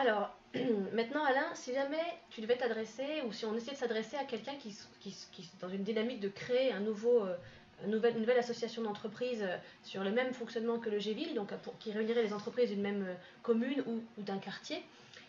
Alors, 0.00 0.34
maintenant 0.94 1.24
Alain, 1.24 1.46
si 1.54 1.74
jamais 1.74 2.02
tu 2.30 2.40
devais 2.40 2.56
t'adresser, 2.56 3.22
ou 3.26 3.32
si 3.32 3.44
on 3.44 3.54
essayait 3.54 3.74
de 3.74 3.78
s'adresser 3.78 4.16
à 4.16 4.24
quelqu'un 4.24 4.54
qui, 4.54 4.74
qui, 5.00 5.14
qui, 5.30 5.50
dans 5.60 5.68
une 5.68 5.82
dynamique 5.82 6.20
de 6.20 6.28
créer 6.28 6.72
un 6.72 6.80
nouveau, 6.80 7.24
euh, 7.24 7.36
une, 7.84 7.90
nouvelle, 7.90 8.18
nouvelle 8.18 8.38
association 8.38 8.82
d'entreprises 8.82 9.42
euh, 9.42 9.56
sur 9.82 10.02
le 10.02 10.10
même 10.10 10.32
fonctionnement 10.32 10.78
que 10.78 10.88
le 10.88 10.98
Géville, 10.98 11.34
donc 11.34 11.54
pour, 11.58 11.76
qui 11.78 11.92
réunirait 11.92 12.22
les 12.22 12.32
entreprises 12.32 12.70
d'une 12.70 12.80
même 12.80 13.06
commune 13.42 13.82
ou, 13.86 14.02
ou 14.18 14.22
d'un 14.22 14.38
quartier, 14.38 14.82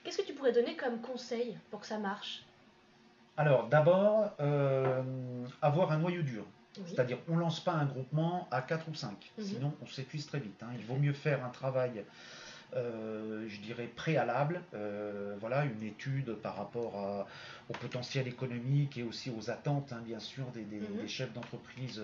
qu'est-ce 0.04 0.20
que 0.20 0.26
tu 0.26 0.34
pourrais 0.34 0.54
donner 0.54 0.78
comme 0.78 1.02
conseil 1.02 1.58
pour 1.70 1.82
que 1.82 1.88
ça 1.88 1.98
marche? 1.98 2.44
Alors, 3.36 3.68
d'abord, 3.68 4.32
avoir 5.62 5.92
un 5.92 5.98
noyau 5.98 6.22
dur. 6.22 6.46
C'est-à-dire, 6.86 7.18
on 7.28 7.36
ne 7.36 7.40
lance 7.40 7.60
pas 7.60 7.74
un 7.74 7.86
groupement 7.86 8.48
à 8.52 8.62
4 8.62 8.88
ou 8.90 8.94
5, 8.94 9.32
mhm. 9.38 9.44
sinon 9.44 9.74
on 9.82 9.88
s'épuise 9.88 10.26
très 10.28 10.40
vite. 10.40 10.62
Hein. 10.64 10.70
Il 10.78 10.86
vaut 10.86 10.96
mieux 10.96 11.14
faire 11.14 11.44
un 11.44 11.50
travail 11.50 12.04
je 12.74 13.62
dirais, 13.62 13.88
préalable. 13.88 14.62
voilà, 15.40 15.66
une 15.66 15.84
étude 15.84 16.34
par 16.36 16.56
rapport 16.56 17.26
au 17.70 17.74
potentiel 17.74 18.28
économique 18.28 18.98
et 18.98 19.04
aussi 19.04 19.30
aux 19.30 19.50
attentes, 19.50 19.94
hein, 19.94 20.02
bien 20.06 20.20
sûr, 20.20 20.46
des, 20.52 20.64
mhm. 20.64 21.08
chefs 21.08 21.34
d'entreprise, 21.34 22.02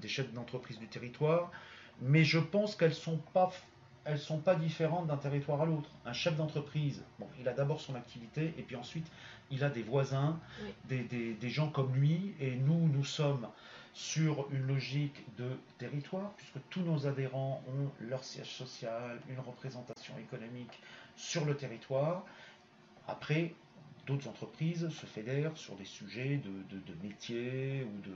des 0.00 0.08
chefs 0.08 0.32
d'entreprise 0.32 0.78
du 0.78 0.86
territoire. 0.86 1.50
Mais 2.02 2.24
je 2.24 2.38
pense 2.38 2.76
qu'elles 2.76 2.94
sont 2.94 3.18
pas 3.32 3.50
elles 4.06 4.18
sont 4.18 4.38
pas 4.38 4.54
différentes 4.54 5.08
d'un 5.08 5.16
territoire 5.16 5.60
à 5.60 5.66
l'autre. 5.66 5.90
Un 6.04 6.12
chef 6.12 6.36
d'entreprise, 6.36 7.02
bon, 7.18 7.26
il 7.40 7.48
a 7.48 7.52
d'abord 7.52 7.80
son 7.80 7.96
activité 7.96 8.54
et 8.56 8.62
puis 8.62 8.76
ensuite 8.76 9.06
il 9.50 9.64
a 9.64 9.68
des 9.68 9.82
voisins, 9.82 10.38
des, 10.88 11.50
gens 11.50 11.68
comme 11.68 11.94
lui, 11.94 12.34
et 12.40 12.56
nous, 12.56 12.88
nous 12.88 13.04
sommes 13.04 13.46
sur 13.96 14.46
une 14.52 14.66
logique 14.66 15.24
de 15.38 15.58
territoire, 15.78 16.30
puisque 16.36 16.58
tous 16.68 16.82
nos 16.82 17.06
adhérents 17.06 17.62
ont 17.66 17.90
leur 18.04 18.22
siège 18.24 18.50
social, 18.50 19.18
une 19.30 19.40
représentation 19.40 20.12
économique 20.18 20.82
sur 21.16 21.46
le 21.46 21.56
territoire. 21.56 22.22
Après, 23.08 23.54
d'autres 24.06 24.28
entreprises 24.28 24.88
se 24.88 25.06
fédèrent 25.06 25.56
sur 25.56 25.76
des 25.76 25.84
sujets 25.84 26.36
de, 26.38 26.76
de, 26.76 26.82
de 26.82 27.02
métier 27.02 27.86
ou 27.86 28.00
de, 28.00 28.14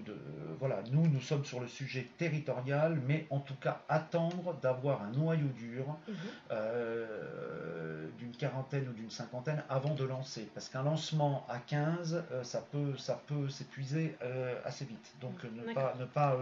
de 0.00 0.16
voilà, 0.58 0.82
nous 0.90 1.06
nous 1.08 1.20
sommes 1.20 1.44
sur 1.44 1.60
le 1.60 1.66
sujet 1.66 2.08
territorial, 2.16 3.00
mais 3.06 3.26
en 3.30 3.40
tout 3.40 3.54
cas 3.56 3.82
attendre 3.88 4.58
d'avoir 4.62 5.02
un 5.02 5.10
noyau 5.10 5.48
dur 5.58 5.84
mhm. 6.08 6.14
euh, 6.52 8.08
d'une 8.18 8.32
quarantaine 8.32 8.88
ou 8.88 8.92
d'une 8.92 9.10
cinquantaine 9.10 9.62
avant 9.68 9.94
de 9.94 10.04
lancer, 10.04 10.48
parce 10.54 10.68
qu'un 10.68 10.82
lancement 10.82 11.44
à 11.48 11.58
15, 11.58 12.24
euh, 12.32 12.42
ça 12.42 12.64
peut 12.72 12.96
ça 12.96 13.20
peut 13.26 13.48
s'épuiser 13.48 14.16
euh, 14.22 14.58
assez 14.64 14.84
vite. 14.84 15.14
Donc 15.20 15.44
ne 15.44 15.72
pas 15.74 15.94
ne 15.98 16.04
pas 16.04 16.38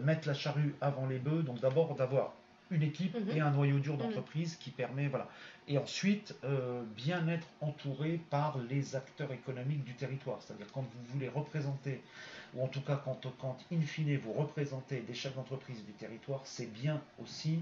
mettre 0.00 0.26
la 0.26 0.34
charrue 0.34 0.74
avant 0.80 1.06
les 1.06 1.18
bœufs. 1.18 1.42
Donc 1.42 1.60
d'abord 1.60 1.94
d'avoir 1.94 2.34
une 2.72 2.82
équipe 2.82 3.14
mhm. 3.14 3.36
et 3.36 3.40
un 3.40 3.50
noyau 3.50 3.78
dur 3.78 3.94
mhm. 3.94 4.00
d'entreprise 4.00 4.56
qui 4.56 4.70
permet 4.70 5.08
voilà 5.08 5.28
et 5.68 5.78
ensuite 5.78 6.34
bien 6.96 7.28
être 7.28 7.46
entouré 7.60 8.20
par 8.30 8.58
les 8.68 8.96
acteurs 8.96 9.32
économiques 9.32 9.84
du 9.84 9.94
territoire 9.94 10.42
c'est-à-dire 10.42 10.66
quand 10.72 10.82
vous 10.82 11.12
voulez 11.12 11.28
représenter 11.28 12.02
ou 12.54 12.62
en 12.62 12.68
tout 12.68 12.80
cas 12.80 13.00
quand, 13.04 13.20
quand 13.40 13.56
in 13.72 13.80
fine 13.80 14.16
vous 14.18 14.32
représentez 14.32 15.00
des 15.00 15.14
chefs 15.14 15.34
d'entreprise 15.34 15.84
du 15.84 15.92
territoire, 15.92 16.40
c'est 16.44 16.70
bien 16.72 17.00
aussi 17.22 17.60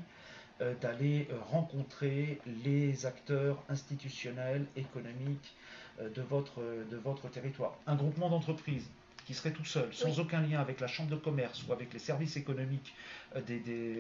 euh, 0.61 0.75
d'aller 0.81 1.29
euh, 1.31 1.39
rencontrer 1.51 2.41
les 2.65 3.07
acteurs 3.07 3.63
institutionnels, 3.69 4.67
économiques 4.77 5.55
euh, 6.01 6.11
de, 6.11 6.23
votre, 6.23 6.61
de 6.91 6.97
votre 6.97 7.29
territoire. 7.31 7.79
Un 7.87 7.97
groupement 7.97 8.29
d'entreprises 8.29 8.91
qui 9.31 9.37
serait 9.37 9.53
tout 9.53 9.65
seul, 9.65 9.89
sans 9.93 10.19
aucun 10.19 10.41
lien 10.41 10.59
avec 10.59 10.81
la 10.81 10.89
chambre 10.89 11.09
de 11.09 11.15
commerce 11.15 11.63
ou 11.69 11.73
avec 11.73 11.93
les 11.93 12.01
services 12.01 12.37
économiques 12.37 12.93
euh, 13.37 13.41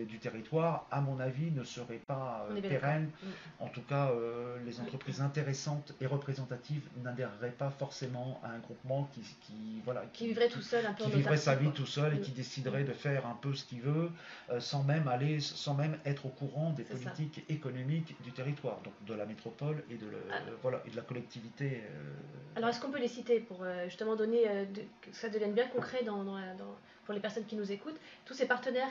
du 0.04 0.18
territoire, 0.18 0.88
à 0.90 1.00
mon 1.00 1.20
avis, 1.20 1.52
ne 1.52 1.62
serait 1.62 2.00
pas 2.04 2.48
euh, 2.50 2.60
pérenne. 2.60 3.04
Mm. 3.22 3.28
En 3.60 3.68
tout 3.68 3.82
cas, 3.82 4.10
euh, 4.10 4.56
les 4.66 4.80
entreprises 4.80 5.20
intéressantes 5.20 5.94
et 6.00 6.06
représentatives 6.06 6.82
n'adhéreraient 7.04 7.52
pas 7.56 7.70
forcément 7.70 8.40
à 8.42 8.48
un 8.48 8.58
groupement 8.58 9.08
qui, 9.14 9.80
voilà, 9.84 10.02
qui, 10.12 10.26
vivrait 10.26 10.48
tout 10.48 10.62
seul, 10.62 10.84
un 10.84 10.94
peu 10.94 11.04
qui 11.04 11.12
vivrait 11.12 11.36
sa 11.36 11.54
vie 11.54 11.70
tout 11.70 11.86
seul 11.86 12.14
et 12.14 12.18
mm. 12.18 12.22
qui 12.22 12.32
déciderait 12.32 12.82
de 12.82 12.92
faire 12.92 13.24
un 13.24 13.38
peu 13.40 13.54
ce 13.54 13.64
qu'il 13.64 13.82
veut, 13.82 14.10
sans 14.58 14.82
même 14.82 15.06
aller, 15.06 15.38
sans 15.38 15.74
même 15.74 15.96
être 16.04 16.26
au 16.26 16.30
courant 16.30 16.70
des 16.70 16.82
politiques 16.82 17.44
économiques 17.48 18.16
du 18.24 18.32
territoire, 18.32 18.80
donc 18.82 18.94
de 19.06 19.14
la 19.14 19.26
métropole 19.26 19.84
et 19.90 19.94
de, 19.94 20.08
ah. 20.32 20.38
voilà, 20.60 20.82
et 20.86 20.90
de 20.90 20.96
la 20.96 21.02
collectivité. 21.02 21.84
Alors, 22.56 22.70
est-ce 22.70 22.80
qu'on 22.80 22.90
peut 22.90 22.98
les 22.98 23.06
citer 23.06 23.38
pour 23.38 23.64
justement 23.84 24.16
donner 24.16 24.42
que 25.02 25.19
ça 25.20 25.28
devienne 25.28 25.52
bien 25.52 25.66
concret 25.68 26.02
dans, 26.02 26.24
pour 27.04 27.14
les 27.14 27.20
personnes 27.20 27.44
qui 27.44 27.56
nous 27.56 27.70
écoutent, 27.70 27.98
tous 28.24 28.34
ces 28.34 28.46
partenaires 28.46 28.88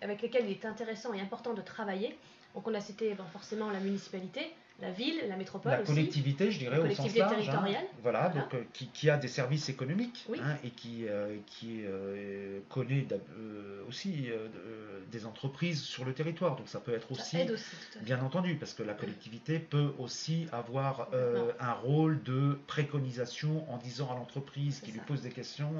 avec 0.00 0.22
lesquels 0.22 0.44
il 0.46 0.52
est 0.52 0.64
intéressant 0.64 1.12
et 1.12 1.20
important 1.20 1.54
de 1.54 1.62
travailler. 1.62 2.16
Donc 2.54 2.66
on 2.66 2.74
a 2.74 2.80
cité 2.80 3.16
forcément 3.32 3.70
la 3.70 3.80
municipalité, 3.80 4.52
la 4.80 4.90
ville, 4.90 5.20
la 5.28 5.36
métropole. 5.36 5.72
La 5.72 5.78
collectivité, 5.78 6.50
je 6.50 6.58
dirais, 6.58 6.78
au 6.78 6.94
sens 6.94 7.14
large. 7.14 7.32
Hein. 7.32 7.36
territoriale. 7.36 7.84
voilà, 8.02 8.28
donc 8.28 8.54
euh, 8.54 8.62
qui, 8.72 9.10
a 9.10 9.16
des 9.16 9.28
services 9.28 9.68
économiques 9.68 10.26
hein, 10.34 10.56
et 10.64 10.70
qui, 10.70 11.06
euh, 11.06 11.36
qui 11.46 11.82
euh, 11.84 12.60
connaît 12.68 13.06
aussi 13.88 14.28
des 15.10 15.26
entreprises 15.26 15.82
sur 15.82 16.04
le 16.04 16.12
territoire. 16.12 16.56
Donc 16.56 16.68
ça 16.68 16.80
peut 16.80 16.94
être 16.94 17.10
aussi, 17.12 17.38
bien 18.02 18.20
entendu, 18.22 18.54
parce 18.54 18.74
que 18.74 18.82
la 18.82 18.94
collectivité 18.94 19.58
peut 19.58 19.92
aussi 19.98 20.46
avoir 20.52 21.08
un 21.58 21.72
rôle 21.72 22.22
de 22.22 22.58
préconisation 22.66 23.70
en 23.70 23.78
disant 23.78 24.10
à 24.12 24.14
l'entreprise 24.14 24.80
qui 24.80 24.92
lui 24.92 25.00
pose 25.00 25.22
des 25.22 25.30
questions 25.30 25.72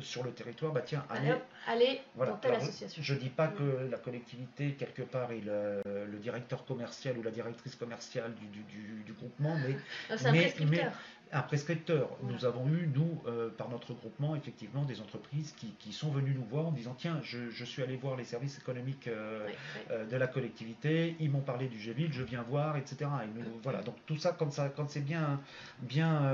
sur 0.00 0.22
le 0.22 0.30
territoire, 0.30 0.72
bah 0.72 0.82
tiens, 0.84 1.04
allez, 1.10 1.34
allez 1.66 2.00
dans 2.16 2.36
telle 2.36 2.54
association. 2.54 3.02
Je 3.02 3.14
dis 3.14 3.28
pas 3.28 3.48
mm. 3.48 3.54
que 3.54 3.90
la 3.90 3.98
collectivité, 3.98 4.72
quelque 4.72 5.02
part, 5.02 5.32
est 5.32 5.42
le 5.44 6.18
directeur 6.18 6.64
commercial 6.64 7.18
ou 7.18 7.22
la 7.22 7.30
directrice 7.30 7.74
commerciale 7.74 8.21
du, 8.30 8.46
du, 8.46 9.12
groupement, 9.12 9.56
mais, 9.56 9.76
mais, 10.32 10.54
mais, 10.66 10.86
un 11.32 11.40
prescripteur. 11.40 12.10
Nous 12.22 12.44
avons 12.44 12.68
eu, 12.68 12.88
nous, 12.94 13.22
euh, 13.26 13.48
par 13.48 13.70
notre 13.70 13.94
groupement, 13.94 14.36
effectivement, 14.36 14.84
des 14.84 15.00
entreprises 15.00 15.52
qui, 15.56 15.68
qui, 15.78 15.92
sont 15.92 16.10
venues 16.10 16.34
nous 16.34 16.44
voir 16.44 16.66
en 16.66 16.72
disant 16.72 16.94
Tiens, 16.96 17.20
je, 17.22 17.50
je 17.50 17.64
suis 17.64 17.82
allé 17.82 17.96
voir 17.96 18.16
les 18.16 18.24
services 18.24 18.58
économiques 18.58 19.08
euh, 19.08 19.48
euh, 19.90 20.04
de 20.04 20.16
la 20.16 20.26
collectivité, 20.26 21.16
ils 21.20 21.30
m'ont 21.30 21.40
parlé 21.40 21.68
du 21.68 21.78
GVIL, 21.78 22.12
je 22.12 22.22
viens 22.22 22.42
voir, 22.42 22.76
etc. 22.76 23.10
Et 23.24 23.38
nous, 23.38 23.46
voilà, 23.62 23.82
donc 23.82 23.96
tout 24.04 24.18
ça, 24.18 24.36
quand, 24.38 24.52
ça, 24.52 24.68
quand 24.68 24.90
c'est 24.90 25.00
bien, 25.00 25.40
bien 25.80 26.32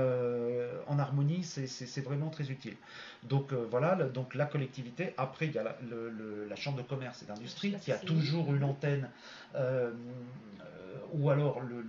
en 0.87 0.99
harmonie, 0.99 1.43
c'est 1.43 2.01
vraiment 2.01 2.29
très 2.29 2.51
utile. 2.51 2.75
Donc 3.23 3.53
voilà, 3.53 3.95
donc 3.95 4.35
la 4.35 4.45
collectivité. 4.45 5.13
Après, 5.17 5.47
il 5.47 5.53
y 5.53 5.57
a 5.57 5.63
la, 5.63 5.77
la 6.47 6.55
Chambre 6.55 6.77
de 6.77 6.83
commerce 6.83 7.23
et 7.23 7.25
d'industrie 7.25 7.75
qui 7.81 7.91
a 7.91 7.97
toujours 7.97 8.53
une 8.53 8.63
antenne, 8.63 9.09
ou 11.13 11.29
alors 11.29 11.61
le 11.61 11.81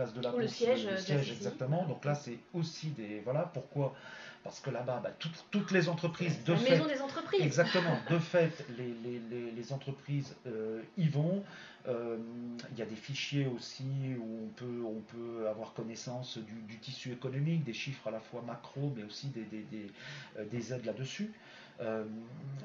place 0.00 0.14
de 0.14 0.22
la 0.22 0.32
le 0.32 0.48
siège, 0.48 0.86
exactement. 1.30 1.84
Donc 1.86 2.04
là, 2.04 2.14
c'est 2.14 2.38
aussi 2.54 2.88
des. 2.88 3.20
Voilà 3.20 3.50
pourquoi? 3.52 3.94
Parce 4.42 4.60
que 4.60 4.70
là-bas, 4.70 5.00
bah, 5.02 5.10
toutes, 5.18 5.44
toutes, 5.50 5.70
les 5.70 5.90
entreprises, 5.90 6.42
de 6.44 6.54
la 6.54 6.58
fait, 6.58 6.70
maison 6.70 6.86
des 6.86 7.02
entreprises. 7.02 7.42
Exactement. 7.42 7.98
De 8.10 8.18
fait, 8.18 8.64
les, 8.78 8.94
les, 9.04 9.50
les, 9.50 9.72
entreprises 9.72 10.34
euh, 10.46 10.80
y 10.96 11.08
vont. 11.08 11.44
Euh, 11.88 12.16
il 12.72 12.78
y 12.78 12.82
a 12.82 12.86
des 12.86 12.96
fichiers 12.96 13.46
aussi 13.46 13.84
où 14.18 14.44
on 14.44 14.48
peut, 14.48 14.82
on 14.84 15.00
peut 15.00 15.46
avoir 15.48 15.74
connaissance 15.74 16.38
du, 16.38 16.54
du 16.62 16.78
tissu 16.78 17.12
économique, 17.12 17.64
des 17.64 17.74
chiffres 17.74 18.08
à 18.08 18.10
la 18.10 18.20
fois 18.20 18.42
macro, 18.46 18.92
mais 18.96 19.04
aussi 19.04 19.28
des, 19.28 19.44
des, 19.44 19.62
des, 19.64 19.90
euh, 20.38 20.44
des 20.46 20.72
aides 20.72 20.86
là-dessus. 20.86 21.32
Euh, 21.80 22.04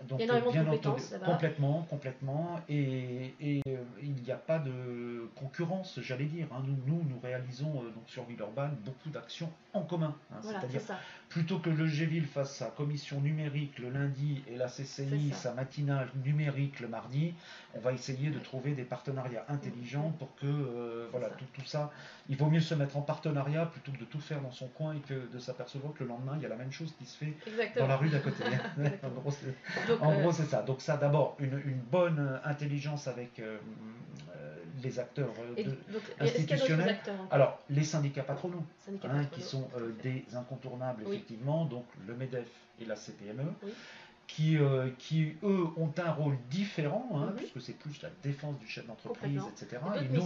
donc, 0.07 0.19
il 0.19 0.27
y 0.27 0.29
a 0.29 0.39
bien 0.39 0.67
entendu, 0.67 1.01
complètement, 1.25 1.85
complètement, 1.89 2.59
et, 2.69 3.33
et 3.39 3.61
euh, 3.67 3.77
il 4.01 4.13
n'y 4.21 4.31
a 4.31 4.37
pas 4.37 4.59
de 4.59 5.27
concurrence, 5.35 5.99
j'allais 6.01 6.25
dire. 6.25 6.47
Hein. 6.51 6.61
Nous, 6.65 6.77
nous, 6.85 7.03
nous, 7.03 7.19
réalisons 7.23 7.81
euh, 7.81 7.89
donc 7.89 8.07
sur 8.07 8.23
Villeurbanne 8.25 8.75
beaucoup 8.85 9.09
d'actions 9.09 9.51
en 9.73 9.81
commun. 9.81 10.15
Hein. 10.31 10.37
C'est-à-dire, 10.41 10.81
plutôt 11.29 11.59
que 11.59 11.69
le 11.69 11.87
GVille 11.87 12.25
fasse 12.25 12.55
sa 12.55 12.67
commission 12.67 13.19
numérique 13.21 13.79
le 13.79 13.89
lundi 13.89 14.43
et 14.47 14.55
la 14.55 14.67
CCI 14.67 15.31
sa 15.33 15.53
matinale 15.53 16.09
numérique 16.23 16.79
le 16.79 16.87
mardi, 16.87 17.33
on 17.73 17.79
va 17.79 17.93
essayer 17.93 18.29
de 18.29 18.39
trouver 18.39 18.73
des 18.73 18.83
partenariats 18.83 19.45
intelligents 19.49 20.13
pour 20.19 20.35
que 20.35 21.07
voilà 21.11 21.29
tout, 21.29 21.45
tout, 21.53 21.65
ça, 21.65 21.91
il 22.29 22.37
vaut 22.37 22.49
mieux 22.49 22.59
se 22.59 22.75
mettre 22.75 22.97
en 22.97 23.01
partenariat 23.01 23.65
plutôt 23.65 23.91
que 23.91 23.99
de 23.99 24.05
tout 24.05 24.19
faire 24.19 24.41
dans 24.41 24.51
son 24.51 24.67
coin 24.67 24.93
et 24.93 24.99
que 24.99 25.31
de 25.31 25.39
s'apercevoir 25.39 25.93
que 25.93 26.03
le 26.03 26.09
lendemain 26.09 26.33
il 26.37 26.43
y 26.43 26.45
a 26.45 26.49
la 26.49 26.55
même 26.55 26.71
chose 26.71 26.93
qui 26.97 27.05
se 27.05 27.17
fait 27.17 27.33
dans 27.77 27.87
la 27.87 27.97
rue 27.97 28.09
d'à 28.09 28.19
côté. 28.19 28.43
en 30.01 30.19
gros, 30.19 30.31
c'est 30.31 30.45
ça. 30.45 30.61
Donc 30.61 30.81
ça, 30.81 30.97
d'abord, 30.97 31.37
une, 31.39 31.61
bonne 31.91 32.39
intelligence 32.43 33.07
avec 33.07 33.39
euh, 33.39 33.57
euh, 34.75 34.81
les 34.83 34.99
acteurs 34.99 35.33
institutionnels. 36.19 36.97
Alors, 37.31 37.59
les 37.69 37.83
syndicats 37.83 38.23
patronaux, 38.23 38.63
hein, 39.03 39.25
qui 39.31 39.41
sont 39.41 39.67
euh, 39.77 39.91
des 40.03 40.25
incontournables, 40.35 41.03
effectivement. 41.07 41.65
Donc, 41.65 41.85
le 42.07 42.15
MEDEF 42.15 42.47
et 42.79 42.85
la 42.85 42.95
CPME 42.95 43.53
qui, 44.27 44.57
euh, 44.57 44.89
qui, 44.97 45.35
eux, 45.43 45.67
ont 45.77 45.91
un 45.97 46.11
rôle 46.11 46.37
différent, 46.49 47.09
hein, 47.13 47.27
mhm. 47.27 47.35
puisque 47.35 47.61
c'est 47.61 47.77
plus 47.77 48.01
la 48.01 48.09
défense 48.23 48.57
du 48.59 48.67
chef 48.67 48.85
d'entreprise, 48.87 49.41
etc. 49.51 49.81
Et, 50.01 50.07
nous, 50.07 50.23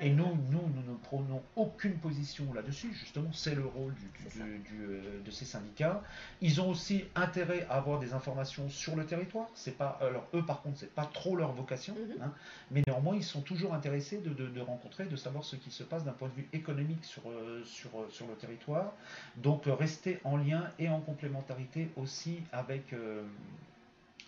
et 0.00 0.10
nous, 0.10 0.38
nous, 0.50 0.68
nous, 0.74 0.92
ne 0.92 0.96
prenons 1.02 1.42
aucune 1.56 1.98
position 1.98 2.52
là-dessus, 2.52 2.92
justement, 2.94 3.32
c'est 3.32 3.54
le 3.54 3.66
rôle 3.66 3.94
du, 3.94 4.06
du, 4.38 4.84
euh, 4.84 5.20
de 5.24 5.30
ces 5.30 5.44
syndicats. 5.44 6.02
Ils 6.40 6.60
ont 6.60 6.70
aussi 6.70 7.04
intérêt 7.14 7.66
à 7.68 7.74
avoir 7.74 7.98
des 7.98 8.12
informations 8.12 8.68
sur 8.68 8.94
le 8.94 9.04
territoire. 9.04 9.48
C'est 9.54 9.76
pas, 9.76 9.98
alors 10.00 10.26
eux, 10.34 10.44
par 10.44 10.62
contre, 10.62 10.78
c'est 10.78 10.94
pas 10.94 11.06
trop 11.06 11.34
leur 11.36 11.52
vocation, 11.52 11.94
mhm. 11.94 12.22
hein, 12.22 12.32
mais 12.70 12.82
néanmoins, 12.86 13.16
ils 13.16 13.24
sont 13.24 13.42
toujours 13.42 13.74
intéressés 13.74 14.18
de, 14.18 14.30
de, 14.30 14.46
de, 14.46 14.60
rencontrer, 14.60 15.06
de 15.06 15.16
savoir 15.16 15.44
ce 15.44 15.56
qui 15.56 15.70
se 15.70 15.82
passe 15.82 16.04
d'un 16.04 16.12
point 16.12 16.28
de 16.28 16.34
vue 16.34 16.48
économique 16.52 17.04
sur, 17.04 17.28
euh, 17.28 17.62
sur, 17.64 17.90
sur 18.10 18.26
le 18.28 18.34
territoire. 18.34 18.92
Donc, 19.36 19.64
rester 19.66 20.20
en 20.24 20.36
lien 20.36 20.70
et 20.78 20.88
en 20.88 21.00
complémentarité 21.00 21.90
aussi 21.96 22.42
avec 22.52 22.94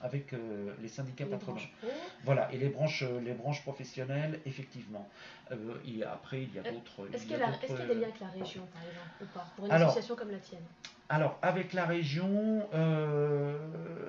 avec 0.03 0.33
euh, 0.33 0.75
les 0.81 0.89
syndicats 0.89 1.27
patronaux. 1.27 1.61
Voilà, 2.25 2.53
et 2.53 2.59
les 2.59 2.69
branches, 2.69 3.05
euh, 3.05 3.21
les 3.21 3.33
branches 3.33 3.63
professionnelles, 3.63 4.41
effectivement. 4.45 5.09
Euh, 5.53 5.57
après, 6.13 6.43
il 6.43 6.55
y 6.55 6.59
a 6.59 6.63
d'autres. 6.63 7.09
Est-ce 7.13 7.23
qu'il 7.23 7.33
y, 7.33 7.35
a 7.35 7.87
des 7.87 7.95
liens 7.95 8.09
avec 8.09 8.21
la 8.21 8.29
région, 8.29 8.67
par 8.73 8.83
exemple, 8.83 9.23
ou 9.23 9.27
pas 9.27 9.47
Pour 9.57 9.67
une 9.67 9.73
association 9.73 10.17
comme 10.17 10.31
la 10.31 10.39
tienne 10.39 10.65
alors, 11.09 11.39
avec 11.43 11.75
la 11.75 11.85
région. 11.85 12.67
Euh, 12.73 13.59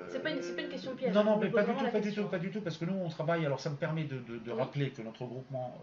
c'est 0.08 0.22
pas, 0.22 0.30
pas, 0.30 0.62
une 0.62 0.68
question 0.70 0.96
piège. 0.96 1.12
Non, 1.12 1.22
non, 1.22 1.36
mais 1.36 1.50
pas 1.50 1.62
du 1.62 1.74
tout, 1.74 1.90
pas 1.90 2.00
du 2.00 2.14
tout, 2.14 2.24
pas 2.28 2.38
du 2.38 2.50
tout, 2.50 2.60
parce 2.62 2.78
que 2.78 2.86
nous, 2.86 2.94
on 2.94 3.10
travaille. 3.10 3.44
Alors, 3.44 3.60
ça 3.60 3.68
me 3.68 3.76
permet 3.76 4.04
de, 4.04 4.50
rappeler 4.50 4.88
que 4.88 5.02
notre 5.02 5.26
groupement, 5.26 5.78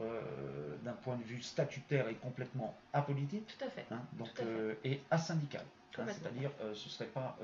d'un 0.83 0.93
point 0.93 1.17
de 1.17 1.23
vue 1.23 1.39
statutaire, 1.43 2.07
est 2.07 2.15
complètement 2.15 2.73
apolitique. 2.91 3.45
Tout 3.59 3.65
à 3.65 3.69
fait. 3.69 3.85
Hein, 3.91 3.99
donc, 4.13 4.29
euh, 4.41 4.73
et 4.83 4.99
asyndical. 5.11 5.61
Hein, 5.97 6.05
C'est-à-dire, 6.07 6.51
ce 6.59 6.85
ne 6.85 6.89
serait 6.89 7.05
pas 7.05 7.37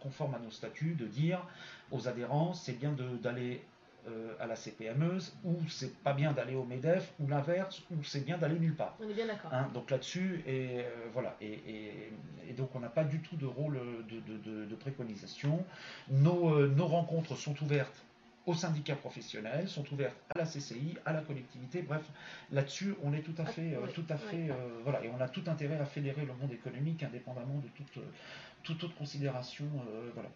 conforme 0.00 0.34
à 0.34 0.38
nos 0.38 0.50
statuts 0.50 0.94
de 0.94 1.06
dire 1.06 1.46
aux 1.90 2.08
adhérents, 2.08 2.54
c'est 2.54 2.72
bien 2.72 2.94
d'aller 3.22 3.62
euh, 4.08 4.34
à 4.40 4.48
la 4.48 4.56
CPME, 4.56 5.18
ou 5.44 5.56
c'est 5.68 5.96
pas 6.02 6.12
bien 6.12 6.32
d'aller 6.32 6.56
au 6.56 6.64
MEDEF, 6.64 7.12
ou 7.20 7.28
l'inverse, 7.28 7.82
ou 7.92 8.02
c'est 8.02 8.24
bien 8.24 8.36
d'aller 8.36 8.58
nulle 8.58 8.74
part. 8.74 8.96
On 9.00 9.08
est 9.08 9.14
bien 9.14 9.28
d'accord. 9.28 9.54
Hein, 9.54 9.68
donc 9.72 9.90
là-dessus, 9.90 10.42
et 10.44 10.80
euh, 10.80 11.06
voilà, 11.12 11.36
et, 11.40 11.60
et, 12.48 12.52
donc 12.52 12.74
on 12.74 12.80
n'a 12.80 12.88
pas 12.88 13.04
du 13.04 13.20
tout 13.20 13.36
de 13.36 13.46
rôle 13.46 13.78
de, 14.08 14.66
de, 14.66 14.74
préconisation. 14.74 15.64
Nos, 16.10 16.52
euh, 16.52 16.66
nos, 16.66 16.86
rencontres 16.86 17.36
sont 17.36 17.54
ouvertes 17.62 18.04
aux 18.46 18.54
syndicats 18.54 18.96
professionnels, 18.96 19.68
sont 19.68 19.84
ouvertes 19.92 20.16
à 20.34 20.38
la 20.38 20.44
CCI, 20.44 20.96
à 21.04 21.12
la 21.12 21.20
collectivité. 21.20 21.82
Bref, 21.82 22.02
là-dessus, 22.50 22.94
on 23.02 23.12
est 23.12 23.22
tout 23.22 23.34
à 23.38 23.44
ah, 23.46 23.50
fait, 23.50 23.76
tout 23.94 24.04
à 24.08 24.16
fait, 24.16 24.50
voilà, 24.82 25.04
et 25.04 25.10
on 25.10 25.20
a 25.20 25.28
tout 25.28 25.44
intérêt 25.46 25.78
à 25.78 25.84
fédérer 25.84 26.24
le 26.24 26.34
monde 26.34 26.52
économique 26.52 27.02
indépendamment 27.02 27.58
de 27.58 27.68
toute, 27.68 28.02
toute 28.62 28.84
autre 28.84 28.96
considération, 28.96 29.66
voilà. 30.14 30.28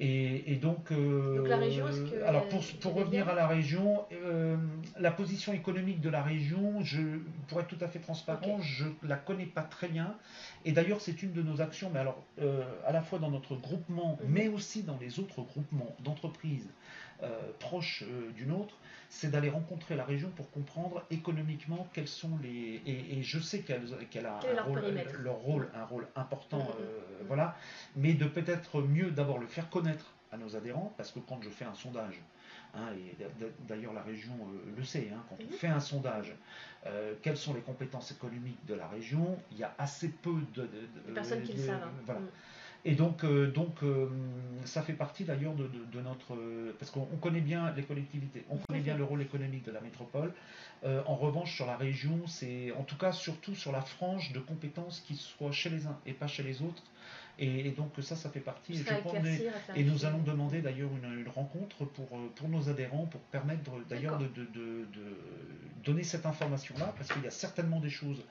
Et, 0.00 0.56
donc, 0.62 0.92
euh, 0.92 1.44
la 1.48 1.56
région, 1.56 1.86
alors 2.24 2.48
pour, 2.48 2.62
pour 2.80 2.94
revenir 2.94 3.28
à 3.28 3.34
la 3.34 3.48
région, 3.48 4.04
euh, 4.12 4.56
la 5.00 5.10
position 5.10 5.52
économique 5.52 6.00
de 6.00 6.08
la 6.08 6.22
région, 6.22 6.80
je, 6.82 7.00
pour 7.48 7.58
être 7.60 7.66
tout 7.66 7.84
à 7.84 7.88
fait 7.88 7.98
transparent, 7.98 8.60
je 8.60 8.78
je 9.02 9.08
la 9.08 9.16
connais 9.16 9.46
pas 9.46 9.62
très 9.62 9.88
bien. 9.88 10.14
Et 10.64 10.72
d'ailleurs, 10.72 11.00
c'est 11.00 11.22
une 11.22 11.32
de 11.32 11.42
nos 11.42 11.60
actions, 11.60 11.90
mais 11.92 11.98
alors 11.98 12.22
euh, 12.40 12.62
à 12.86 12.92
la 12.92 13.02
fois 13.02 13.18
dans 13.18 13.30
notre 13.30 13.56
groupement, 13.56 14.18
mhm. 14.22 14.30
mais 14.30 14.48
aussi 14.48 14.82
dans 14.82 14.98
les 15.00 15.18
autres 15.18 15.42
groupements 15.42 15.96
d'entreprises 16.04 16.68
proches 17.58 18.04
du 18.36 18.46
nôtre, 18.46 18.74
c'est 19.08 19.30
d'aller 19.30 19.48
rencontrer 19.48 19.96
la 19.96 20.04
région 20.04 20.30
pour 20.30 20.50
comprendre 20.50 21.04
économiquement 21.10 21.88
quels 21.92 22.08
sont 22.08 22.38
les. 22.42 22.82
Et, 22.86 23.22
je 23.22 23.38
sais 23.38 23.60
qu'elle 23.62 24.26
a 24.26 24.40
un 24.56 24.62
rôle, 24.62 24.82
leur 25.20 25.36
rôle, 25.36 25.68
un 25.74 25.84
rôle 25.84 26.06
important, 26.14 26.58
mhm. 26.58 27.26
voilà, 27.26 27.56
mais 27.96 28.14
de 28.14 28.26
peut-être 28.26 28.82
mieux 28.82 29.10
d'abord 29.10 29.38
le 29.38 29.46
faire 29.46 29.70
connaître 29.70 30.12
à 30.30 30.36
nos 30.36 30.56
adhérents, 30.56 30.92
parce 30.96 31.10
que 31.10 31.20
quand 31.20 31.40
je 31.42 31.48
fais 31.48 31.64
un 31.64 31.74
sondage, 31.74 32.20
hein, 32.74 32.88
et 32.92 33.16
d'ailleurs 33.66 33.94
la 33.94 34.02
région 34.02 34.34
euh, 34.34 34.74
le 34.76 34.84
sait, 34.84 35.10
hein, 35.12 35.22
quand 35.28 35.36
on 35.40 35.44
mhm. 35.44 35.52
fait 35.52 35.68
un 35.68 35.80
sondage, 35.80 36.34
euh, 36.86 37.14
quelles 37.22 37.38
sont 37.38 37.54
les 37.54 37.62
compétences 37.62 38.10
économiques 38.10 38.64
de 38.66 38.74
la 38.74 38.86
région, 38.88 39.38
il 39.52 39.58
y 39.58 39.64
a 39.64 39.74
assez 39.78 40.08
peu 40.08 40.34
de, 40.54 40.68
personnes 41.14 41.42
qui 41.42 41.54
le 41.54 41.66
savent. 41.66 41.82
Hein. 41.82 41.92
Voilà. 42.04 42.20
Mhm. 42.20 42.28
Et 42.84 42.94
donc, 42.94 43.24
euh, 43.24 43.50
donc 43.50 43.80
ça 44.64 44.82
fait 44.82 44.92
partie 44.92 45.24
d'ailleurs 45.24 45.54
de, 45.54 45.68
notre... 46.00 46.36
parce 46.78 46.90
qu'on 46.90 47.04
connaît 47.20 47.40
bien 47.40 47.72
les 47.76 47.82
collectivités, 47.82 48.44
on 48.50 48.56
connaît 48.56 48.80
bien 48.80 48.96
le 48.96 49.04
rôle 49.04 49.20
économique 49.22 49.64
de 49.64 49.72
la 49.72 49.80
métropole. 49.80 50.32
en 50.84 51.16
revanche, 51.16 51.54
sur 51.54 51.66
la 51.66 51.76
région, 51.76 52.26
c'est 52.26 52.72
en 52.72 52.84
tout 52.84 52.96
cas 52.96 53.12
surtout 53.12 53.54
sur 53.54 53.72
la 53.72 53.80
frange 53.82 54.32
de 54.32 54.38
compétences 54.38 55.00
qui 55.00 55.16
soit 55.16 55.52
chez 55.52 55.70
les 55.70 55.86
uns 55.86 55.98
et 56.06 56.12
pas 56.12 56.28
chez 56.28 56.42
les 56.42 56.62
autres, 56.62 56.82
et, 57.40 57.70
donc 57.70 57.92
ça, 58.00 58.16
ça 58.16 58.30
fait 58.30 58.40
partie. 58.40 58.84
Et, 59.76 59.84
nous 59.84 60.04
allons 60.04 60.18
demander 60.18 60.60
d'ailleurs 60.60 60.90
une, 60.90 61.28
rencontre 61.28 61.84
pour, 61.84 62.08
euh, 62.12 62.32
pour 62.34 62.48
nos 62.48 62.68
adhérents 62.68 63.06
pour 63.06 63.20
permettre 63.20 63.70
d'ailleurs 63.88 64.18
de, 64.18 64.26
de, 64.26 64.86
donner 65.84 66.02
cette 66.02 66.26
information-là, 66.26 66.92
parce 66.96 67.12
qu'il 67.12 67.22
y 67.22 67.28
a 67.28 67.30
certainement 67.30 67.78
des 67.78 67.90
choses 67.90 68.22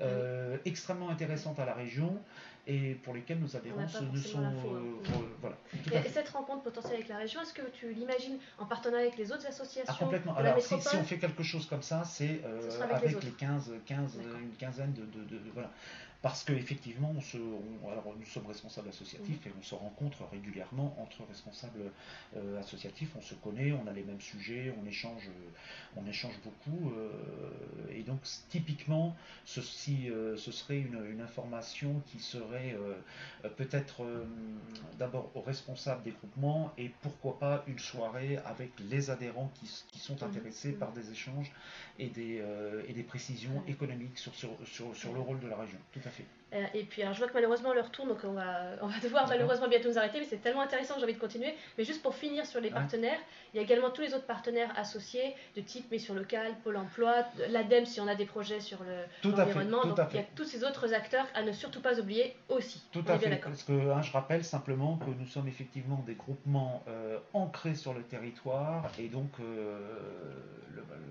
euh, 0.00 0.56
extrêmement 0.64 1.08
intéressantes 1.08 1.60
à 1.60 1.64
la 1.64 1.74
région 1.74 2.18
et 2.66 2.94
pour 2.94 3.14
lesquelles 3.14 3.38
nos 3.38 3.56
adhérents 3.56 3.82
ne 3.82 4.18
sont. 4.18 4.38
Hein. 4.38 4.52
Euh, 4.66 5.12
voilà, 5.40 5.56
et, 5.92 6.08
cette 6.08 6.28
rencontre 6.30 6.62
potentielle 6.62 6.94
avec 6.94 7.08
la 7.08 7.18
région, 7.18 7.40
est-ce 7.42 7.54
que 7.54 7.62
tu 7.72 7.92
l'imagines 7.92 8.38
en 8.58 8.66
partenariat 8.66 9.06
avec 9.06 9.18
les 9.18 9.30
autres 9.32 9.46
associations 9.46 9.94
ah, 9.94 10.04
Complètement. 10.04 10.34
Alors, 10.36 10.60
si, 10.60 10.74
on 10.74 11.04
fait 11.04 11.18
quelque 11.18 11.42
chose 11.42 11.66
comme 11.66 11.82
ça, 11.82 12.02
c'est 12.04 12.42
avec, 12.90 13.22
les, 13.22 13.30
15, 13.30 13.72
15 13.86 14.18
une 14.42 14.56
quinzaine 14.56 14.92
de, 14.92 15.02
de 15.02 15.40
voilà 15.52 15.70
parce 16.22 16.44
qu'effectivement, 16.44 17.12
nous 17.12 17.20
sommes 17.20 18.46
responsables 18.46 18.88
associatifs 18.88 19.46
et 19.46 19.52
on 19.58 19.62
se 19.62 19.74
rencontre 19.74 20.24
régulièrement 20.30 20.96
entre 20.98 21.26
responsables 21.28 21.92
euh, 22.36 22.58
associatifs, 22.58 23.10
on 23.16 23.22
se 23.22 23.34
connaît, 23.34 23.72
on 23.72 23.86
a 23.86 23.92
les 23.92 24.02
mêmes 24.02 24.20
sujets, 24.20 24.74
on 24.82 24.86
échange, 24.86 25.28
on 25.96 26.06
échange 26.06 26.34
beaucoup. 26.42 26.90
Euh, 26.90 27.10
et 27.90 28.02
donc, 28.02 28.20
typiquement, 28.48 29.14
ceci, 29.44 30.10
euh, 30.10 30.36
ce 30.36 30.52
serait 30.52 30.78
une, 30.78 30.96
information 31.16 32.02
qui 32.06 32.18
serait 32.18 32.76
peut-être 33.56 34.04
d'abord 34.98 35.30
aux 35.34 35.40
responsables 35.40 36.02
des 36.02 36.10
groupements 36.10 36.72
et 36.76 36.90
pourquoi 37.00 37.38
pas 37.38 37.64
une 37.66 37.78
soirée 37.78 38.38
avec 38.44 38.70
les 38.90 39.10
adhérents 39.10 39.50
qui, 39.54 39.98
sont 39.98 40.16
mmh. 40.16 40.24
intéressés 40.24 40.72
par 40.72 40.92
des 40.92 41.10
échanges 41.10 41.50
et 41.98 42.08
des, 42.08 42.42
et 42.88 42.92
des 42.92 43.02
précisions 43.02 43.62
économiques 43.66 44.18
sur, 44.18 44.34
sur, 44.34 44.50
sur 44.64 45.12
le 45.12 45.20
rôle 45.20 45.40
de 45.40 45.48
la 45.48 45.56
région. 45.56 45.78
Tout 45.92 46.00
à 46.04 46.10
fait. 46.10 46.24
Euh, 46.56 46.66
et 46.74 46.84
puis, 46.84 47.02
alors, 47.02 47.14
je 47.14 47.18
vois 47.18 47.28
que 47.28 47.34
malheureusement 47.34 47.72
l'heure 47.72 47.90
tourne, 47.90 48.08
donc 48.08 48.18
on 48.24 48.32
va, 48.32 48.60
on 48.82 48.86
va 48.86 48.98
devoir 49.00 49.28
malheureusement 49.28 49.68
bientôt 49.68 49.88
nous 49.88 49.98
arrêter, 49.98 50.18
mais 50.20 50.26
c'est 50.26 50.42
tellement 50.42 50.62
intéressant 50.62 50.94
que 50.94 51.00
j'ai 51.00 51.04
envie 51.04 51.14
de 51.14 51.20
continuer. 51.20 51.54
Mais 51.78 51.84
juste 51.84 52.02
pour 52.02 52.14
finir 52.14 52.46
sur 52.46 52.60
les 52.60 52.70
partenaires, 52.70 53.18
il 53.52 53.56
y 53.56 53.60
a 53.60 53.62
également 53.62 53.90
tous 53.90 54.02
les 54.02 54.14
autres 54.14 54.26
partenaires 54.26 54.72
associés 54.76 55.34
de 55.56 55.60
type 55.60 55.90
Mission 55.90 56.14
Locale, 56.14 56.52
Pôle 56.64 56.76
Emploi, 56.76 57.24
l'ADEME 57.50 57.86
si 57.86 58.00
on 58.00 58.08
a 58.08 58.14
des 58.14 58.26
projets 58.26 58.60
sur 58.60 58.78
l'environnement. 59.24 59.84
donc 59.84 59.98
il 60.12 60.16
y 60.16 60.20
a 60.20 60.26
tous 60.34 60.44
ces 60.44 60.64
autres 60.64 60.94
acteurs 60.94 61.26
à 61.34 61.42
ne 61.42 61.52
surtout 61.52 61.80
pas 61.80 61.98
oublier 62.00 62.36
aussi. 62.48 62.82
Tout 62.92 63.04
à 63.06 63.18
fait. 63.18 63.36
Parce 63.36 63.62
que 63.62 63.72
hein, 63.72 64.02
je 64.02 64.12
rappelle 64.12 64.44
simplement 64.44 64.96
que 64.98 65.10
nous 65.10 65.26
sommes 65.26 65.48
effectivement 65.48 66.02
des 66.06 66.14
groupements 66.14 66.82
euh, 66.88 67.18
ancrés 67.32 67.74
sur 67.74 67.94
le 67.94 68.02
territoire 68.02 68.90
et 68.98 69.08
donc 69.08 69.30
euh, 69.40 69.78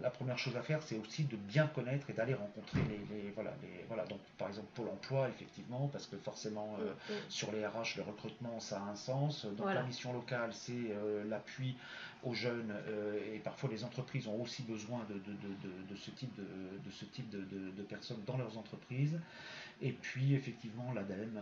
la 0.02 0.10
première 0.10 0.38
chose 0.38 0.56
à 0.58 0.62
faire 0.62 0.82
c'est 0.82 0.98
aussi 0.98 1.24
de 1.24 1.36
bien 1.36 1.68
connaître 1.68 2.10
et 2.10 2.14
d'aller 2.14 2.34
rencontrer 2.34 2.80
les, 2.90 3.16
les, 3.16 3.32
voilà, 3.32 3.52
les, 3.62 3.86
voilà 3.88 4.06
donc 4.06 4.20
par 4.38 4.48
exemple 4.48 4.68
Pôle 4.76 4.90
Emploi 4.90 5.28
effectivement, 5.36 5.88
parce 5.92 6.08
que 6.08 6.18
forcément, 6.18 6.78
euh, 6.80 6.94
mm, 6.94 7.14
mm. 7.14 7.30
sur 7.30 7.52
les 7.52 7.66
RH, 7.66 7.98
le 7.98 8.04
recrutement, 8.04 8.60
ça 8.60 8.80
a 8.82 8.92
un 8.92 8.96
sens. 8.96 9.46
Donc 9.46 9.68
la 9.68 9.84
mission 9.84 10.14
locale, 10.14 10.54
c'est 10.54 10.74
euh, 10.74 11.24
l'appui 11.26 11.76
aux 12.24 12.34
jeunes, 12.34 12.74
euh, 12.88 13.36
et 13.36 13.40
parfois 13.40 13.70
les 13.70 13.84
entreprises 13.84 14.28
ont 14.28 14.42
aussi 14.42 14.64
besoin 14.64 15.06
de, 15.10 15.16
de, 15.16 15.96
ce 15.96 16.10
type, 16.12 16.36
de, 16.36 16.92
ce 16.92 17.06
type 17.06 17.30
de, 17.30 17.84
personnes 17.84 18.24
dans 18.26 18.38
leurs 18.38 18.58
entreprises. 18.58 19.20
Et 19.82 19.92
puis, 19.92 20.34
effectivement, 20.34 20.94
l'ADEME. 20.94 21.42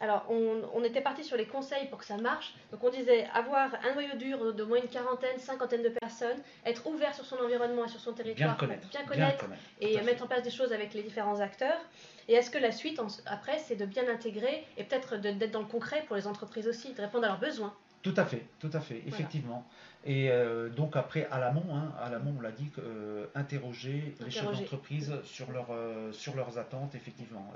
Alors, 0.00 0.26
on, 0.30 0.84
était 0.84 1.00
parti 1.00 1.24
sur 1.24 1.36
les 1.36 1.46
conseils 1.46 1.86
pour 1.88 1.98
que 1.98 2.04
ça 2.04 2.16
marche. 2.16 2.54
Donc, 2.70 2.84
on 2.84 2.90
disait 2.90 3.26
avoir 3.34 3.70
un 3.84 3.94
noyau 3.94 4.16
dur 4.16 4.54
de 4.54 4.62
moins 4.62 4.78
une 4.78 4.88
quarantaine, 4.88 5.38
cinquantaine 5.38 5.82
de 5.82 5.88
personnes, 5.88 6.38
être 6.64 6.86
ouvert 6.86 7.14
sur 7.14 7.24
son 7.24 7.36
environnement 7.36 7.84
et 7.84 7.88
sur 7.88 8.00
son 8.00 8.12
territoire, 8.12 8.56
bien 8.56 8.66
connaître, 8.66 8.88
bien 8.88 9.04
connaître, 9.04 9.44
et 9.80 10.00
mettre 10.02 10.24
en 10.24 10.26
place 10.26 10.42
des 10.42 10.50
choses 10.50 10.72
avec 10.72 10.94
les 10.94 11.02
différents 11.02 11.40
acteurs. 11.40 11.80
Et 12.28 12.34
est-ce 12.34 12.50
que 12.50 12.58
la 12.58 12.72
suite, 12.72 13.00
après, 13.26 13.58
c'est 13.58 13.76
de 13.76 13.86
bien 13.86 14.08
intégrer 14.08 14.64
et 14.76 14.84
peut-être 14.84 15.16
d'être 15.16 15.50
dans 15.50 15.60
le 15.60 15.66
concret 15.66 16.04
pour 16.06 16.16
les 16.16 16.26
entreprises 16.26 16.68
aussi, 16.68 16.92
de 16.92 17.00
répondre 17.00 17.24
à 17.24 17.28
leurs 17.28 17.40
besoins? 17.40 17.74
Tout 18.02 18.14
à 18.16 18.24
fait, 18.24 18.44
tout 18.60 18.70
à 18.72 18.80
fait, 18.80 19.02
effectivement. 19.06 19.66
Et 20.04 20.30
euh, 20.30 20.68
donc 20.68 20.96
après, 20.96 21.26
à 21.30 21.40
l'amont, 21.40 21.74
hein, 21.74 21.92
à 22.00 22.08
l'amont, 22.08 22.34
on 22.38 22.40
l'a 22.40 22.52
dit, 22.52 22.70
euh, 22.78 23.26
interroger, 23.34 24.14
les 24.20 24.30
chefs 24.30 24.44
d'entreprise 24.44 25.12
sur, 25.24 25.50
leur, 25.50 25.66
euh, 25.70 26.12
sur 26.12 26.36
leurs 26.36 26.58
attentes, 26.58 26.94
effectivement, 26.94 27.52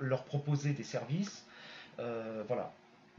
leur 0.00 0.24
proposer 0.24 0.72
des 0.72 0.82
services, 0.82 1.44
voilà, 1.98 2.72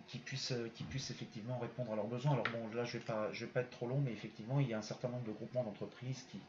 qui 0.07 0.17
puissent, 0.19 0.53
qui 0.76 0.84
puissent 0.84 1.11
effectivement 1.11 1.57
répondre 1.59 1.93
à 1.93 1.95
leurs 1.95 2.07
besoins. 2.07 2.34
Alors 2.34 2.45
bon, 2.51 2.76
là, 2.76 2.84
je 2.84 2.97
vais 2.97 3.03
pas, 3.03 3.30
vais 3.32 3.45
pas 3.47 3.61
être 3.61 3.69
trop 3.69 3.88
long, 3.88 4.01
mais 4.03 4.11
effectivement, 4.11 4.59
il 4.59 4.67
y 4.67 4.74
a 4.74 4.78
un 4.78 4.82
certain 4.82 5.09
nombre 5.09 5.26
de 5.26 5.32
groupements 5.32 5.63
d'entreprises 5.63 6.26
qui, 6.30 6.39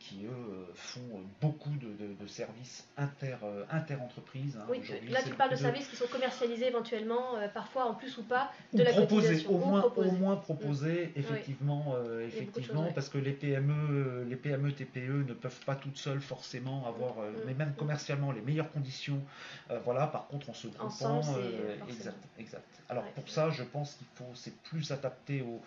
qui, 0.00 0.24
eux, 0.24 0.66
font 0.74 1.22
beaucoup 1.42 1.70
de, 1.70 2.26
services 2.26 2.88
inter, 2.96 3.36
euh, 3.42 3.64
inter-entreprises. 3.70 4.56
Hein, 4.56 4.66
oui, 4.68 4.82
là, 5.10 5.20
tu 5.22 5.34
parles 5.34 5.50
de 5.50 5.56
services 5.56 5.86
qui 5.88 5.96
sont 5.96 6.06
commercialisés 6.06 6.68
éventuellement, 6.68 7.36
euh, 7.36 7.48
parfois 7.48 7.84
en 7.84 7.94
plus 7.94 8.16
ou 8.16 8.22
pas, 8.22 8.50
de 8.72 8.82
la 8.82 8.92
proposer, 8.92 9.46
au 9.46 9.58
moins, 9.58 9.84
au 9.84 10.10
moins 10.12 10.36
proposer, 10.36 11.12
mm. 11.14 11.18
effectivement, 11.18 11.94
euh, 11.94 12.26
effectivement 12.26 12.90
parce 12.94 13.10
que 13.10 13.18
les 13.18 13.32
PME, 13.32 14.24
les 14.28 14.36
PME, 14.36 14.72
TPE 14.72 15.26
ne 15.28 15.34
peuvent 15.34 15.64
pas 15.66 15.76
toutes 15.76 15.98
seules 15.98 16.22
forcément 16.22 16.86
avoir, 16.86 17.16
mm. 17.16 17.32
mais 17.46 17.54
même 17.54 17.70
mm. 17.70 17.76
commercialement, 17.76 18.32
les 18.32 18.40
meilleures 18.40 18.72
conditions. 18.72 19.20
voilà, 19.84 20.06
par 20.06 20.26
contre, 20.28 20.48
en 20.48 20.54
se 20.54 20.68
groupant, 20.68 21.20
exact, 21.88 22.24
exact. 22.38 22.79
Alors 22.90 23.04
pour 23.12 23.28
ça, 23.28 23.50
je 23.50 23.62
pense 23.62 23.94
qu'il 23.94 24.06
faut, 24.16 24.30
c'est 24.34 24.54
plus 24.64 24.90
adapté 24.90 25.42
aux, 25.42 25.60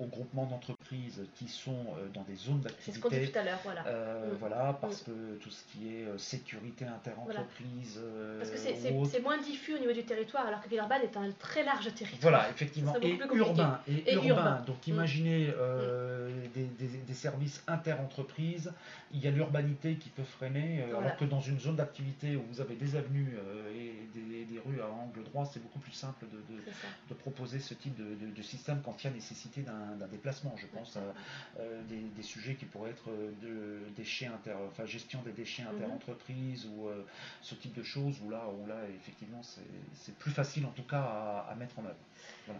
aux 0.00 0.06
groupements 0.06 0.46
d'entreprises 0.46 1.20
qui 1.34 1.48
sont 1.48 1.84
dans 2.14 2.22
des 2.22 2.36
zones 2.36 2.60
d'activité. 2.60 2.92
C'est 2.92 2.96
ce 2.96 3.00
qu'on 3.02 3.08
dit 3.08 3.30
tout 3.32 3.38
à 3.38 3.42
l'heure, 3.42 3.58
voilà. 3.64 3.84
Euh, 3.88 4.32
mm. 4.32 4.36
Voilà, 4.38 4.78
parce 4.80 5.02
mm. 5.02 5.04
que 5.06 5.34
tout 5.42 5.50
ce 5.50 5.64
qui 5.72 5.88
est 5.88 6.04
euh, 6.04 6.16
sécurité 6.18 6.84
interentreprise. 6.84 7.98
euh, 8.00 8.38
Parce 8.38 8.50
que 8.52 8.56
c'est- 8.58 9.20
moins 9.20 9.38
diffus 9.38 9.74
au 9.74 9.78
niveau 9.80 9.92
du 9.92 10.04
territoire, 10.04 10.46
alors 10.46 10.62
que 10.62 10.68
Villeurbanne 10.68 11.02
est 11.02 11.16
un 11.16 11.28
très 11.32 11.64
large 11.64 11.92
territoire. 11.94 12.20
Voilà, 12.20 12.48
effectivement. 12.50 12.94
Et 13.02 13.18
urbain. 13.34 13.80
Et, 13.88 14.12
Et 14.12 14.14
urbain. 14.14 14.28
urbain. 14.28 14.62
Donc 14.66 14.76
Mm. 14.86 14.90
imaginez 14.90 15.52
euh, 15.58 16.30
des, 16.54 16.64
des- 16.64 16.98
des 16.98 17.14
services 17.14 17.62
interentreprise. 17.66 18.72
Il 19.12 19.20
y 19.20 19.26
a 19.26 19.30
l'urbanité 19.30 19.96
qui 19.96 20.10
peut 20.10 20.22
freiner, 20.22 20.82
euh, 20.82 20.86
Voilà. 20.90 21.06
alors 21.06 21.16
que 21.18 21.24
dans 21.24 21.40
une 21.40 21.58
zone 21.58 21.76
d'activité 21.76 22.36
où 22.36 22.42
vous 22.50 22.60
avez 22.60 22.74
des 22.76 22.94
avenues 22.94 23.36
euh, 23.36 23.72
et 23.74 23.94
des, 24.14 24.44
des 24.44 24.58
rues 24.60 24.80
à 24.80 24.86
angle 24.88 25.24
droit, 25.24 25.44
c'est 25.52 25.60
beaucoup 25.62 25.78
plus 25.80 25.92
simple 25.92 26.26
de, 26.30 26.36
de-. 26.36 26.62
De 27.08 27.14
proposer 27.14 27.60
ce 27.60 27.74
type 27.74 27.94
de, 27.94 28.14
de- 28.14 28.30
de 28.30 28.42
système 28.42 28.80
quand 28.82 29.02
il 29.02 29.06
y 29.06 29.10
a 29.10 29.12
nécessité 29.12 29.62
d'un 29.62 29.96
déplacement. 30.08 30.56
Je 30.56 30.66
pense 30.66 30.96
à 30.96 31.14
euh, 31.60 31.82
des, 31.82 32.00
des 32.10 32.22
sujets 32.22 32.54
qui 32.54 32.66
pourraient 32.66 32.90
être 32.90 33.10
euh, 33.10 33.32
de 33.42 33.90
déchets 33.96 34.26
inter, 34.26 34.54
enfin 34.66 34.84
gestion 34.86 35.22
des 35.22 35.32
déchets 35.32 35.62
Mhm. 35.62 35.68
interentreprises 35.74 36.66
ou 36.66 36.88
euh, 36.88 37.04
ce 37.42 37.54
type 37.54 37.72
de 37.74 37.82
choses 37.82 38.20
où 38.20 38.28
là, 38.30 38.48
où 38.48 38.66
là 38.66 38.86
effectivement 38.88 39.42
c'est 39.42 40.16
plus 40.18 40.30
facile 40.30 40.66
en 40.66 40.72
tout 40.72 40.82
cas 40.84 41.00
à, 41.02 41.46
à 41.48 41.54
mettre 41.54 41.78
en 41.78 41.84
œuvre. 41.84 41.98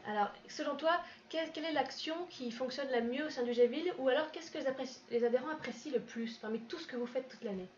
Alors, 0.05 0.33
selon 0.49 0.75
toi, 0.77 1.01
quelle, 1.29 1.51
quelle 1.53 1.65
est 1.65 1.73
l'action 1.73 2.27
qui 2.27 2.51
fonctionne 2.51 2.89
la 2.91 3.01
mieux 3.01 3.25
au 3.27 3.31
sein 3.31 3.43
du 3.45 3.53
GVille 3.53 3.93
Ou 3.99 4.09
alors, 4.09 4.31
qu'est-ce 4.31 4.51
que 4.51 4.59
les 5.11 5.25
adhérents 5.25 5.51
apprécient 5.51 5.93
le 5.93 6.01
plus 6.01 6.39
parmi 6.39 6.61
tout 6.61 6.79
ce 6.79 6.87
que 6.87 6.97
vous 6.97 7.07
faites 7.07 7.29
toute 7.29 7.45
l'année? 7.45 7.71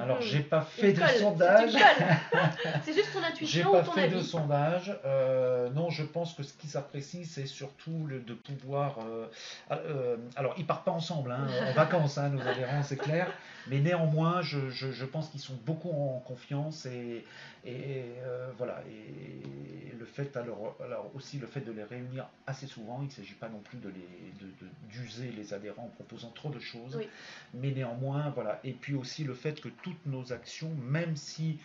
Alors 0.00 0.18
Mhm. 0.18 0.22
j'ai 0.22 0.40
pas 0.40 0.60
fait 0.60 0.92
de 0.92 1.02
sondage. 1.18 1.72
C'est 2.84 2.92
juste 2.94 3.12
ton 3.12 3.20
J'ai 3.20 3.26
intuition 3.26 3.72
pas 3.72 3.80
ou 3.80 3.84
ton 3.84 3.92
fait 3.92 4.08
de 4.08 4.20
sondage. 4.20 4.96
Euh, 5.04 5.70
non, 5.70 5.90
je 5.90 6.04
pense 6.04 6.34
que 6.34 6.42
ce 6.42 6.52
qui 6.52 6.68
s'apprécie, 6.68 7.24
c'est 7.24 7.46
surtout 7.46 8.06
le, 8.06 8.20
de 8.20 8.34
pouvoir. 8.34 8.98
euh, 9.00 9.26
euh, 9.72 10.16
alors, 10.36 10.54
ils 10.56 10.66
partent 10.66 10.84
pas 10.84 10.92
ensemble 10.92 11.32
hein, 11.32 11.46
en 11.68 11.72
vacances, 11.76 12.16
hein, 12.18 12.28
nos 12.28 12.40
adhérents, 12.46 12.82
c'est 12.82 12.96
clair. 12.96 13.26
Mais 13.66 13.80
néanmoins, 13.80 14.40
je, 14.40 14.70
je- 14.70 14.92
je 14.92 15.04
pense 15.04 15.28
qu'ils 15.30 15.40
sont 15.40 15.58
beaucoup 15.66 15.90
en 15.90 16.20
confiance 16.20 16.86
et, 16.86 17.24
et 17.64 18.04
euh, 18.22 18.50
voilà. 18.56 18.82
Et 18.88 19.92
le 19.98 20.04
fait, 20.04 20.36
alors, 20.36 20.76
alors 20.84 21.10
aussi 21.14 21.38
le 21.38 21.46
fait 21.46 21.60
de 21.60 21.72
les 21.72 21.84
réunir 21.84 22.28
assez 22.46 22.66
souvent. 22.66 23.00
Il 23.02 23.06
ne 23.06 23.10
s'agit 23.12 23.34
pas 23.34 23.48
non 23.48 23.60
plus 23.60 23.78
de 23.78 23.88
les 23.88 24.32
de- 24.40 24.46
de- 24.64 24.70
d'user 24.90 25.30
les 25.32 25.52
adhérents 25.54 25.84
en 25.84 25.88
proposant 25.88 26.30
trop 26.30 26.50
de 26.50 26.60
choses. 26.60 26.96
Oui. 26.96 27.08
Mais 27.54 27.70
néanmoins, 27.72 28.30
voilà. 28.30 28.60
Et 28.64 28.72
puis 28.72 28.94
aussi 28.94 29.24
le 29.24 29.34
fait 29.34 29.60
que 29.60 29.68
toutes 29.68 30.06
nos 30.06 30.32
actions, 30.32 30.70
même 30.82 31.16
si 31.16 31.58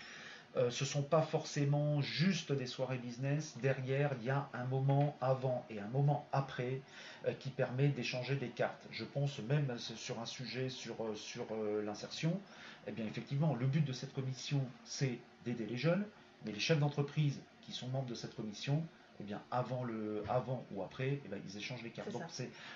euh, 0.56 0.70
ce 0.70 0.84
ne 0.84 0.89
sont 0.89 1.02
pas 1.02 1.24
forcément 1.24 2.02
juste 2.02 2.52
des 2.52 2.68
soirées 2.68 3.00
business. 3.00 3.56
Derrière, 3.62 4.12
il 4.20 4.26
y 4.28 4.30
a 4.30 4.50
un 4.54 4.66
moment 4.66 5.18
avant 5.20 5.66
et 5.72 5.80
un 5.80 5.88
moment 5.88 6.28
après 6.32 6.82
euh, 7.28 7.34
qui 7.34 7.50
permet 7.50 7.88
d'échanger 7.88 8.36
des 8.36 8.50
cartes. 8.50 8.86
Je 8.91 9.04
pense 9.04 9.39
même 9.39 9.76
sur 9.80 10.20
un 10.20 10.26
sujet 10.28 10.70
sur, 10.70 10.96
sur 11.16 11.46
euh, 11.52 11.82
l'insertion. 11.84 12.39
Eh 12.88 12.91
bien, 12.91 13.05
effectivement, 13.05 13.55
le 13.55 13.65
but 13.65 13.86
de 13.86 13.93
cette 13.93 14.13
commission, 14.13 14.61
c'est 14.84 15.17
d'aider 15.45 15.65
les 15.65 15.77
jeunes, 15.77 16.05
mais 16.45 16.51
les 16.51 16.59
chefs 16.59 16.79
d'entreprise 16.79 17.39
qui 17.61 17.71
sont 17.71 17.88
membres 17.88 18.09
de 18.09 18.15
cette 18.15 18.36
commission, 18.36 18.84
eh 19.19 19.23
bien, 19.23 19.41
avant, 19.51 19.84
le, 19.84 20.23
avant 20.27 20.65
ou 20.71 20.81
après, 20.81 21.19
eh 21.23 21.27
bien, 21.27 21.38
ils 21.47 21.57
échangent 21.57 21.84
les 21.84 21.91
cartes. 21.91 22.11
Donc, 22.11 22.23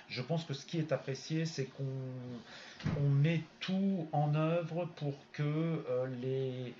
je 0.07 0.21
pense 0.21 0.45
que 0.45 0.53
ce 0.53 0.65
qui 0.65 0.77
est 0.77 0.91
apprécié, 0.91 1.45
c'est 1.45 1.65
qu'on 1.65 1.83
on 2.99 3.09
met 3.09 3.43
tout 3.59 4.07
en 4.11 4.33
œuvre 4.35 4.85
pour 4.95 5.15
que 5.33 5.43
euh, 5.43 6.07
les, 6.21 6.73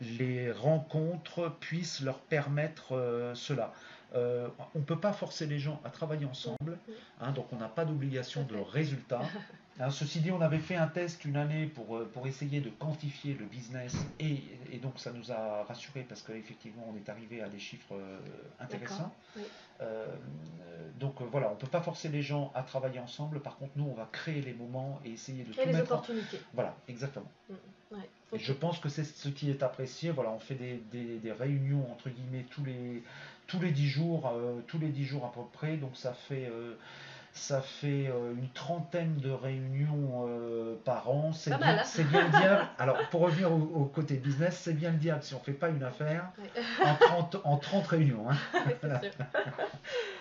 les 0.00 0.50
rencontres 0.50 1.54
puissent 1.60 2.00
leur 2.00 2.18
permettre 2.18 2.96
euh, 2.96 3.34
cela. 3.34 3.72
Euh, 4.14 4.48
on 4.74 4.78
ne 4.78 4.84
peut 4.84 4.98
pas 4.98 5.12
forcer 5.12 5.46
les 5.46 5.58
gens 5.58 5.80
à 5.84 5.90
travailler 5.90 6.26
ensemble, 6.26 6.78
hein, 7.20 7.32
donc 7.32 7.52
on 7.52 7.56
n'a 7.56 7.68
pas 7.68 7.84
d'obligation 7.84 8.44
de 8.44 8.56
résultat. 8.56 9.22
Ceci 9.90 10.20
dit, 10.20 10.30
on 10.30 10.40
avait 10.40 10.58
fait 10.58 10.76
un 10.76 10.86
test 10.88 11.24
une 11.26 11.36
année 11.36 11.66
pour, 11.66 11.96
euh, 11.96 12.10
pour 12.14 12.26
essayer 12.26 12.60
de 12.60 12.70
quantifier 12.70 13.34
le 13.34 13.44
business 13.44 13.94
et, 14.18 14.42
et 14.72 14.78
donc 14.78 14.98
ça 14.98 15.12
nous 15.12 15.30
a 15.30 15.64
rassurés 15.64 16.06
parce 16.08 16.22
qu'effectivement 16.22 16.86
on 16.92 16.96
est 16.96 17.08
arrivé 17.10 17.42
à 17.42 17.48
des 17.48 17.58
chiffres 17.58 17.94
euh, 17.94 18.18
intéressants. 18.60 19.14
oui. 19.36 19.42
Euh, 19.82 20.06
donc 20.98 21.20
voilà, 21.30 21.48
on 21.50 21.54
ne 21.54 21.58
peut 21.60 21.66
pas 21.66 21.82
forcer 21.82 22.08
les 22.08 22.22
gens 22.22 22.50
à 22.54 22.62
travailler 22.62 22.98
ensemble, 22.98 23.40
par 23.40 23.58
contre 23.58 23.72
nous 23.76 23.84
on 23.84 23.92
va 23.94 24.08
créer 24.10 24.40
les 24.40 24.54
moments 24.54 24.98
et 25.04 25.10
essayer 25.10 25.44
de 25.44 25.52
Créer 25.52 25.64
tout 25.66 25.70
les 25.72 25.76
mettre 25.76 25.92
en... 25.92 25.96
opportunités. 25.96 26.40
Voilà, 26.54 26.74
exactement. 26.88 27.30
Ouais. 27.50 27.98
Et 28.32 28.38
je 28.38 28.52
pense 28.54 28.78
que 28.78 28.88
c'est 28.88 29.04
ce 29.04 29.28
qui 29.28 29.50
est 29.50 29.62
apprécié. 29.62 30.10
Voilà, 30.10 30.30
on 30.30 30.38
fait 30.38 30.54
des, 30.54 30.82
des- 30.90 31.18
des 31.18 31.32
réunions 31.32 31.86
entre 31.92 32.08
guillemets 32.08 32.46
tous 32.50 32.64
les 32.64 33.02
tous 33.46 33.60
les 33.60 33.70
dix 33.70 33.86
jours, 33.88 34.26
euh, 34.34 34.60
tous 34.66 34.78
les 34.78 34.88
dix 34.88 35.04
jours 35.04 35.26
à 35.26 35.32
peu 35.32 35.42
près. 35.52 35.76
Donc 35.76 35.94
ça 35.96 36.14
fait 36.14 36.46
euh, 36.50 36.74
ça 37.36 37.60
fait 37.60 38.08
euh, 38.08 38.32
une 38.36 38.48
trentaine 38.50 39.16
de 39.18 39.30
réunions 39.30 40.26
euh, 40.28 40.74
par 40.84 41.10
an. 41.10 41.32
C'est 41.32 41.56
bien, 41.56 41.78
hein. 41.78 41.82
c'est 41.84 42.04
bien 42.04 42.24
le 42.24 42.30
diable. 42.30 42.66
Alors 42.78 42.96
pour 43.10 43.20
revenir 43.22 43.52
au, 43.52 43.56
au 43.56 43.84
côté 43.84 44.14
business, 44.16 44.58
c'est 44.62 44.74
bien 44.74 44.90
le 44.90 44.98
diable 44.98 45.22
si 45.22 45.34
on 45.34 45.40
fait 45.40 45.52
pas 45.52 45.68
une 45.68 45.82
affaire 45.82 46.30
Ouais. 46.38 46.86
en 46.86 46.94
30 46.96 47.36
en 47.44 47.56
30 47.58 47.86
réunions. 47.86 48.26
hein. 48.30 48.36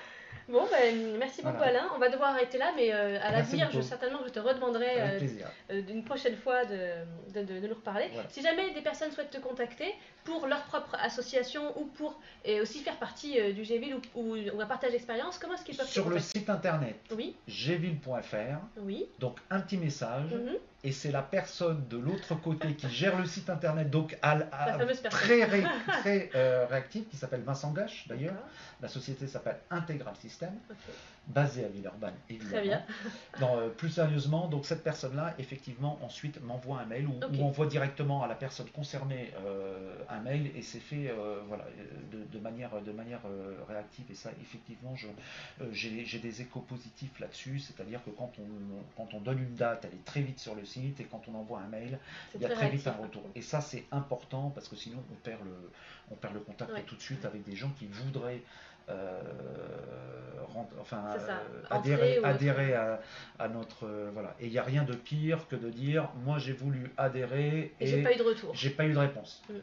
Bon, 0.48 0.64
ben, 0.72 1.18
merci 1.18 1.42
beaucoup 1.42 1.58
Voilà. 1.58 1.80
Alain. 1.82 1.90
On 1.96 2.00
va 2.00 2.10
devoir 2.10 2.30
arrêter 2.36 2.58
là, 2.60 2.72
mais 2.76 2.94
euh, 2.94 3.18
à 3.22 3.32
l'avenir, 3.32 3.70
je, 3.74 3.82
certainement, 3.82 4.20
je 4.26 4.30
te 4.30 4.40
redemanderai 4.40 5.02
euh, 5.02 5.20
euh, 5.72 5.82
une 5.90 6.04
prochaine 6.04 6.36
fois 6.36 6.66
de, 6.66 6.78
de, 7.34 7.42
de- 7.44 7.60
de 7.60 7.68
nous 7.68 7.74
reparler. 7.74 8.10
Voilà. 8.14 8.30
Si 8.30 8.42
jamais 8.44 8.72
des 8.74 8.82
personnes 8.82 9.12
souhaitent 9.12 9.32
te 9.32 9.40
contacter 9.40 9.94
pour 10.24 10.46
leur 10.46 10.64
propre 10.66 10.96
association 11.02 11.78
ou 11.80 11.86
pour 11.86 12.20
et 12.44 12.62
aussi 12.62 12.80
faire 12.82 12.98
partie 12.98 13.40
euh, 13.40 13.54
du 13.54 13.64
Géville 13.64 13.96
ou, 14.16 14.20
ou- 14.36 14.36
ou 14.38 14.62
un 14.62 14.66
partage 14.68 14.92
d'expérience, 14.92 15.40
comment 15.40 15.56
est-ce 15.56 15.66
qu'ils 15.66 15.76
peuvent 15.78 15.88
te 15.88 15.92
Sur 15.92 16.10
le 16.10 16.20
site 16.20 16.50
internet 16.50 16.96
Oui, 17.12 17.36
gville.fr, 17.48 18.60
oui. 18.78 19.06
donc 19.20 19.40
un 19.50 19.60
petit 19.62 19.78
message. 19.78 20.32
mhm. 20.32 20.58
Et 20.86 20.92
c'est 20.92 21.12
la 21.12 21.22
personne 21.24 21.84
de 21.90 21.98
l'autre 21.98 22.36
côté 22.36 22.74
qui 22.76 22.88
gère 22.90 23.18
le 23.20 23.26
site 23.26 23.50
internet, 23.50 23.90
donc 23.90 24.18
à, 24.22 24.38
à- 24.52 24.78
très, 25.10 25.44
ré- 25.44 25.64
très 25.88 26.30
euh, 26.36 26.66
réactive, 26.70 27.04
qui 27.10 27.18
s'appelle 27.18 27.42
Vincent 27.42 27.72
Gache 27.74 28.08
d'ailleurs. 28.08 28.36
La 28.82 28.88
société 28.88 29.26
s'appelle 29.28 29.58
Integral 29.72 30.16
System, 30.18 30.52
basée 31.28 31.66
à 31.66 31.70
Villeurbanne 31.70 32.14
évidemment. 32.30 32.52
Très 32.52 32.62
bien. 32.62 32.84
Non, 33.40 33.58
euh, 33.58 33.70
plus 33.70 33.90
sérieusement, 33.90 34.48
donc 34.48 34.66
cette 34.66 34.84
personne-là, 34.84 35.34
effectivement, 35.40 35.98
ensuite 36.04 36.40
m'envoie 36.44 36.82
un 36.82 36.86
mail 36.86 37.08
ou, 37.08 37.14
envoie 37.42 37.66
directement 37.68 38.22
à 38.24 38.28
la 38.28 38.36
personne 38.36 38.68
concernée 38.70 39.32
euh, 39.46 39.96
un 40.10 40.20
mail 40.20 40.52
et 40.56 40.62
c'est 40.62 40.80
fait 40.80 41.12
voilà, 41.48 41.66
de, 42.12 42.20
de 42.32 42.40
manière, 42.44 42.80
de 42.82 42.92
manière 42.92 43.22
réactive. 43.68 44.06
Et 44.12 44.16
ça, 44.16 44.30
effectivement, 44.42 44.94
j'ai 45.72 46.20
des 46.20 46.42
échos 46.42 46.60
positifs 46.60 47.20
là-dessus, 47.20 47.60
c'est-à-dire 47.60 48.04
que 48.04 48.12
quand 48.12 48.32
on, 48.40 48.44
quand 48.98 49.14
on 49.16 49.22
donne 49.22 49.40
une 49.40 49.56
date, 49.56 49.86
elle 49.86 49.98
est 49.98 50.06
très 50.06 50.22
vite 50.22 50.40
sur 50.40 50.54
le 50.54 50.64
site 50.66 50.75
et 50.80 51.04
quand 51.06 51.22
on 51.28 51.36
envoie 51.36 51.60
un 51.60 51.68
mail, 51.68 52.00
il 52.36 52.42
y 52.42 52.46
a 52.46 52.50
très 52.50 52.56
très 52.58 52.70
vite 52.70 52.88
un 52.88 52.92
retour. 52.94 53.24
Et 53.36 53.42
ça, 53.42 53.62
c'est 53.62 53.86
important 53.92 54.52
parce 54.54 54.68
que 54.68 54.76
sinon, 54.76 55.04
on 55.12 55.16
perd 55.16 55.44
le, 55.44 55.72
on 56.12 56.16
perd 56.16 56.34
le 56.34 56.40
contact 56.42 56.72
Ouais. 56.74 56.84
tout 56.84 56.96
de 56.96 57.02
suite 57.02 57.26
avec 57.26 57.44
des 57.44 57.56
gens 57.56 57.72
qui 57.78 57.86
voudraient. 57.88 58.42
euh, 58.90 59.20
enfin, 60.80 61.04
euh, 61.18 61.64
adhérer, 62.24 62.74
à, 62.76 63.00
à 63.40 63.48
notre 63.48 63.86
euh, 63.88 64.10
voilà 64.14 64.36
et 64.40 64.46
il 64.46 64.52
n'y 64.52 64.60
a 64.60 64.64
rien 64.64 64.84
de 64.84 64.94
pire 64.94 65.48
que 65.48 65.56
de 65.56 65.70
dire 65.70 66.10
moi 66.24 66.38
j'ai 66.38 66.54
voulu 66.54 66.92
adhérer 66.98 67.74
Et 67.80 67.84
et, 67.84 67.88
j'ai 67.88 68.04
pas 68.04 68.14
eu 68.14 68.18
de 68.18 68.24
retour. 68.24 68.54
j'ai 68.54 68.70
pas 68.70 68.86
eu 68.86 68.94
de 68.94 68.98
réponse 69.00 69.42
Ah, 69.50 69.54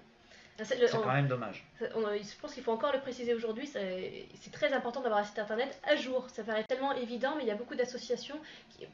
c'est 0.64 0.78
le- 0.78 0.86
c'est 0.86 0.96
quand 0.96 1.12
même 1.12 1.28
dommage 1.28 1.64
on- 1.96 2.02
je 2.02 2.40
pense 2.40 2.54
qu'il 2.54 2.62
faut 2.62 2.72
encore 2.72 2.92
le 2.92 3.00
préciser 3.00 3.34
aujourd'hui, 3.34 3.66
c'est 3.66 4.26
très 4.52 4.72
important 4.72 5.00
d'avoir 5.00 5.20
un 5.20 5.24
site 5.24 5.38
internet 5.38 5.80
à 5.84 5.96
jour. 5.96 6.28
Ça 6.30 6.42
paraît 6.44 6.64
tellement 6.64 6.92
évident, 6.92 7.34
mais 7.36 7.42
il 7.42 7.48
y 7.48 7.50
a 7.50 7.54
beaucoup 7.56 7.74
d'associations 7.74 8.36
qui, 8.70 8.86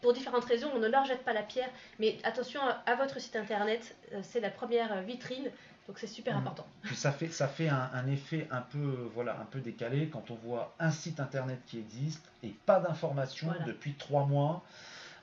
pour 0.00 0.12
différentes 0.12 0.44
raisons, 0.44 0.70
on 0.74 0.78
ne 0.78 0.88
leur 0.88 1.04
jette 1.04 1.24
pas 1.24 1.32
la 1.32 1.42
pierre. 1.42 1.68
Mais 1.98 2.16
attention 2.24 2.60
à, 2.62 2.82
à 2.90 2.94
votre 2.96 3.18
site 3.20 3.36
internet, 3.36 3.96
euh, 4.12 4.20
c'est 4.22 4.40
la 4.40 4.50
première 4.50 4.92
euh, 4.92 5.00
vitrine, 5.02 5.50
donc 5.88 5.98
c'est 5.98 6.06
super 6.06 6.34
Mhm. 6.34 6.40
important. 6.46 6.66
puis 6.82 6.94
ça 6.96 7.10
fait 7.12 7.28
ça 7.28 7.48
fait 7.48 7.68
un, 7.68 7.90
un 7.94 8.06
effet 8.06 8.46
un 8.50 8.60
peu 8.60 8.78
euh, 8.78 9.08
voilà 9.14 9.32
un 9.40 9.44
peu 9.46 9.60
décalé 9.60 10.08
quand 10.08 10.30
on 10.30 10.34
voit 10.36 10.74
un 10.78 10.90
site 10.90 11.18
internet 11.18 11.58
qui 11.66 11.78
existe 11.78 12.24
et 12.42 12.54
pas 12.66 12.78
d'informations 12.78 13.48
Voilà. 13.48 13.64
depuis 13.64 13.94
trois 13.94 14.24
mois 14.26 14.62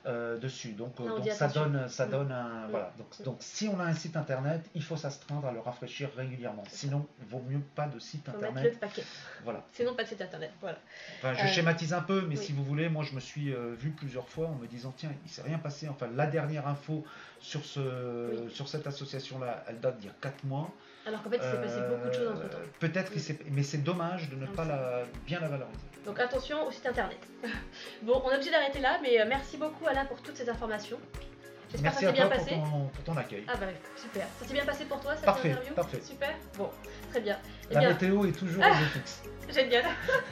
euh, 0.06 0.38
dessus 0.38 0.72
donc, 0.72 0.98
euh, 1.00 1.08
Non, 1.08 1.18
donc 1.18 1.28
ça 1.32 1.48
donne 1.48 1.88
ça 1.88 2.06
Mm. 2.06 2.10
donne 2.10 2.32
un 2.32 2.66
Mm. 2.66 2.70
voilà 2.70 2.92
donc, 2.96 3.22
donc 3.24 3.36
si 3.40 3.68
on 3.68 3.80
a 3.80 3.84
un 3.84 3.94
site 3.94 4.16
internet 4.16 4.60
il 4.74 4.82
faut 4.82 4.96
s'astreindre 4.96 5.46
à 5.48 5.52
le 5.52 5.60
rafraîchir 5.60 6.08
régulièrement 6.16 6.62
sinon 6.68 7.06
vaut 7.28 7.42
mieux 7.48 7.60
pas 7.74 7.86
de 7.88 7.98
site 7.98 8.24
faut 8.24 8.30
mettre 8.32 8.42
le 8.42 8.48
internet 8.50 8.78
paquet. 8.80 9.02
voilà 9.44 9.64
Sinon, 9.72 9.94
pas 9.94 10.04
de 10.04 10.08
site 10.08 10.22
internet. 10.22 10.50
Voilà. 10.60 10.78
Enfin, 11.18 11.34
je 11.34 11.44
Euh, 11.44 11.48
schématise 11.48 11.92
un 11.92 12.02
peu, 12.02 12.22
mais 12.22 12.36
oui. 12.38 12.44
si 12.44 12.52
vous 12.52 12.64
voulez, 12.64 12.88
moi 12.88 13.02
je 13.04 13.14
me 13.14 13.20
suis 13.20 13.52
euh, 13.52 13.74
vu 13.76 13.90
plusieurs 13.90 14.28
fois 14.28 14.46
en 14.48 14.54
me 14.54 14.66
disant 14.66 14.92
tiens, 14.96 15.10
il 15.24 15.30
s'est 15.30 15.42
rien 15.42 15.58
passé. 15.58 15.88
Enfin, 15.88 16.06
la 16.14 16.26
dernière 16.26 16.66
info 16.68 17.04
sur, 17.40 17.64
ce, 17.64 17.80
Oui. 17.80 18.50
sur 18.50 18.68
cette 18.68 18.86
association-là, 18.86 19.64
elle 19.68 19.80
date 19.80 19.98
d'il 19.98 20.06
y 20.06 20.10
a 20.10 20.14
4 20.20 20.44
mois. 20.44 20.70
Alors 21.06 21.22
qu'en 21.22 21.30
fait, 21.30 21.36
il 21.36 21.42
s'est 21.42 21.60
passé 21.62 21.80
beaucoup 21.88 22.08
de 22.08 22.12
choses 22.14 22.28
entre 22.28 22.48
temps. 22.48 22.58
Peut-être. 22.80 23.12
Mais 23.52 23.62
c'est 23.62 23.78
dommage 23.84 24.28
de 24.30 24.36
ne 24.36 24.46
Non, 24.46 24.52
pas 24.52 24.64
la, 24.64 25.02
bien 25.26 25.38
la 25.40 25.48
valoriser. 25.48 25.78
Donc 26.06 26.20
attention 26.20 26.66
au 26.66 26.70
site 26.70 26.86
internet. 26.86 27.18
bon, 28.02 28.22
on 28.24 28.30
est 28.30 28.34
obligé 28.36 28.52
d'arrêter 28.52 28.78
là, 28.78 28.98
mais 29.02 29.20
euh, 29.20 29.24
merci 29.28 29.56
beaucoup 29.56 29.86
Alain 29.86 30.04
pour 30.04 30.22
toutes 30.22 30.36
ces 30.36 30.48
informations. 30.48 30.98
J'espère 31.72 31.94
que 31.94 32.00
ça 32.00 32.06
s'est 32.06 32.12
bien 32.12 32.28
passé. 32.28 32.50
pour 32.54 32.70
ton, 32.70 32.86
pour 32.86 33.04
ton 33.04 33.16
accueil. 33.16 33.44
Ah 33.48 33.56
bah 33.56 33.66
super. 33.96 34.24
Ça 34.38 34.46
s'est 34.46 34.54
bien 34.54 34.64
passé 34.64 34.84
pour 34.84 35.00
toi 35.00 35.16
cette 35.16 35.24
Parfait, 35.24 35.50
interview 35.50 35.74
parfait. 35.74 36.00
Super. 36.00 36.34
Bon, 36.56 36.70
très 37.10 37.20
bien. 37.20 37.36
Eh 37.68 37.74
La 37.74 37.80
bien, 37.80 37.88
météo 37.88 38.24
est 38.24 38.38
toujours 38.38 38.62
au 38.64 38.74
fixe. 38.94 39.22
Génial. 39.52 39.84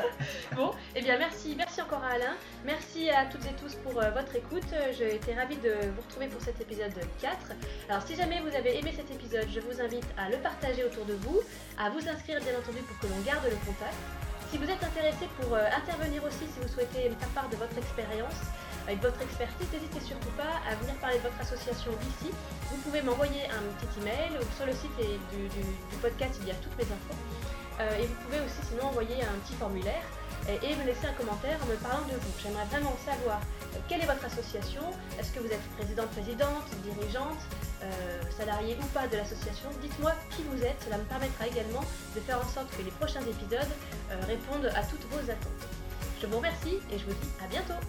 bon, 0.57 0.71
eh 0.95 1.03
bien 1.03 1.19
merci, 1.19 1.55
merci 1.57 1.83
encore 1.83 2.05
à 2.05 2.11
Alain. 2.11 2.35
Merci 2.65 3.11
à 3.11 3.27
toutes 3.27 3.45
et 3.47 3.55
tous 3.61 3.75
pour 3.75 4.01
euh, 4.01 4.11
votre 4.11 4.37
écoute. 4.37 4.63
Euh, 4.73 4.93
J'ai 4.97 5.17
été 5.17 5.35
ravie 5.35 5.57
de 5.57 5.71
vous 5.71 6.03
retrouver 6.03 6.29
pour 6.29 6.41
cet 6.41 6.61
épisode 6.61 6.95
4. 7.21 7.37
Alors 7.89 8.03
si 8.07 8.15
jamais 8.15 8.41
vous 8.41 8.55
avez 8.55 8.79
aimé 8.79 8.93
cet 8.95 9.11
épisode, 9.11 9.49
je 9.53 9.59
vous 9.59 9.81
invite 9.81 10.07
à 10.17 10.31
le 10.31 10.37
partager 10.37 10.85
autour 10.85 11.05
de 11.05 11.15
vous, 11.15 11.41
à 11.79 11.91
vous 11.91 12.09
inscrire 12.09 12.41
bien 12.41 12.57
entendu 12.57 12.79
pour 12.79 12.97
que 13.01 13.13
l'on 13.13 13.21
garde 13.23 13.45
le 13.45 13.57
contact. 13.67 13.97
Si 14.55 14.61
vous 14.61 14.71
êtes 14.71 14.85
intéressé 14.85 15.27
pour 15.43 15.53
euh, 15.57 15.67
intervenir 15.67 16.23
aussi, 16.23 16.47
si 16.47 16.63
vous 16.63 16.69
souhaitez 16.69 17.11
faire 17.19 17.29
part 17.35 17.49
de 17.49 17.57
votre 17.57 17.77
expérience, 17.77 18.39
avec 18.87 19.03
votre 19.03 19.21
expertise, 19.21 19.67
n'hésitez 19.73 19.99
surtout 19.99 20.31
pas 20.39 20.63
à 20.71 20.77
venir 20.77 20.95
parler 21.03 21.19
de 21.19 21.27
votre 21.27 21.41
association 21.41 21.91
ici. 22.07 22.31
Vous 22.71 22.77
pouvez 22.87 23.03
m'envoyer 23.03 23.51
un 23.51 23.67
petit 23.75 23.99
email 23.99 24.31
sur 24.55 24.65
le 24.65 24.73
site 24.73 24.95
et 25.03 25.19
du 25.35 25.97
podcast, 25.99 26.39
il 26.41 26.47
y 26.47 26.53
a 26.53 26.55
toutes 26.63 26.79
mes 26.79 26.87
infos. 26.87 27.19
Euh, 27.81 27.99
et 27.99 28.07
vous 28.07 28.15
pouvez 28.23 28.39
aussi 28.47 28.63
sinon 28.71 28.95
envoyer 28.95 29.27
un 29.27 29.35
petit 29.43 29.59
formulaire 29.59 30.07
et, 30.49 30.75
me 30.77 30.85
laisser 30.85 31.07
un 31.07 31.13
commentaire 31.13 31.59
en 31.63 31.67
me 31.67 31.77
parlant 31.77 32.05
de 32.07 32.15
vous. 32.15 32.33
J'aimerais 32.43 32.65
vraiment 32.67 32.97
savoir 33.05 33.41
euh, 33.41 33.79
quelle 33.89 34.03
est 34.03 34.07
votre 34.07 34.25
association, 34.25 34.83
est-ce 35.19 35.33
que 35.33 35.41
vous 35.41 35.51
êtes 35.53 35.63
présidente, 35.77 36.11
présidente, 36.11 36.67
dirigeante, 36.83 37.41
euh, 37.83 38.21
salarié 38.37 38.77
ou 38.81 38.87
pas 38.87 39.07
de 39.07 39.17
l'association? 39.17 39.71
Dites-moi 39.81 40.13
qui 40.31 40.43
vous 40.45 40.63
êtes, 40.63 40.81
cela 40.85 40.99
me 40.99 41.05
permettra 41.05 41.47
également 41.47 41.85
de 42.15 42.21
faire 42.21 42.39
en 42.39 42.49
sorte 42.49 42.71
que 42.77 42.83
les 42.83 42.91
prochains 42.93 43.23
épisodes 43.23 43.73
euh, 44.11 44.21
répondent 44.27 44.71
à 44.75 44.83
toutes 44.83 45.05
vos 45.11 45.25
attentes. 45.31 45.65
Je 46.21 46.27
vous 46.27 46.37
remercie 46.37 46.81
et 46.93 46.99
je 46.99 47.05
vous 47.05 47.13
dis 47.13 47.31
à 47.43 47.49
bientôt 47.49 47.81